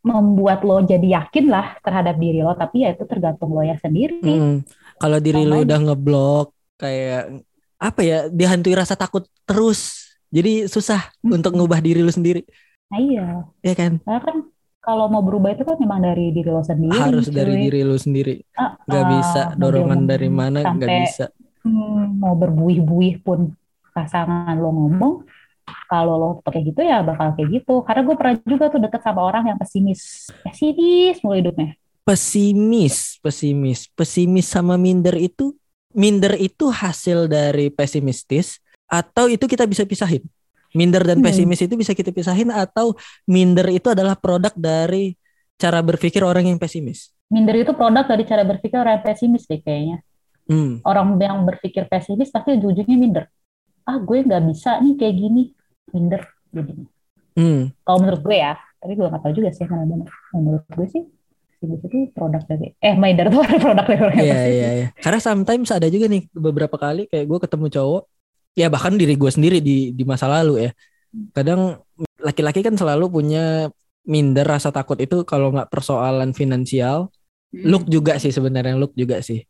membuat 0.02 0.66
lo 0.66 0.82
jadi 0.82 1.22
yakin 1.22 1.50
lah 1.50 1.78
terhadap 1.82 2.18
diri 2.18 2.42
lo. 2.42 2.54
Tapi 2.54 2.86
ya 2.86 2.94
itu 2.94 3.06
tergantung 3.06 3.54
lo 3.54 3.62
ya 3.66 3.78
sendiri. 3.82 4.22
Hmm 4.22 4.66
kalau 5.02 5.18
diri 5.18 5.42
lu 5.42 5.66
udah 5.66 5.80
ngeblok 5.82 6.54
kayak 6.78 7.42
apa 7.82 8.02
ya 8.06 8.18
dihantui 8.30 8.78
rasa 8.78 8.94
takut 8.94 9.26
terus 9.50 10.14
jadi 10.30 10.70
susah 10.70 11.10
hmm. 11.26 11.42
untuk 11.42 11.58
ngubah 11.58 11.82
diri 11.82 12.06
lu 12.06 12.14
sendiri 12.14 12.46
nah, 12.94 13.02
iya 13.02 13.26
iya 13.66 13.74
kan 13.74 13.98
karena 14.06 14.22
kan 14.22 14.38
kalau 14.82 15.10
mau 15.10 15.26
berubah 15.26 15.58
itu 15.58 15.66
kan 15.66 15.78
memang 15.82 16.06
dari 16.06 16.30
diri 16.30 16.50
lo 16.54 16.62
sendiri 16.62 16.94
harus 16.94 17.26
cuy. 17.26 17.34
dari 17.34 17.54
diri 17.66 17.82
lu 17.82 17.98
sendiri 17.98 18.46
uh, 18.62 18.78
nggak 18.86 19.06
uh, 19.06 19.10
bisa 19.18 19.42
dorongan 19.58 20.06
dari 20.06 20.30
mana 20.30 20.62
nggak 20.62 20.92
bisa 21.02 21.26
hmm, 21.66 22.22
mau 22.22 22.38
berbuih-buih 22.38 23.26
pun 23.26 23.50
pasangan 23.92 24.56
lo 24.58 24.72
ngomong 24.72 25.14
kalau 25.88 26.16
lo 26.18 26.30
pakai 26.42 26.68
gitu 26.68 26.82
ya 26.84 27.06
bakal 27.06 27.36
kayak 27.38 27.62
gitu 27.62 27.86
karena 27.86 28.02
gue 28.04 28.16
pernah 28.18 28.36
juga 28.44 28.66
tuh 28.72 28.80
deket 28.82 29.02
sama 29.04 29.22
orang 29.24 29.54
yang 29.54 29.58
pesimis 29.60 30.32
pesimis 30.44 31.22
mulai 31.24 31.40
hidupnya 31.44 31.70
pesimis, 32.02 33.22
pesimis, 33.22 33.88
pesimis 33.94 34.48
sama 34.50 34.76
minder 34.76 35.16
itu 35.16 35.54
minder 35.94 36.36
itu 36.40 36.72
hasil 36.72 37.28
dari 37.30 37.70
pesimistis 37.70 38.58
atau 38.90 39.32
itu 39.32 39.48
kita 39.48 39.64
bisa 39.70 39.88
pisahin? 39.88 40.24
Minder 40.72 41.04
dan 41.04 41.20
hmm. 41.20 41.28
pesimis 41.28 41.60
hmm. 41.64 41.68
itu 41.68 41.76
bisa 41.76 41.92
kita 41.92 42.16
pisahin 42.16 42.48
atau 42.52 42.96
minder 43.28 43.68
itu 43.72 43.92
adalah 43.92 44.16
produk 44.16 44.56
dari 44.56 45.20
cara 45.60 45.84
berpikir 45.84 46.24
orang 46.24 46.48
yang 46.48 46.60
pesimis? 46.60 47.12
Minder 47.32 47.60
itu 47.60 47.72
produk 47.76 48.08
dari 48.08 48.24
cara 48.24 48.44
berpikir 48.48 48.80
orang 48.80 49.00
yang 49.00 49.06
pesimis 49.06 49.44
deh 49.48 49.60
kayaknya. 49.60 50.04
Hmm. 50.48 50.84
Orang 50.84 51.16
yang 51.20 51.44
berpikir 51.44 51.88
pesimis 51.88 52.32
pasti 52.32 52.56
ujungnya 52.56 52.98
minder. 53.00 53.26
Ah 53.88 53.98
gue 54.00 54.18
nggak 54.22 54.44
bisa 54.50 54.80
nih 54.82 54.94
kayak 55.00 55.16
gini, 55.16 55.44
minder 55.92 56.22
jadinya. 56.54 56.88
Hmm. 57.36 57.72
Kalau 57.88 57.98
menurut 58.04 58.22
gue 58.22 58.38
ya, 58.38 58.54
tapi 58.82 58.94
gue 58.98 59.06
nggak 59.08 59.24
tahu 59.24 59.34
juga 59.34 59.50
sih 59.56 59.66
mana 59.70 59.86
benar. 59.88 60.10
Menurut 60.36 60.66
gue 60.68 60.88
sih 60.90 61.04
Sibuk 61.62 61.86
itu 61.86 62.10
produk 62.18 62.42
dari 62.50 62.74
eh 62.82 62.98
Minder 62.98 63.30
tuh 63.30 63.46
produk 63.64 63.86
dari 63.86 64.02
orang 64.02 64.18
Iya 64.18 64.42
iya 64.50 64.70
iya. 64.74 64.88
Karena 64.98 65.22
sometimes 65.22 65.70
ada 65.70 65.86
juga 65.94 66.10
nih 66.10 66.26
beberapa 66.34 66.74
kali 66.74 67.06
kayak 67.06 67.30
gue 67.30 67.40
ketemu 67.46 67.68
cowok 67.70 68.04
ya 68.58 68.68
bahkan 68.68 68.98
diri 68.98 69.14
gue 69.14 69.30
sendiri 69.30 69.62
di 69.62 69.94
di 69.94 70.04
masa 70.04 70.26
lalu 70.26 70.66
ya. 70.66 70.72
Kadang 71.38 71.86
laki-laki 72.18 72.66
kan 72.66 72.74
selalu 72.74 73.14
punya 73.14 73.70
minder 74.10 74.42
rasa 74.42 74.74
takut 74.74 74.98
itu 74.98 75.22
kalau 75.22 75.54
nggak 75.54 75.70
persoalan 75.70 76.34
finansial, 76.34 77.14
hmm. 77.54 77.70
look 77.70 77.86
juga 77.86 78.18
sih 78.18 78.34
sebenarnya 78.34 78.74
look 78.82 78.98
juga 78.98 79.22
sih. 79.22 79.46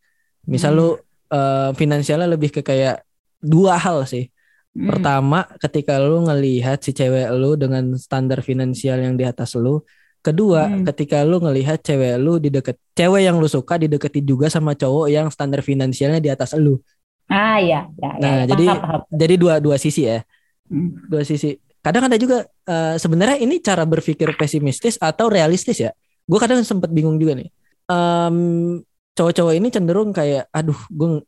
Misal 0.52 0.76
hmm. 0.76 0.80
lu 0.84 0.88
uh, 1.32 1.72
finansialnya 1.80 2.28
lebih 2.28 2.52
ke 2.52 2.60
kayak 2.60 3.08
dua 3.42 3.76
hal 3.76 4.06
sih. 4.08 4.30
Hmm. 4.72 4.88
Pertama, 4.88 5.44
ketika 5.60 6.00
lu 6.00 6.24
ngelihat 6.30 6.80
si 6.80 6.96
cewek 6.96 7.28
lu 7.36 7.60
dengan 7.60 7.92
standar 8.00 8.40
finansial 8.40 9.04
yang 9.04 9.20
di 9.20 9.28
atas 9.28 9.60
lu, 9.60 9.84
Kedua, 10.22 10.70
hmm. 10.70 10.86
ketika 10.94 11.26
lu 11.26 11.42
ngelihat 11.42 11.82
cewek 11.82 12.22
lu 12.22 12.38
di 12.38 12.54
deket 12.54 12.78
cewek 12.94 13.26
yang 13.26 13.42
lu 13.42 13.50
suka 13.50 13.82
dideketin 13.82 14.22
juga 14.22 14.54
sama 14.54 14.78
cowok 14.78 15.10
yang 15.10 15.34
standar 15.34 15.66
finansialnya 15.66 16.22
di 16.22 16.30
atas 16.30 16.54
lu. 16.54 16.78
Ah 17.26 17.58
iya, 17.58 17.90
ya, 17.98 18.12
ya, 18.14 18.22
Nah, 18.22 18.36
ya, 18.38 18.54
jadi 18.54 18.66
paham. 18.70 19.02
jadi 19.10 19.36
dua 19.42 19.58
dua 19.58 19.82
sisi 19.82 20.06
ya. 20.06 20.22
Hmm. 20.70 20.94
Dua 21.10 21.26
sisi. 21.26 21.58
Kadang 21.82 22.06
ada 22.06 22.22
juga 22.22 22.46
uh, 22.46 23.02
sebenarnya 23.02 23.42
ini 23.42 23.58
cara 23.66 23.82
berpikir 23.82 24.38
pesimistis 24.38 25.02
atau 25.02 25.26
realistis 25.26 25.82
ya. 25.82 25.90
Gue 26.30 26.38
kadang 26.38 26.62
sempet 26.62 26.94
bingung 26.94 27.18
juga 27.18 27.42
nih. 27.42 27.50
Um, 27.90 28.78
cowok-cowok 29.18 29.58
ini 29.58 29.74
cenderung 29.74 30.14
kayak 30.14 30.54
aduh, 30.54 30.78
gue 30.94 31.26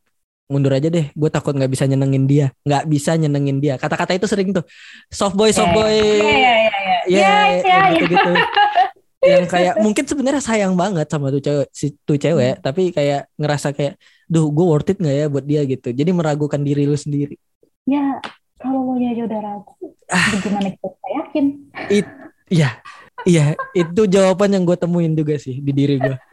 mundur 0.51 0.75
aja 0.75 0.87
deh. 0.91 1.11
Gue 1.13 1.29
takut 1.31 1.55
nggak 1.55 1.71
bisa 1.71 1.87
nyenengin 1.87 2.25
dia. 2.27 2.47
Nggak 2.63 2.83
bisa 2.89 3.15
nyenengin 3.15 3.57
dia. 3.63 3.75
Kata-kata 3.79 4.15
itu 4.15 4.27
sering 4.27 4.51
tuh. 4.51 4.65
Soft 5.11 5.35
boy 5.37 5.51
soft 5.51 5.71
boy. 5.73 5.97
ya 7.03 7.59
ya 7.59 7.99
gitu 7.99 8.31
yang 9.23 9.45
kayak 9.47 9.75
mungkin 9.79 10.03
sebenarnya 10.03 10.43
sayang 10.43 10.75
banget 10.75 11.07
sama 11.07 11.31
tuh 11.31 11.39
cewek 11.39 11.67
si 11.71 11.95
tuh 12.03 12.19
cewek 12.19 12.59
hmm. 12.59 12.61
tapi 12.61 12.91
kayak 12.91 13.31
ngerasa 13.39 13.71
kayak 13.71 13.95
duh 14.27 14.51
gue 14.51 14.65
worth 14.67 14.91
it 14.91 14.99
nggak 14.99 15.15
ya 15.15 15.25
buat 15.31 15.45
dia 15.47 15.61
gitu. 15.63 15.89
Jadi 15.95 16.11
meragukan 16.11 16.59
diri 16.59 16.83
lu 16.83 16.97
sendiri. 16.99 17.39
Ya 17.87 18.19
kalau 18.59 18.95
lo 18.95 18.99
aja 18.99 19.23
udah 19.27 19.39
ragu 19.43 19.73
ah, 20.11 20.27
gimana 20.39 20.69
kita 20.71 21.07
yakin? 21.19 21.45
It 21.87 22.07
iya. 22.51 22.83
Iya 23.23 23.55
itu 23.71 24.03
jawaban 24.03 24.51
yang 24.51 24.67
gue 24.67 24.75
temuin 24.75 25.15
juga 25.15 25.39
sih 25.39 25.63
di 25.63 25.71
diri 25.71 25.95
gue 25.95 26.11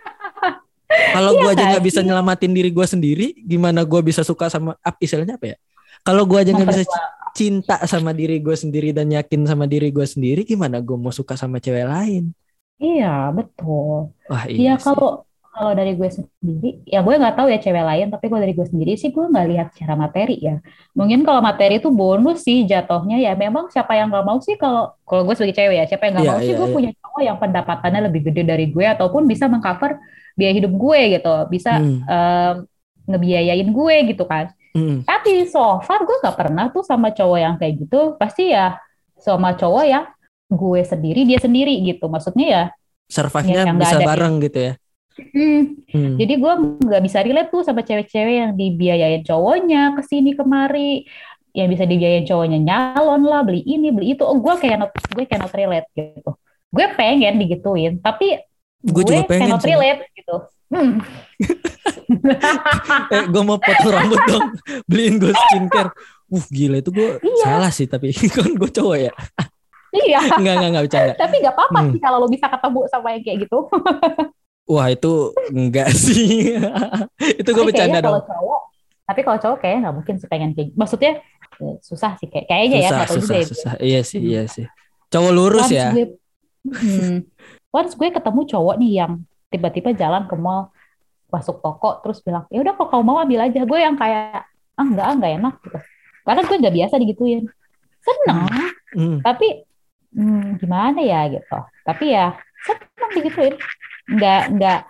kalau 0.91 1.31
iya 1.35 1.41
gue 1.41 1.51
aja 1.55 1.65
nggak 1.75 1.85
bisa 1.87 2.01
nyelamatin 2.03 2.53
diri 2.53 2.71
gue 2.75 2.87
sendiri, 2.87 3.27
gimana 3.47 3.87
gue 3.87 4.01
bisa 4.03 4.27
suka 4.27 4.51
sama 4.51 4.75
apa 4.83 4.99
istilahnya 4.99 5.39
apa 5.39 5.55
ya? 5.55 5.57
Kalau 6.03 6.27
gue 6.27 6.39
aja 6.41 6.51
nggak 6.51 6.69
bisa 6.71 6.83
cinta 7.37 7.77
sama 7.87 8.11
diri 8.11 8.43
gue 8.43 8.57
sendiri 8.59 8.91
dan 8.91 9.07
yakin 9.11 9.47
sama 9.47 9.71
diri 9.71 9.95
gue 9.95 10.07
sendiri, 10.07 10.43
gimana 10.43 10.83
gue 10.83 10.97
mau 10.99 11.15
suka 11.15 11.39
sama 11.39 11.63
cewek 11.63 11.87
lain? 11.87 12.35
Iya 12.81 13.31
betul. 13.31 14.11
Wah, 14.27 14.45
iya, 14.49 14.57
iya 14.57 14.75
kalau 14.81 15.29
kalau 15.51 15.77
dari 15.77 15.93
gue 15.99 16.09
sendiri, 16.09 16.81
ya 16.89 17.05
gue 17.05 17.15
nggak 17.21 17.37
tahu 17.37 17.53
ya 17.53 17.59
cewek 17.61 17.85
lain, 17.85 18.07
tapi 18.09 18.33
kalau 18.33 18.41
dari 18.41 18.55
gue 18.57 18.65
sendiri 18.65 18.93
sih 18.97 19.11
gue 19.13 19.25
nggak 19.29 19.47
lihat 19.51 19.67
secara 19.77 19.95
materi 19.99 20.41
ya. 20.41 20.57
Mungkin 20.97 21.21
kalau 21.27 21.45
materi 21.45 21.83
itu 21.83 21.93
bonus 21.93 22.47
sih 22.47 22.65
jatuhnya 22.65 23.21
ya. 23.21 23.37
Memang 23.37 23.69
siapa 23.69 23.99
yang 23.99 24.09
nggak 24.09 24.25
mau 24.25 24.39
sih 24.41 24.57
kalau 24.57 24.97
kalau 25.05 25.27
gue 25.29 25.35
sebagai 25.37 25.59
cewek 25.61 25.77
ya, 25.77 25.85
siapa 25.91 26.09
yang 26.09 26.15
nggak 26.17 26.27
yeah, 26.27 26.35
mau 26.35 26.41
yeah, 26.41 26.49
sih 26.49 26.55
gue 26.57 26.65
yeah. 26.65 26.77
punya 26.81 26.91
cowok 26.97 27.23
yang 27.27 27.37
pendapatannya 27.37 28.01
lebih 28.09 28.21
gede 28.31 28.43
dari 28.47 28.67
gue 28.73 28.87
ataupun 28.89 29.23
bisa 29.29 29.45
mengcover 29.51 30.01
biaya 30.41 30.57
hidup 30.57 30.73
gue 30.73 31.01
gitu, 31.21 31.35
bisa 31.53 31.77
hmm. 31.77 32.01
um, 32.09 32.55
ngebiayain 33.13 33.69
gue 33.69 33.97
gitu 34.09 34.25
kan. 34.25 34.57
Hmm. 34.73 35.05
Tapi 35.05 35.45
so 35.51 35.85
far 35.85 36.01
gue 36.09 36.17
nggak 36.25 36.37
pernah 36.39 36.73
tuh 36.73 36.81
sama 36.81 37.13
cowok 37.13 37.39
yang 37.39 37.55
kayak 37.61 37.85
gitu. 37.85 38.17
Pasti 38.17 38.57
ya 38.57 38.81
sama 39.21 39.53
cowok 39.53 39.85
yang 39.85 40.09
gue 40.49 40.81
sendiri 40.81 41.29
dia 41.29 41.37
sendiri 41.37 41.77
gitu. 41.85 42.09
Maksudnya 42.09 42.47
ya 42.49 42.63
survive-nya 43.11 43.67
ya, 43.69 43.75
bisa 43.75 43.99
bareng 44.01 44.41
gitu 44.41 44.59
ya. 44.71 44.73
Hmm. 45.21 45.63
Hmm. 45.91 46.17
Jadi 46.17 46.35
gue 46.39 46.53
nggak 46.87 47.03
bisa 47.03 47.19
relate 47.21 47.51
tuh 47.51 47.63
sama 47.67 47.83
cewek-cewek 47.85 48.35
yang 48.41 48.53
dibiayain 48.57 49.21
cowoknya 49.27 49.99
ke 49.99 50.03
sini 50.07 50.33
kemari, 50.39 51.05
yang 51.51 51.67
bisa 51.67 51.85
dibiayain 51.85 52.25
cowoknya 52.25 52.63
nyalon 52.63 53.27
lah, 53.27 53.43
beli 53.43 53.67
ini, 53.67 53.91
beli 53.91 54.15
itu. 54.15 54.23
Oh, 54.23 54.39
gue 54.39 54.55
kayak 54.55 54.95
gue 54.95 55.25
kayak 55.27 55.41
not 55.45 55.53
relate 55.53 55.91
gitu. 55.99 56.39
Gue 56.71 56.87
pengen 56.95 57.43
digituin, 57.43 57.99
tapi 57.99 58.39
gue, 58.81 59.03
juga 59.05 59.23
pengen 59.29 59.49
not 59.57 59.65
relate 59.65 60.09
gitu. 60.17 60.37
Hmm. 60.71 61.03
eh, 63.15 63.25
gue 63.27 63.43
mau 63.43 63.59
potong 63.59 63.91
rambut 63.91 64.21
dong, 64.31 64.47
beliin 64.89 65.19
gue 65.19 65.33
skincare. 65.35 65.91
Uh 66.31 66.47
gila 66.47 66.79
itu 66.79 66.95
gue 66.95 67.19
iya. 67.27 67.43
salah 67.43 67.75
sih 67.75 67.91
tapi 67.91 68.15
kan 68.35 68.55
gue 68.55 68.71
cowok 68.71 68.97
ya. 69.03 69.13
Iya. 69.91 70.39
Enggak, 70.39 70.55
enggak, 70.63 70.71
enggak 70.71 70.85
bercanda. 70.87 71.13
Tapi 71.19 71.35
enggak 71.43 71.55
apa-apa 71.59 71.79
hmm. 71.83 71.91
sih 71.91 72.01
kalau 72.01 72.17
lo 72.23 72.29
bisa 72.31 72.47
ketemu 72.47 72.81
sama 72.87 73.09
yang 73.19 73.23
kayak 73.27 73.39
gitu. 73.51 73.59
Wah 74.71 74.87
itu 74.95 75.13
enggak 75.51 75.91
sih. 75.91 76.55
itu 77.19 77.49
gue 77.51 77.65
bercanda 77.67 77.99
dong. 77.99 78.23
Kalau 78.23 78.31
cowok, 78.31 78.61
tapi 79.11 79.21
kalau 79.27 79.39
cowok 79.43 79.59
kayaknya 79.59 79.81
nggak 79.83 79.97
mungkin 79.99 80.15
sih 80.23 80.29
pengen 80.31 80.51
kayak. 80.55 80.71
Maksudnya 80.79 81.13
eh, 81.59 81.75
susah 81.83 82.15
sih 82.23 82.31
kayak 82.31 82.47
kayaknya 82.47 82.79
susah, 82.79 82.87
ya. 82.87 82.95
Susah, 82.95 83.11
susah, 83.11 83.35
ya. 83.35 83.47
susah. 83.51 83.73
Iya 83.83 84.01
sih, 84.07 84.21
iya 84.23 84.43
sih. 84.47 84.67
Cowok 85.11 85.33
lurus 85.35 85.67
ya. 85.67 85.91
Gue, 85.91 86.15
hmm, 86.71 87.19
once 87.71 87.95
gue 87.95 88.09
ketemu 88.11 88.41
cowok 88.51 88.75
nih 88.79 88.93
yang 89.05 89.13
tiba-tiba 89.51 89.91
jalan 89.95 90.27
ke 90.31 90.35
mall, 90.39 90.71
masuk 91.31 91.63
toko, 91.63 92.03
terus 92.03 92.23
bilang, 92.23 92.47
ya 92.51 92.63
udah 92.63 92.75
kalau 92.75 92.89
kamu 92.91 93.03
mau 93.07 93.19
ambil 93.23 93.47
aja. 93.47 93.63
Gue 93.67 93.79
yang 93.83 93.99
kayak, 93.99 94.47
ah 94.79 94.85
enggak, 94.85 95.07
ah, 95.07 95.15
enggak 95.15 95.33
enak 95.39 95.55
gitu. 95.63 95.79
Karena 96.27 96.43
gue 96.47 96.57
nggak 96.63 96.77
biasa 96.79 96.95
digituin. 97.03 97.45
Seneng, 98.01 98.49
hmm. 98.97 99.19
tapi 99.21 99.67
hmm, 100.17 100.57
gimana 100.63 101.01
ya 101.05 101.29
gitu. 101.29 101.59
Tapi 101.85 102.05
ya 102.17 102.33
seneng 102.65 103.11
digituin 103.17 103.55
nggak 104.11 104.43
nggak 104.59 104.81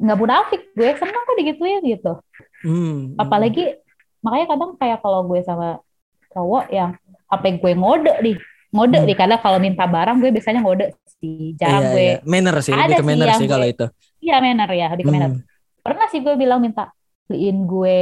nggak 0.00 0.18
munafik 0.18 0.62
gue 0.72 0.90
seneng 0.96 1.22
kok 1.22 1.36
digituin 1.38 1.82
gitu 1.84 2.12
hmm, 2.64 3.20
apalagi 3.20 3.76
makanya 4.24 4.46
kadang 4.56 4.70
kayak 4.80 4.98
kalau 5.04 5.24
gue 5.28 5.40
sama 5.44 5.80
cowok 6.32 6.72
yang 6.72 6.96
apa 7.28 7.46
gue 7.52 7.72
ngode 7.76 8.14
nih 8.24 8.36
ngode 8.70 8.98
hmm. 9.02 9.06
nih 9.06 9.16
karena 9.18 9.36
kalau 9.42 9.58
minta 9.58 9.84
barang 9.84 10.16
gue 10.22 10.30
biasanya 10.30 10.60
ngode 10.62 10.86
sih 11.18 11.58
jarang 11.58 11.90
iya, 11.90 11.92
gue 11.92 12.06
iya. 12.06 12.16
manner 12.22 12.56
sih 12.62 12.72
ada 12.72 12.86
lebih 12.86 12.96
ke 13.02 13.04
manner 13.06 13.28
sih, 13.34 13.48
kalau 13.50 13.66
itu 13.66 13.86
iya 14.22 14.36
manner 14.38 14.70
ya 14.70 14.86
lebih 14.94 15.04
ke 15.06 15.12
hmm. 15.12 15.38
pernah 15.82 16.06
sih 16.08 16.20
gue 16.22 16.34
bilang 16.38 16.62
minta 16.62 16.94
beliin 17.26 17.66
gue 17.66 17.98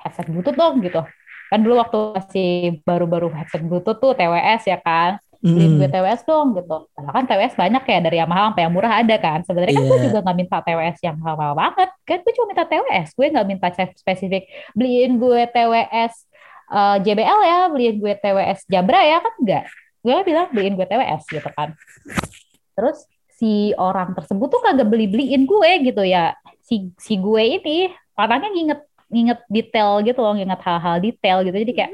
headset 0.00 0.26
bluetooth 0.28 0.56
dong 0.56 0.80
gitu 0.80 1.04
kan 1.52 1.58
dulu 1.60 1.74
waktu 1.84 1.98
masih 2.16 2.50
baru-baru 2.82 3.28
headset 3.36 3.60
bluetooth 3.60 4.00
tuh 4.00 4.16
TWS 4.16 4.64
ya 4.64 4.80
kan 4.80 5.20
beliin 5.42 5.74
gue 5.74 5.90
TWS 5.90 6.22
dong 6.22 6.54
gitu. 6.54 6.86
Padahal 6.94 7.14
kan 7.18 7.24
TWS 7.26 7.58
banyak 7.58 7.82
ya 7.82 7.98
dari 7.98 8.16
yang 8.22 8.30
mahal 8.30 8.54
sampai 8.54 8.62
yang 8.62 8.74
murah 8.78 8.92
ada 9.02 9.16
kan. 9.18 9.42
Sebenarnya 9.42 9.74
kan 9.74 9.84
gue 9.90 9.98
iya. 9.98 10.06
juga 10.06 10.18
nggak 10.22 10.36
minta 10.38 10.56
TWS 10.62 10.98
yang 11.02 11.16
mahal 11.18 11.52
banget. 11.58 11.90
Kan 12.06 12.18
gue 12.22 12.32
cuma 12.38 12.46
minta 12.54 12.64
TWS. 12.70 13.08
Gue 13.18 13.26
nggak 13.34 13.46
minta 13.50 13.66
spesifik 13.74 14.42
beliin 14.78 15.18
gue 15.18 15.40
TWS 15.50 16.14
uh, 16.70 16.78
eh, 16.78 16.96
JBL 17.02 17.40
ya, 17.42 17.58
beliin 17.74 17.96
gue 17.98 18.12
TWS 18.22 18.70
Jabra 18.70 19.00
ya 19.02 19.18
kan 19.18 19.34
enggak. 19.42 19.64
Gue 20.02 20.18
bilang 20.26 20.50
beliin 20.50 20.74
gue 20.74 20.86
TWS 20.86 21.22
gitu 21.30 21.50
kan. 21.54 21.78
Terus 22.74 23.06
si 23.38 23.70
orang 23.78 24.14
tersebut 24.18 24.50
tuh 24.50 24.60
kagak 24.62 24.90
beli-beliin 24.90 25.46
gue 25.46 25.70
gitu 25.86 26.02
ya. 26.02 26.34
Si 26.62 26.90
si 26.98 27.18
gue 27.18 27.62
ini 27.62 27.88
orangnya 28.18 28.50
nginget 28.50 28.80
nginget 29.12 29.40
detail 29.46 30.02
gitu 30.02 30.20
loh, 30.20 30.34
nginget 30.34 30.60
hal-hal 30.60 30.96
detail 30.98 31.38
gitu. 31.46 31.54
Jadi 31.54 31.72
kayak 31.72 31.92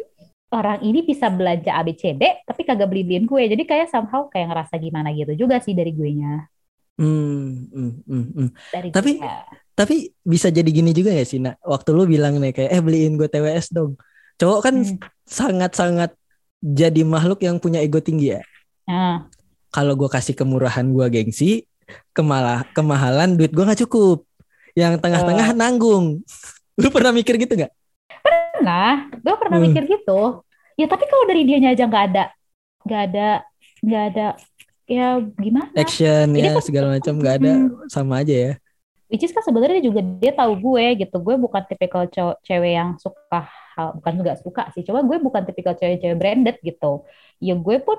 orang 0.48 0.80
ini 0.80 1.04
bisa 1.04 1.28
belanja 1.28 1.76
ABCD 1.76 2.44
tapi 2.48 2.64
kagak 2.64 2.88
beli 2.88 3.04
beliin 3.04 3.28
gue 3.28 3.52
jadi 3.52 3.62
kayak 3.68 3.86
somehow 3.92 4.32
kayak 4.32 4.48
ngerasa 4.48 4.80
gimana 4.80 5.12
gitu 5.12 5.36
juga 5.36 5.60
sih 5.60 5.76
dari 5.76 5.92
gue 5.92 6.10
nya 6.16 6.48
hmm, 6.96 7.68
hmm, 7.68 7.92
hmm, 8.08 8.26
hmm. 8.32 8.48
Dari 8.72 8.88
tapi 8.88 9.20
gue. 9.20 9.36
tapi 9.76 9.96
bisa 10.24 10.48
jadi 10.48 10.68
gini 10.68 10.96
juga 10.96 11.12
ya 11.12 11.24
sih 11.28 11.40
nak 11.44 11.60
waktu 11.60 11.90
lu 11.92 12.08
bilang 12.08 12.40
nih 12.40 12.56
kayak 12.56 12.70
eh 12.72 12.80
beliin 12.80 13.20
gue 13.20 13.28
TWS 13.28 13.76
dong 13.76 14.00
cowok 14.40 14.60
kan 14.64 14.74
hmm. 14.80 14.96
sangat-sangat 15.28 16.16
jadi 16.58 17.02
makhluk 17.06 17.42
yang 17.42 17.56
punya 17.62 17.82
ego 17.82 18.02
tinggi 18.02 18.34
ya? 18.36 18.42
Hmm. 18.88 19.28
kalau 19.68 19.92
gue 20.00 20.08
kasih 20.08 20.32
kemurahan 20.32 20.80
gue 20.80 21.06
gengsi 21.12 21.68
kemalah 22.12 22.64
kemahalan 22.72 23.36
duit 23.36 23.52
gue 23.52 23.64
nggak 23.64 23.80
cukup. 23.86 24.24
Yang 24.76 25.02
tengah-tengah 25.02 25.48
oh. 25.54 25.56
nanggung. 25.56 26.04
Lu 26.80 26.88
pernah 26.92 27.10
mikir 27.10 27.34
gitu 27.40 27.58
nggak? 27.58 27.72
Pernah. 28.22 29.10
Gue 29.18 29.34
pernah 29.36 29.58
hmm. 29.58 29.66
mikir 29.70 29.82
gitu. 29.88 30.44
Ya 30.78 30.86
tapi 30.86 31.04
kalau 31.10 31.26
dari 31.26 31.42
dianya 31.42 31.74
aja 31.74 31.90
nggak 31.90 32.04
ada 32.14 32.24
nggak 32.86 33.02
ada 33.10 33.28
nggak 33.82 34.04
ada 34.14 34.26
ya 34.88 35.06
gimana? 35.36 35.70
Action 35.74 36.26
ya 36.38 36.54
kan, 36.54 36.62
segala 36.62 36.86
macam 36.94 37.14
nggak 37.18 37.34
ada. 37.42 37.52
Hmm. 37.52 37.88
sama 37.90 38.22
aja 38.22 38.34
ya. 38.34 38.52
Which 39.08 39.24
is 39.24 39.32
kan 39.32 39.40
sebenarnya 39.40 39.80
juga 39.80 40.04
dia 40.04 40.36
tahu 40.36 40.52
gue 40.60 40.84
gitu. 41.02 41.16
Gue 41.18 41.34
bukan 41.40 41.64
tipikal 41.64 42.04
cewek 42.44 42.72
yang 42.76 43.00
suka 43.00 43.48
hal 43.78 43.88
bukan 44.02 44.12
juga 44.18 44.32
suka 44.42 44.62
sih 44.74 44.82
cuma 44.82 45.06
gue 45.06 45.16
bukan 45.22 45.42
tipikal 45.46 45.78
cewek-cewek 45.78 46.18
branded 46.18 46.56
gitu 46.66 47.06
ya 47.38 47.54
gue 47.54 47.76
pun 47.78 47.98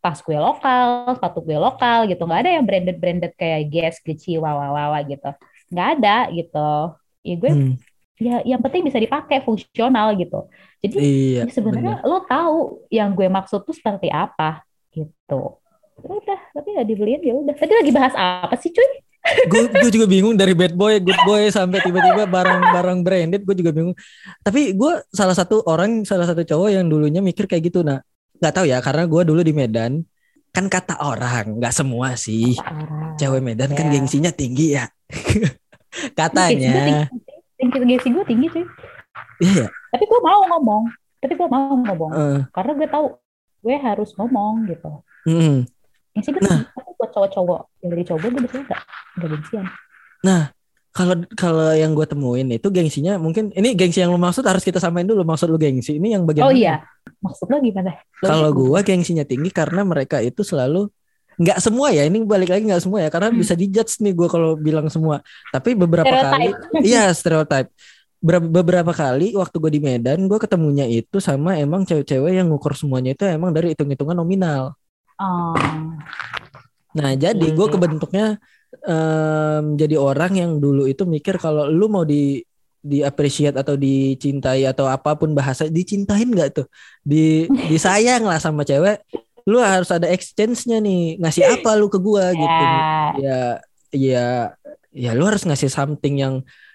tas 0.00 0.24
gue 0.24 0.38
lokal 0.40 1.12
sepatu 1.12 1.44
gue 1.44 1.58
lokal 1.60 2.08
gitu 2.08 2.24
nggak 2.24 2.40
ada 2.48 2.50
yang 2.56 2.64
branded 2.64 2.96
branded 2.96 3.32
kayak 3.36 3.68
Guess 3.68 4.00
Gucci 4.00 4.40
wawa 4.40 4.72
wawa 4.72 4.98
gitu 5.04 5.28
nggak 5.68 5.88
ada 6.00 6.16
gitu 6.32 6.70
ya 7.28 7.34
gue 7.36 7.52
hmm 7.52 7.76
ya 8.18 8.42
yang 8.42 8.58
penting 8.58 8.82
bisa 8.82 8.98
dipakai 8.98 9.46
fungsional 9.46 10.12
gitu. 10.18 10.50
Jadi 10.82 10.96
iya, 10.98 11.46
ya 11.46 11.52
sebenarnya 11.54 12.02
lo 12.02 12.22
tahu 12.26 12.82
yang 12.90 13.14
gue 13.14 13.30
maksud 13.30 13.62
tuh 13.62 13.74
seperti 13.74 14.10
apa 14.10 14.62
gitu. 14.90 15.62
Ya 16.02 16.12
udah, 16.14 16.40
tapi 16.54 16.68
nggak 16.74 16.88
dibeliin 16.90 17.22
ya 17.22 17.34
udah. 17.38 17.54
Tadi 17.54 17.72
lagi 17.74 17.90
bahas 17.94 18.14
apa 18.18 18.54
sih 18.58 18.70
cuy? 18.74 18.90
Gue 19.52 19.90
juga 19.92 20.06
bingung 20.08 20.34
dari 20.34 20.52
bad 20.56 20.72
boy, 20.74 21.00
good 21.02 21.20
boy 21.24 21.48
sampai 21.52 21.82
tiba-tiba 21.84 22.24
barang-barang 22.28 22.98
branded 23.04 23.42
gue 23.44 23.56
juga 23.56 23.70
bingung. 23.74 23.96
Tapi 24.40 24.72
gue 24.72 24.92
salah 25.12 25.36
satu 25.36 25.64
orang, 25.68 26.04
salah 26.08 26.24
satu 26.24 26.44
cowok 26.44 26.68
yang 26.72 26.86
dulunya 26.88 27.20
mikir 27.20 27.44
kayak 27.44 27.72
gitu 27.72 27.84
nah. 27.84 28.00
Nggak 28.38 28.52
tahu 28.54 28.66
ya 28.70 28.78
karena 28.78 29.04
gue 29.04 29.22
dulu 29.26 29.40
di 29.42 29.50
Medan 29.50 30.06
kan 30.58 30.66
kata 30.66 30.98
orang 31.04 31.60
nggak 31.60 31.74
semua 31.74 32.16
sih 32.16 32.56
cewek 33.20 33.44
Medan 33.44 33.70
kan 33.76 33.88
ya. 33.88 33.94
kan 33.94 33.94
gengsinya 33.94 34.32
tinggi 34.32 34.74
ya 34.74 34.90
katanya 36.18 37.06
tinggi 37.58 37.76
gengsi 37.84 38.08
gue 38.10 38.24
tinggi 38.26 38.48
sih 38.50 38.64
iya 39.44 39.66
yeah. 39.66 39.68
tapi 39.94 40.04
gue 40.08 40.20
mau 40.22 40.40
ngomong 40.50 40.82
tapi 41.22 41.32
gue 41.38 41.48
mau 41.50 41.74
ngomong 41.78 42.10
uh. 42.10 42.40
karena 42.54 42.72
gue 42.74 42.88
tahu 42.90 43.06
gue 43.62 43.76
harus 43.76 44.10
ngomong 44.18 44.66
gitu 44.70 44.90
mm. 45.26 45.66
Gengsi 46.18 46.34
gue 46.34 46.42
nah. 46.42 46.66
tapi 46.74 46.90
buat 46.98 47.10
cowok-cowok. 47.14 47.60
Yang 47.86 47.88
dari 47.94 48.02
cowok 48.10 48.18
gue 48.20 48.30
biasanya 48.34 48.64
gak 48.66 48.82
gak 49.22 49.28
gengsian 49.30 49.66
nah 50.18 50.50
kalau 50.98 51.14
kalau 51.38 51.70
yang 51.78 51.94
gue 51.94 52.06
temuin 52.10 52.48
itu 52.50 52.66
gengsinya 52.74 53.22
mungkin 53.22 53.54
ini 53.54 53.78
gengsi 53.78 54.02
yang 54.02 54.10
lu 54.10 54.18
maksud 54.18 54.42
harus 54.42 54.66
kita 54.66 54.82
samain 54.82 55.06
dulu. 55.06 55.22
Maksud 55.22 55.46
lu 55.46 55.54
gengsi 55.54 55.94
ini 56.00 56.16
yang 56.16 56.26
bagian 56.26 56.48
oh 56.48 56.50
iya. 56.50 56.82
Maksud 57.22 57.46
lu 57.46 57.62
gimana? 57.62 57.94
Kalau 58.18 58.50
gue 58.50 58.80
gengsinya 58.82 59.22
tinggi 59.22 59.54
karena 59.54 59.86
mereka 59.86 60.18
itu 60.18 60.42
selalu 60.42 60.90
nggak 61.38 61.62
semua 61.62 61.94
ya 61.94 62.02
ini 62.02 62.26
balik 62.26 62.50
lagi 62.50 62.66
nggak 62.66 62.82
semua 62.82 62.98
ya 63.06 63.14
karena 63.14 63.30
hmm. 63.30 63.38
bisa 63.38 63.54
dijudge 63.54 64.02
nih 64.02 64.10
gue 64.10 64.26
kalau 64.26 64.58
bilang 64.58 64.90
semua. 64.90 65.22
Tapi 65.54 65.78
beberapa 65.78 66.10
kali 66.10 66.50
iya 66.82 67.14
stereotype. 67.14 67.70
Beberapa 68.50 68.90
kali 68.90 69.38
waktu 69.38 69.54
gue 69.62 69.70
di 69.78 69.78
Medan 69.78 70.26
gue 70.26 70.38
ketemunya 70.42 70.82
itu 70.90 71.22
sama 71.22 71.54
emang 71.54 71.86
cewek-cewek 71.86 72.34
yang 72.34 72.50
ngukur 72.50 72.74
semuanya 72.74 73.14
itu 73.14 73.22
emang 73.22 73.54
dari 73.54 73.70
hitung-hitungan 73.70 74.18
nominal 74.18 74.74
oh. 75.18 75.54
nah 76.94 77.10
jadi 77.14 77.46
gue 77.52 77.66
iya. 77.66 77.74
kebentuknya 77.74 78.26
um, 78.84 79.74
jadi 79.76 79.96
orang 79.98 80.32
yang 80.38 80.52
dulu 80.58 80.88
itu 80.88 81.04
mikir 81.04 81.36
kalau 81.38 81.68
lu 81.68 81.86
mau 81.90 82.02
di 82.02 82.42
di 82.78 83.02
appreciate 83.02 83.58
atau 83.58 83.74
dicintai 83.74 84.64
atau 84.64 84.86
apa 84.86 85.18
pun 85.18 85.34
bahasa 85.34 85.66
dicintain 85.66 86.30
nggak 86.30 86.62
tuh 86.62 86.66
di 87.02 87.50
disayang 87.66 88.22
lah 88.24 88.38
sama 88.38 88.62
cewek 88.62 89.02
lu 89.48 89.58
harus 89.58 89.88
ada 89.90 90.06
exchange-nya 90.12 90.78
nih 90.78 91.18
ngasih 91.18 91.44
apa 91.58 91.74
lu 91.74 91.90
ke 91.90 91.98
gua 91.98 92.30
gitu 92.36 92.64
yeah. 92.64 93.10
ya 93.18 93.40
ya 93.90 94.26
ya 94.92 95.10
lu 95.16 95.24
harus 95.24 95.42
ngasih 95.48 95.72
something 95.72 96.20
yang 96.20 96.34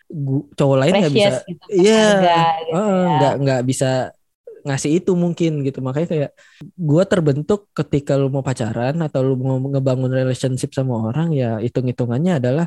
gua, 0.10 0.44
cowok 0.58 0.78
lain 0.82 0.94
nggak 1.06 1.14
bisa 1.14 1.34
gitu, 1.46 1.66
iya 1.72 2.06
gitu, 2.20 2.74
uh, 2.74 3.06
nggak 3.18 3.34
nggak 3.46 3.62
bisa 3.64 3.92
ngasih 4.68 4.92
itu 5.04 5.12
mungkin 5.24 5.52
gitu 5.68 5.80
makanya 5.84 6.08
kayak 6.14 6.30
gua 6.80 7.04
terbentuk 7.04 7.68
ketika 7.78 8.16
lu 8.20 8.28
mau 8.34 8.44
pacaran 8.46 8.96
atau 9.06 9.20
lu 9.28 9.36
mau 9.40 9.58
ngebangun 9.60 10.12
relationship 10.12 10.72
sama 10.78 10.94
orang 11.12 11.36
ya 11.36 11.60
hitung 11.60 11.88
hitungannya 11.92 12.40
adalah 12.40 12.66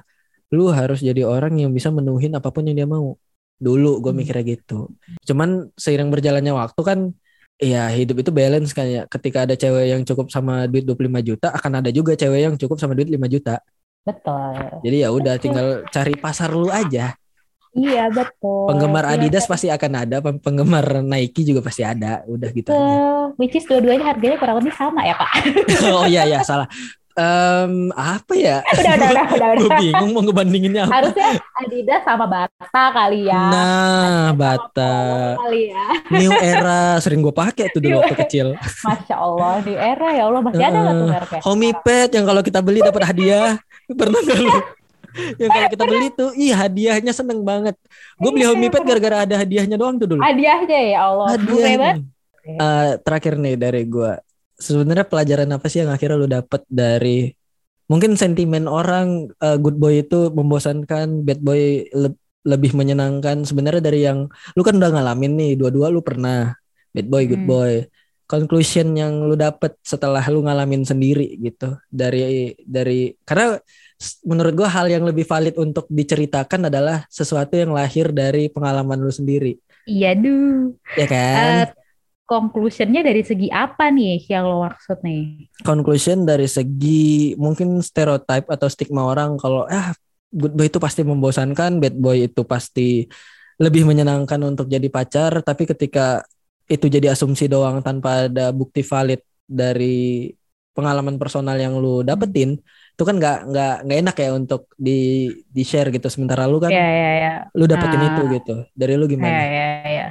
lu 0.55 0.71
harus 0.71 1.03
jadi 1.03 1.27
orang 1.27 1.59
yang 1.59 1.71
bisa 1.77 1.89
menuhin 1.91 2.33
apa 2.39 2.49
pun 2.55 2.63
yang 2.69 2.77
dia 2.79 2.89
mau 2.89 3.19
dulu 3.57 4.05
gue 4.05 4.13
hmm. 4.13 4.19
mikirnya 4.21 4.45
gitu 4.53 4.93
cuman 5.25 5.73
seiring 5.81 6.13
berjalannya 6.13 6.53
waktu 6.53 6.83
kan 6.85 7.01
Iya 7.57 7.89
hidup 7.89 8.21
itu 8.21 8.31
balance 8.37 8.77
kan 8.77 8.85
ya. 8.85 9.03
Ketika 9.09 9.49
ada 9.49 9.57
cewek 9.57 9.89
yang 9.89 10.05
cukup 10.05 10.29
sama 10.29 10.69
duit 10.69 10.85
25 10.85 11.25
juta, 11.25 11.49
akan 11.57 11.81
ada 11.81 11.89
juga 11.89 12.13
cewek 12.13 12.41
yang 12.45 12.55
cukup 12.61 12.77
sama 12.77 12.93
duit 12.93 13.09
5 13.09 13.17
juta. 13.33 13.65
Betul. 14.05 14.85
Jadi 14.85 14.97
ya 15.01 15.09
udah 15.09 15.35
tinggal 15.41 15.67
cari 15.89 16.15
pasar 16.21 16.53
lu 16.53 16.69
aja. 16.69 17.17
Iya 17.77 18.09
betul. 18.09 18.73
Penggemar 18.73 19.05
iya, 19.05 19.21
Adidas 19.21 19.45
pasti 19.45 19.69
akan 19.69 19.93
ada, 19.93 20.17
penggemar 20.25 21.05
Nike 21.05 21.45
juga 21.45 21.61
pasti 21.61 21.85
ada. 21.85 22.25
Udah 22.25 22.49
gitu 22.51 22.73
aja. 22.73 23.31
Which 23.37 23.55
is 23.55 23.69
dua-duanya 23.69 24.17
harganya 24.17 24.41
kurang 24.41 24.65
lebih 24.65 24.73
sama 24.73 25.05
ya 25.05 25.13
pak? 25.13 25.31
oh 25.97 26.09
iya 26.09 26.25
iya 26.25 26.41
salah 26.41 26.67
um, 27.17 27.91
apa 27.97 28.33
ya? 28.37 28.57
Udah, 28.77 28.93
udah, 28.95 29.09
udah, 29.11 29.25
udah, 29.27 29.49
udah. 29.57 29.59
Gue 29.59 29.71
bingung 29.81 30.11
mau 30.13 30.23
ngebandinginnya 30.23 30.83
apa. 30.87 30.93
Harusnya 31.01 31.29
Adidas 31.65 32.03
sama 32.05 32.27
Bata 32.29 32.83
kali 32.93 33.21
ya. 33.27 33.43
Nah, 33.51 34.27
Bata. 34.37 34.95
Kali 35.41 35.73
ya. 35.73 35.87
New 36.13 36.33
Era 36.37 37.01
sering 37.01 37.25
gue 37.25 37.35
pakai 37.35 37.73
tuh 37.73 37.81
dulu 37.83 38.05
waktu 38.05 38.17
kecil. 38.29 38.47
Masya 38.85 39.17
Allah, 39.17 39.55
New 39.65 39.79
Era 39.79 40.09
ya 40.13 40.23
Allah 40.29 40.41
masih 40.45 40.63
uh, 40.63 40.69
ada 40.69 40.79
nggak 40.79 40.95
tuh 40.95 41.09
mereknya? 41.09 41.41
Homey 41.43 41.73
Pet 41.83 42.11
yang 42.13 42.25
kalau 42.29 42.43
kita 42.45 42.61
beli 42.61 42.81
dapat 42.85 43.03
hadiah. 43.09 43.57
Pernah 43.87 44.21
nggak 44.21 44.39
lu? 44.43 44.57
yang 45.41 45.51
kalau 45.51 45.69
kita 45.73 45.85
beli 45.89 46.09
tuh, 46.13 46.31
ih 46.37 46.53
hadiahnya 46.53 47.13
seneng 47.13 47.43
banget. 47.43 47.77
Gue 48.21 48.31
beli 48.31 48.45
Homey 48.45 48.69
Pet 48.69 48.85
gara-gara 48.85 49.25
ada 49.25 49.35
hadiahnya 49.41 49.77
doang 49.81 49.97
tuh 49.97 50.09
dulu. 50.17 50.21
Hadiahnya 50.21 50.81
ya 50.95 50.99
Allah. 51.09 51.27
Hadiah. 51.35 51.97
Uh, 52.47 52.95
terakhir 53.03 53.35
nih 53.43 53.59
dari 53.59 53.83
gue 53.91 54.23
sebenarnya 54.57 55.07
pelajaran 55.07 55.51
apa 55.53 55.67
sih 55.69 55.85
yang 55.85 55.93
akhirnya 55.93 56.17
lu 56.17 56.29
dapet 56.29 56.65
dari 56.69 57.33
mungkin 57.87 58.19
sentimen 58.19 58.67
orang 58.67 59.31
uh, 59.39 59.57
good 59.61 59.79
boy 59.79 60.03
itu 60.03 60.33
membosankan, 60.33 61.23
bad 61.23 61.41
boy 61.45 61.87
le 61.93 62.17
lebih 62.47 62.79
menyenangkan. 62.79 63.43
Sebenarnya 63.43 63.83
dari 63.83 64.07
yang 64.07 64.31
lu 64.57 64.63
kan 64.63 64.79
udah 64.79 64.91
ngalamin 64.95 65.35
nih, 65.35 65.53
dua-dua 65.59 65.91
lu 65.93 66.01
pernah 66.03 66.55
bad 66.91 67.07
boy, 67.07 67.23
good 67.29 67.45
hmm. 67.45 67.51
boy. 67.51 67.73
Conclusion 68.27 68.99
yang 68.99 69.23
lu 69.23 69.39
dapet 69.39 69.79
setelah 69.87 70.23
lu 70.27 70.43
ngalamin 70.43 70.83
sendiri 70.83 71.39
gitu 71.39 71.79
dari 71.87 72.59
dari 72.67 73.15
karena 73.23 73.55
menurut 74.25 74.53
gua 74.53 74.69
hal 74.69 74.87
yang 74.93 75.05
lebih 75.05 75.25
valid 75.25 75.57
untuk 75.57 75.89
diceritakan 75.89 76.69
adalah 76.69 77.09
sesuatu 77.09 77.57
yang 77.57 77.73
lahir 77.73 78.13
dari 78.13 78.53
pengalaman 78.53 79.01
lu 79.01 79.13
sendiri. 79.13 79.57
Iya, 79.87 80.19
duh. 80.19 80.75
Ya 80.99 81.07
kan? 81.07 81.37
Uh, 81.37 81.67
conclusionnya 82.27 83.07
dari 83.07 83.23
segi 83.23 83.47
apa 83.49 83.89
nih 83.95 84.19
yang 84.27 84.51
lo 84.51 84.67
maksud 84.67 84.99
nih? 85.01 85.47
Conclusion 85.63 86.27
dari 86.27 86.51
segi 86.51 87.39
mungkin 87.39 87.79
stereotype 87.81 88.51
atau 88.51 88.67
stigma 88.67 89.07
orang 89.07 89.39
kalau 89.39 89.63
ah 89.71 89.95
good 90.35 90.53
boy 90.53 90.67
itu 90.67 90.83
pasti 90.83 91.07
membosankan, 91.07 91.79
bad 91.79 91.95
boy 91.97 92.27
itu 92.27 92.43
pasti 92.43 93.07
lebih 93.57 93.89
menyenangkan 93.89 94.43
untuk 94.45 94.69
jadi 94.69 94.85
pacar, 94.91 95.41
tapi 95.41 95.65
ketika 95.65 96.27
itu 96.67 96.91
jadi 96.91 97.15
asumsi 97.15 97.47
doang 97.47 97.81
tanpa 97.81 98.27
ada 98.29 98.51
bukti 98.53 98.83
valid 98.83 99.23
dari 99.47 100.29
pengalaman 100.77 101.17
personal 101.17 101.57
yang 101.57 101.79
lu 101.79 102.05
dapetin, 102.05 102.61
itu 102.97 103.05
kan 103.05 103.21
nggak 103.21 103.39
nggak 103.53 103.75
nggak 103.85 103.99
enak 104.01 104.17
ya 104.17 104.31
untuk 104.33 104.73
di 104.81 105.29
di 105.53 105.63
share 105.69 105.93
gitu. 105.93 106.09
Sementara 106.09 106.49
lu 106.49 106.57
kan, 106.57 106.73
yeah, 106.73 106.89
yeah, 106.89 107.15
yeah. 107.21 107.37
lu 107.53 107.69
dapetin 107.69 108.01
nah, 108.01 108.09
itu 108.17 108.23
gitu. 108.41 108.55
Dari 108.73 108.97
lu 108.97 109.05
gimana? 109.05 109.29
Yeah, 109.29 109.47
yeah, 109.53 109.81
yeah 109.85 110.11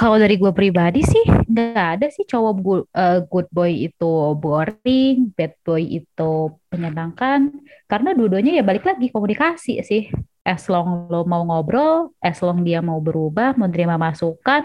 kalau 0.00 0.16
dari 0.16 0.40
gue 0.40 0.48
pribadi 0.56 1.04
sih 1.04 1.24
nggak 1.28 2.00
ada 2.00 2.06
sih 2.08 2.24
cowok 2.24 2.54
good, 2.64 2.82
uh, 2.96 3.20
good 3.28 3.44
boy 3.52 3.68
itu 3.68 4.12
boring, 4.40 5.28
bad 5.36 5.52
boy 5.60 5.82
itu 5.84 6.32
menyenangkan 6.72 7.52
karena 7.84 8.16
dua-duanya 8.16 8.56
ya 8.56 8.64
balik 8.64 8.88
lagi 8.88 9.12
komunikasi 9.12 9.84
sih. 9.84 10.08
As 10.40 10.72
long 10.72 11.04
lo 11.12 11.28
mau 11.28 11.44
ngobrol, 11.44 12.16
as 12.24 12.40
long 12.40 12.64
dia 12.64 12.80
mau 12.80 12.96
berubah, 12.96 13.52
mau 13.60 13.68
terima 13.68 14.00
masukan, 14.00 14.64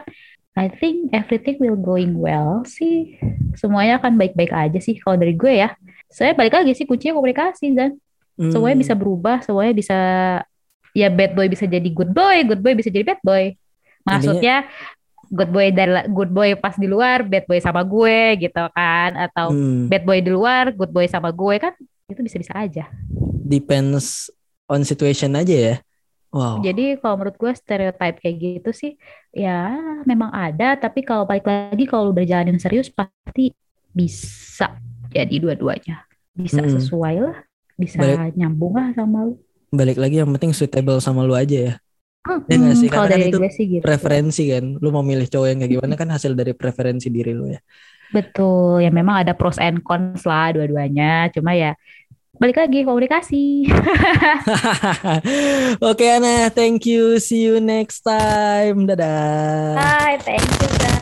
I 0.56 0.72
think 0.72 1.12
everything 1.12 1.60
will 1.60 1.76
going 1.76 2.16
well 2.16 2.64
sih. 2.64 3.20
Semuanya 3.60 4.00
akan 4.00 4.16
baik-baik 4.16 4.56
aja 4.56 4.80
sih 4.80 4.96
kalau 5.04 5.20
dari 5.20 5.36
gue 5.36 5.52
ya. 5.52 5.76
Saya 6.16 6.32
balik 6.32 6.56
lagi 6.56 6.72
sih 6.72 6.88
kuncinya 6.88 7.20
komunikasi 7.20 7.76
dan 7.76 8.00
hmm. 8.40 8.56
semuanya 8.56 8.80
bisa 8.80 8.96
berubah, 8.96 9.44
semuanya 9.44 9.76
bisa 9.76 10.00
ya 10.96 11.12
bad 11.12 11.36
boy 11.36 11.52
bisa 11.52 11.68
jadi 11.68 11.90
good 11.92 12.16
boy, 12.16 12.48
good 12.48 12.64
boy 12.64 12.72
bisa 12.72 12.88
jadi 12.88 13.04
bad 13.04 13.20
boy. 13.20 13.52
Maksudnya 14.08 14.64
good 15.28 15.52
boy 15.52 15.76
dari 15.76 16.08
good 16.08 16.32
boy 16.32 16.56
pas 16.56 16.80
di 16.80 16.88
luar, 16.88 17.28
bad 17.28 17.44
boy 17.44 17.60
sama 17.60 17.84
gue 17.84 18.48
gitu 18.48 18.64
kan 18.72 19.12
atau 19.28 19.52
hmm. 19.52 19.92
bad 19.92 20.04
boy 20.08 20.24
di 20.24 20.32
luar, 20.32 20.72
good 20.72 20.96
boy 20.96 21.04
sama 21.12 21.36
gue 21.36 21.60
kan 21.60 21.76
itu 22.08 22.24
bisa-bisa 22.24 22.56
aja. 22.56 22.88
Depends 23.44 24.32
on 24.72 24.88
situation 24.88 25.36
aja 25.36 25.52
ya. 25.52 25.76
Wow. 26.32 26.64
Jadi 26.64 26.96
kalau 27.00 27.20
menurut 27.20 27.36
gue 27.36 27.52
stereotype 27.56 28.24
kayak 28.24 28.36
gitu 28.40 28.72
sih 28.72 28.92
ya 29.36 29.76
memang 30.08 30.32
ada 30.32 30.80
tapi 30.80 31.04
kalau 31.04 31.28
balik 31.28 31.48
lagi 31.48 31.84
kalau 31.88 32.12
udah 32.16 32.24
jalanin 32.24 32.60
serius 32.60 32.88
pasti 32.92 33.56
bisa 33.96 34.76
jadi 35.16 35.36
dua-duanya. 35.40 36.04
Bisa 36.36 36.60
hmm. 36.60 36.76
sesuai 36.76 37.16
lah, 37.24 37.38
bisa 37.80 37.96
balik, 37.96 38.36
nyambung 38.36 38.76
lah 38.76 38.92
sama 38.92 39.32
lu. 39.32 39.40
Balik 39.72 39.96
lagi 39.96 40.20
yang 40.20 40.30
penting 40.36 40.52
suitable 40.52 41.00
sama 41.00 41.24
lu 41.24 41.32
aja 41.32 41.72
ya. 41.72 41.74
Hmm, 42.26 42.42
ya 42.50 42.58
gak 42.58 42.76
sih? 42.82 42.90
Karena 42.90 43.16
kan 43.16 43.22
itu 43.22 43.40
sih 43.54 43.66
gitu. 43.78 43.84
preferensi 43.86 44.44
kan. 44.50 44.66
Lu 44.82 44.90
mau 44.90 45.06
milih 45.06 45.30
cowok 45.30 45.48
yang 45.48 45.60
kayak 45.62 45.72
gimana 45.78 45.94
kan 45.96 46.10
hasil 46.10 46.34
dari 46.34 46.58
preferensi 46.58 47.08
diri 47.14 47.32
lu 47.32 47.48
ya. 47.54 47.62
Betul. 48.10 48.82
Ya 48.82 48.90
memang 48.90 49.22
ada 49.22 49.38
pros 49.38 49.62
and 49.62 49.86
cons 49.86 50.26
lah 50.26 50.52
dua-duanya. 50.58 51.30
Cuma 51.30 51.54
ya 51.54 51.78
balik 52.42 52.58
lagi 52.60 52.82
komunikasi. 52.82 53.46
Oke 55.80 56.02
okay, 56.02 56.18
Ana, 56.18 56.50
thank 56.50 56.90
you. 56.90 57.22
See 57.22 57.46
you 57.46 57.62
next 57.62 58.02
time. 58.02 58.90
Dadah. 58.90 59.78
Bye, 59.78 60.18
thank 60.26 60.42
you. 60.42 60.95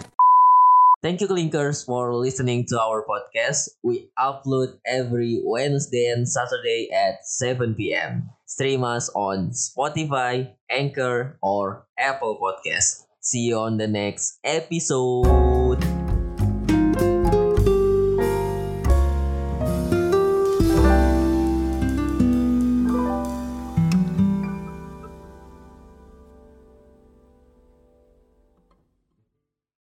Thank 1.03 1.19
you 1.19 1.27
Clinkers 1.27 1.85
for 1.85 2.15
listening 2.15 2.63
to 2.69 2.79
our 2.79 3.03
podcast. 3.03 3.67
We 3.83 4.07
upload 4.17 4.79
every 4.87 5.41
Wednesday 5.43 6.07
and 6.07 6.23
Saturday 6.23 6.87
at 6.95 7.27
7 7.27 7.75
p.m. 7.75 8.29
Stream 8.45 8.85
us 8.85 9.09
on 9.09 9.51
Spotify, 9.51 10.55
Anchor, 10.71 11.37
or 11.43 11.87
Apple 11.99 12.39
Podcast. 12.39 13.03
See 13.19 13.51
you 13.51 13.57
on 13.57 13.75
the 13.75 13.87
next 13.87 14.39
episode. 14.45 15.83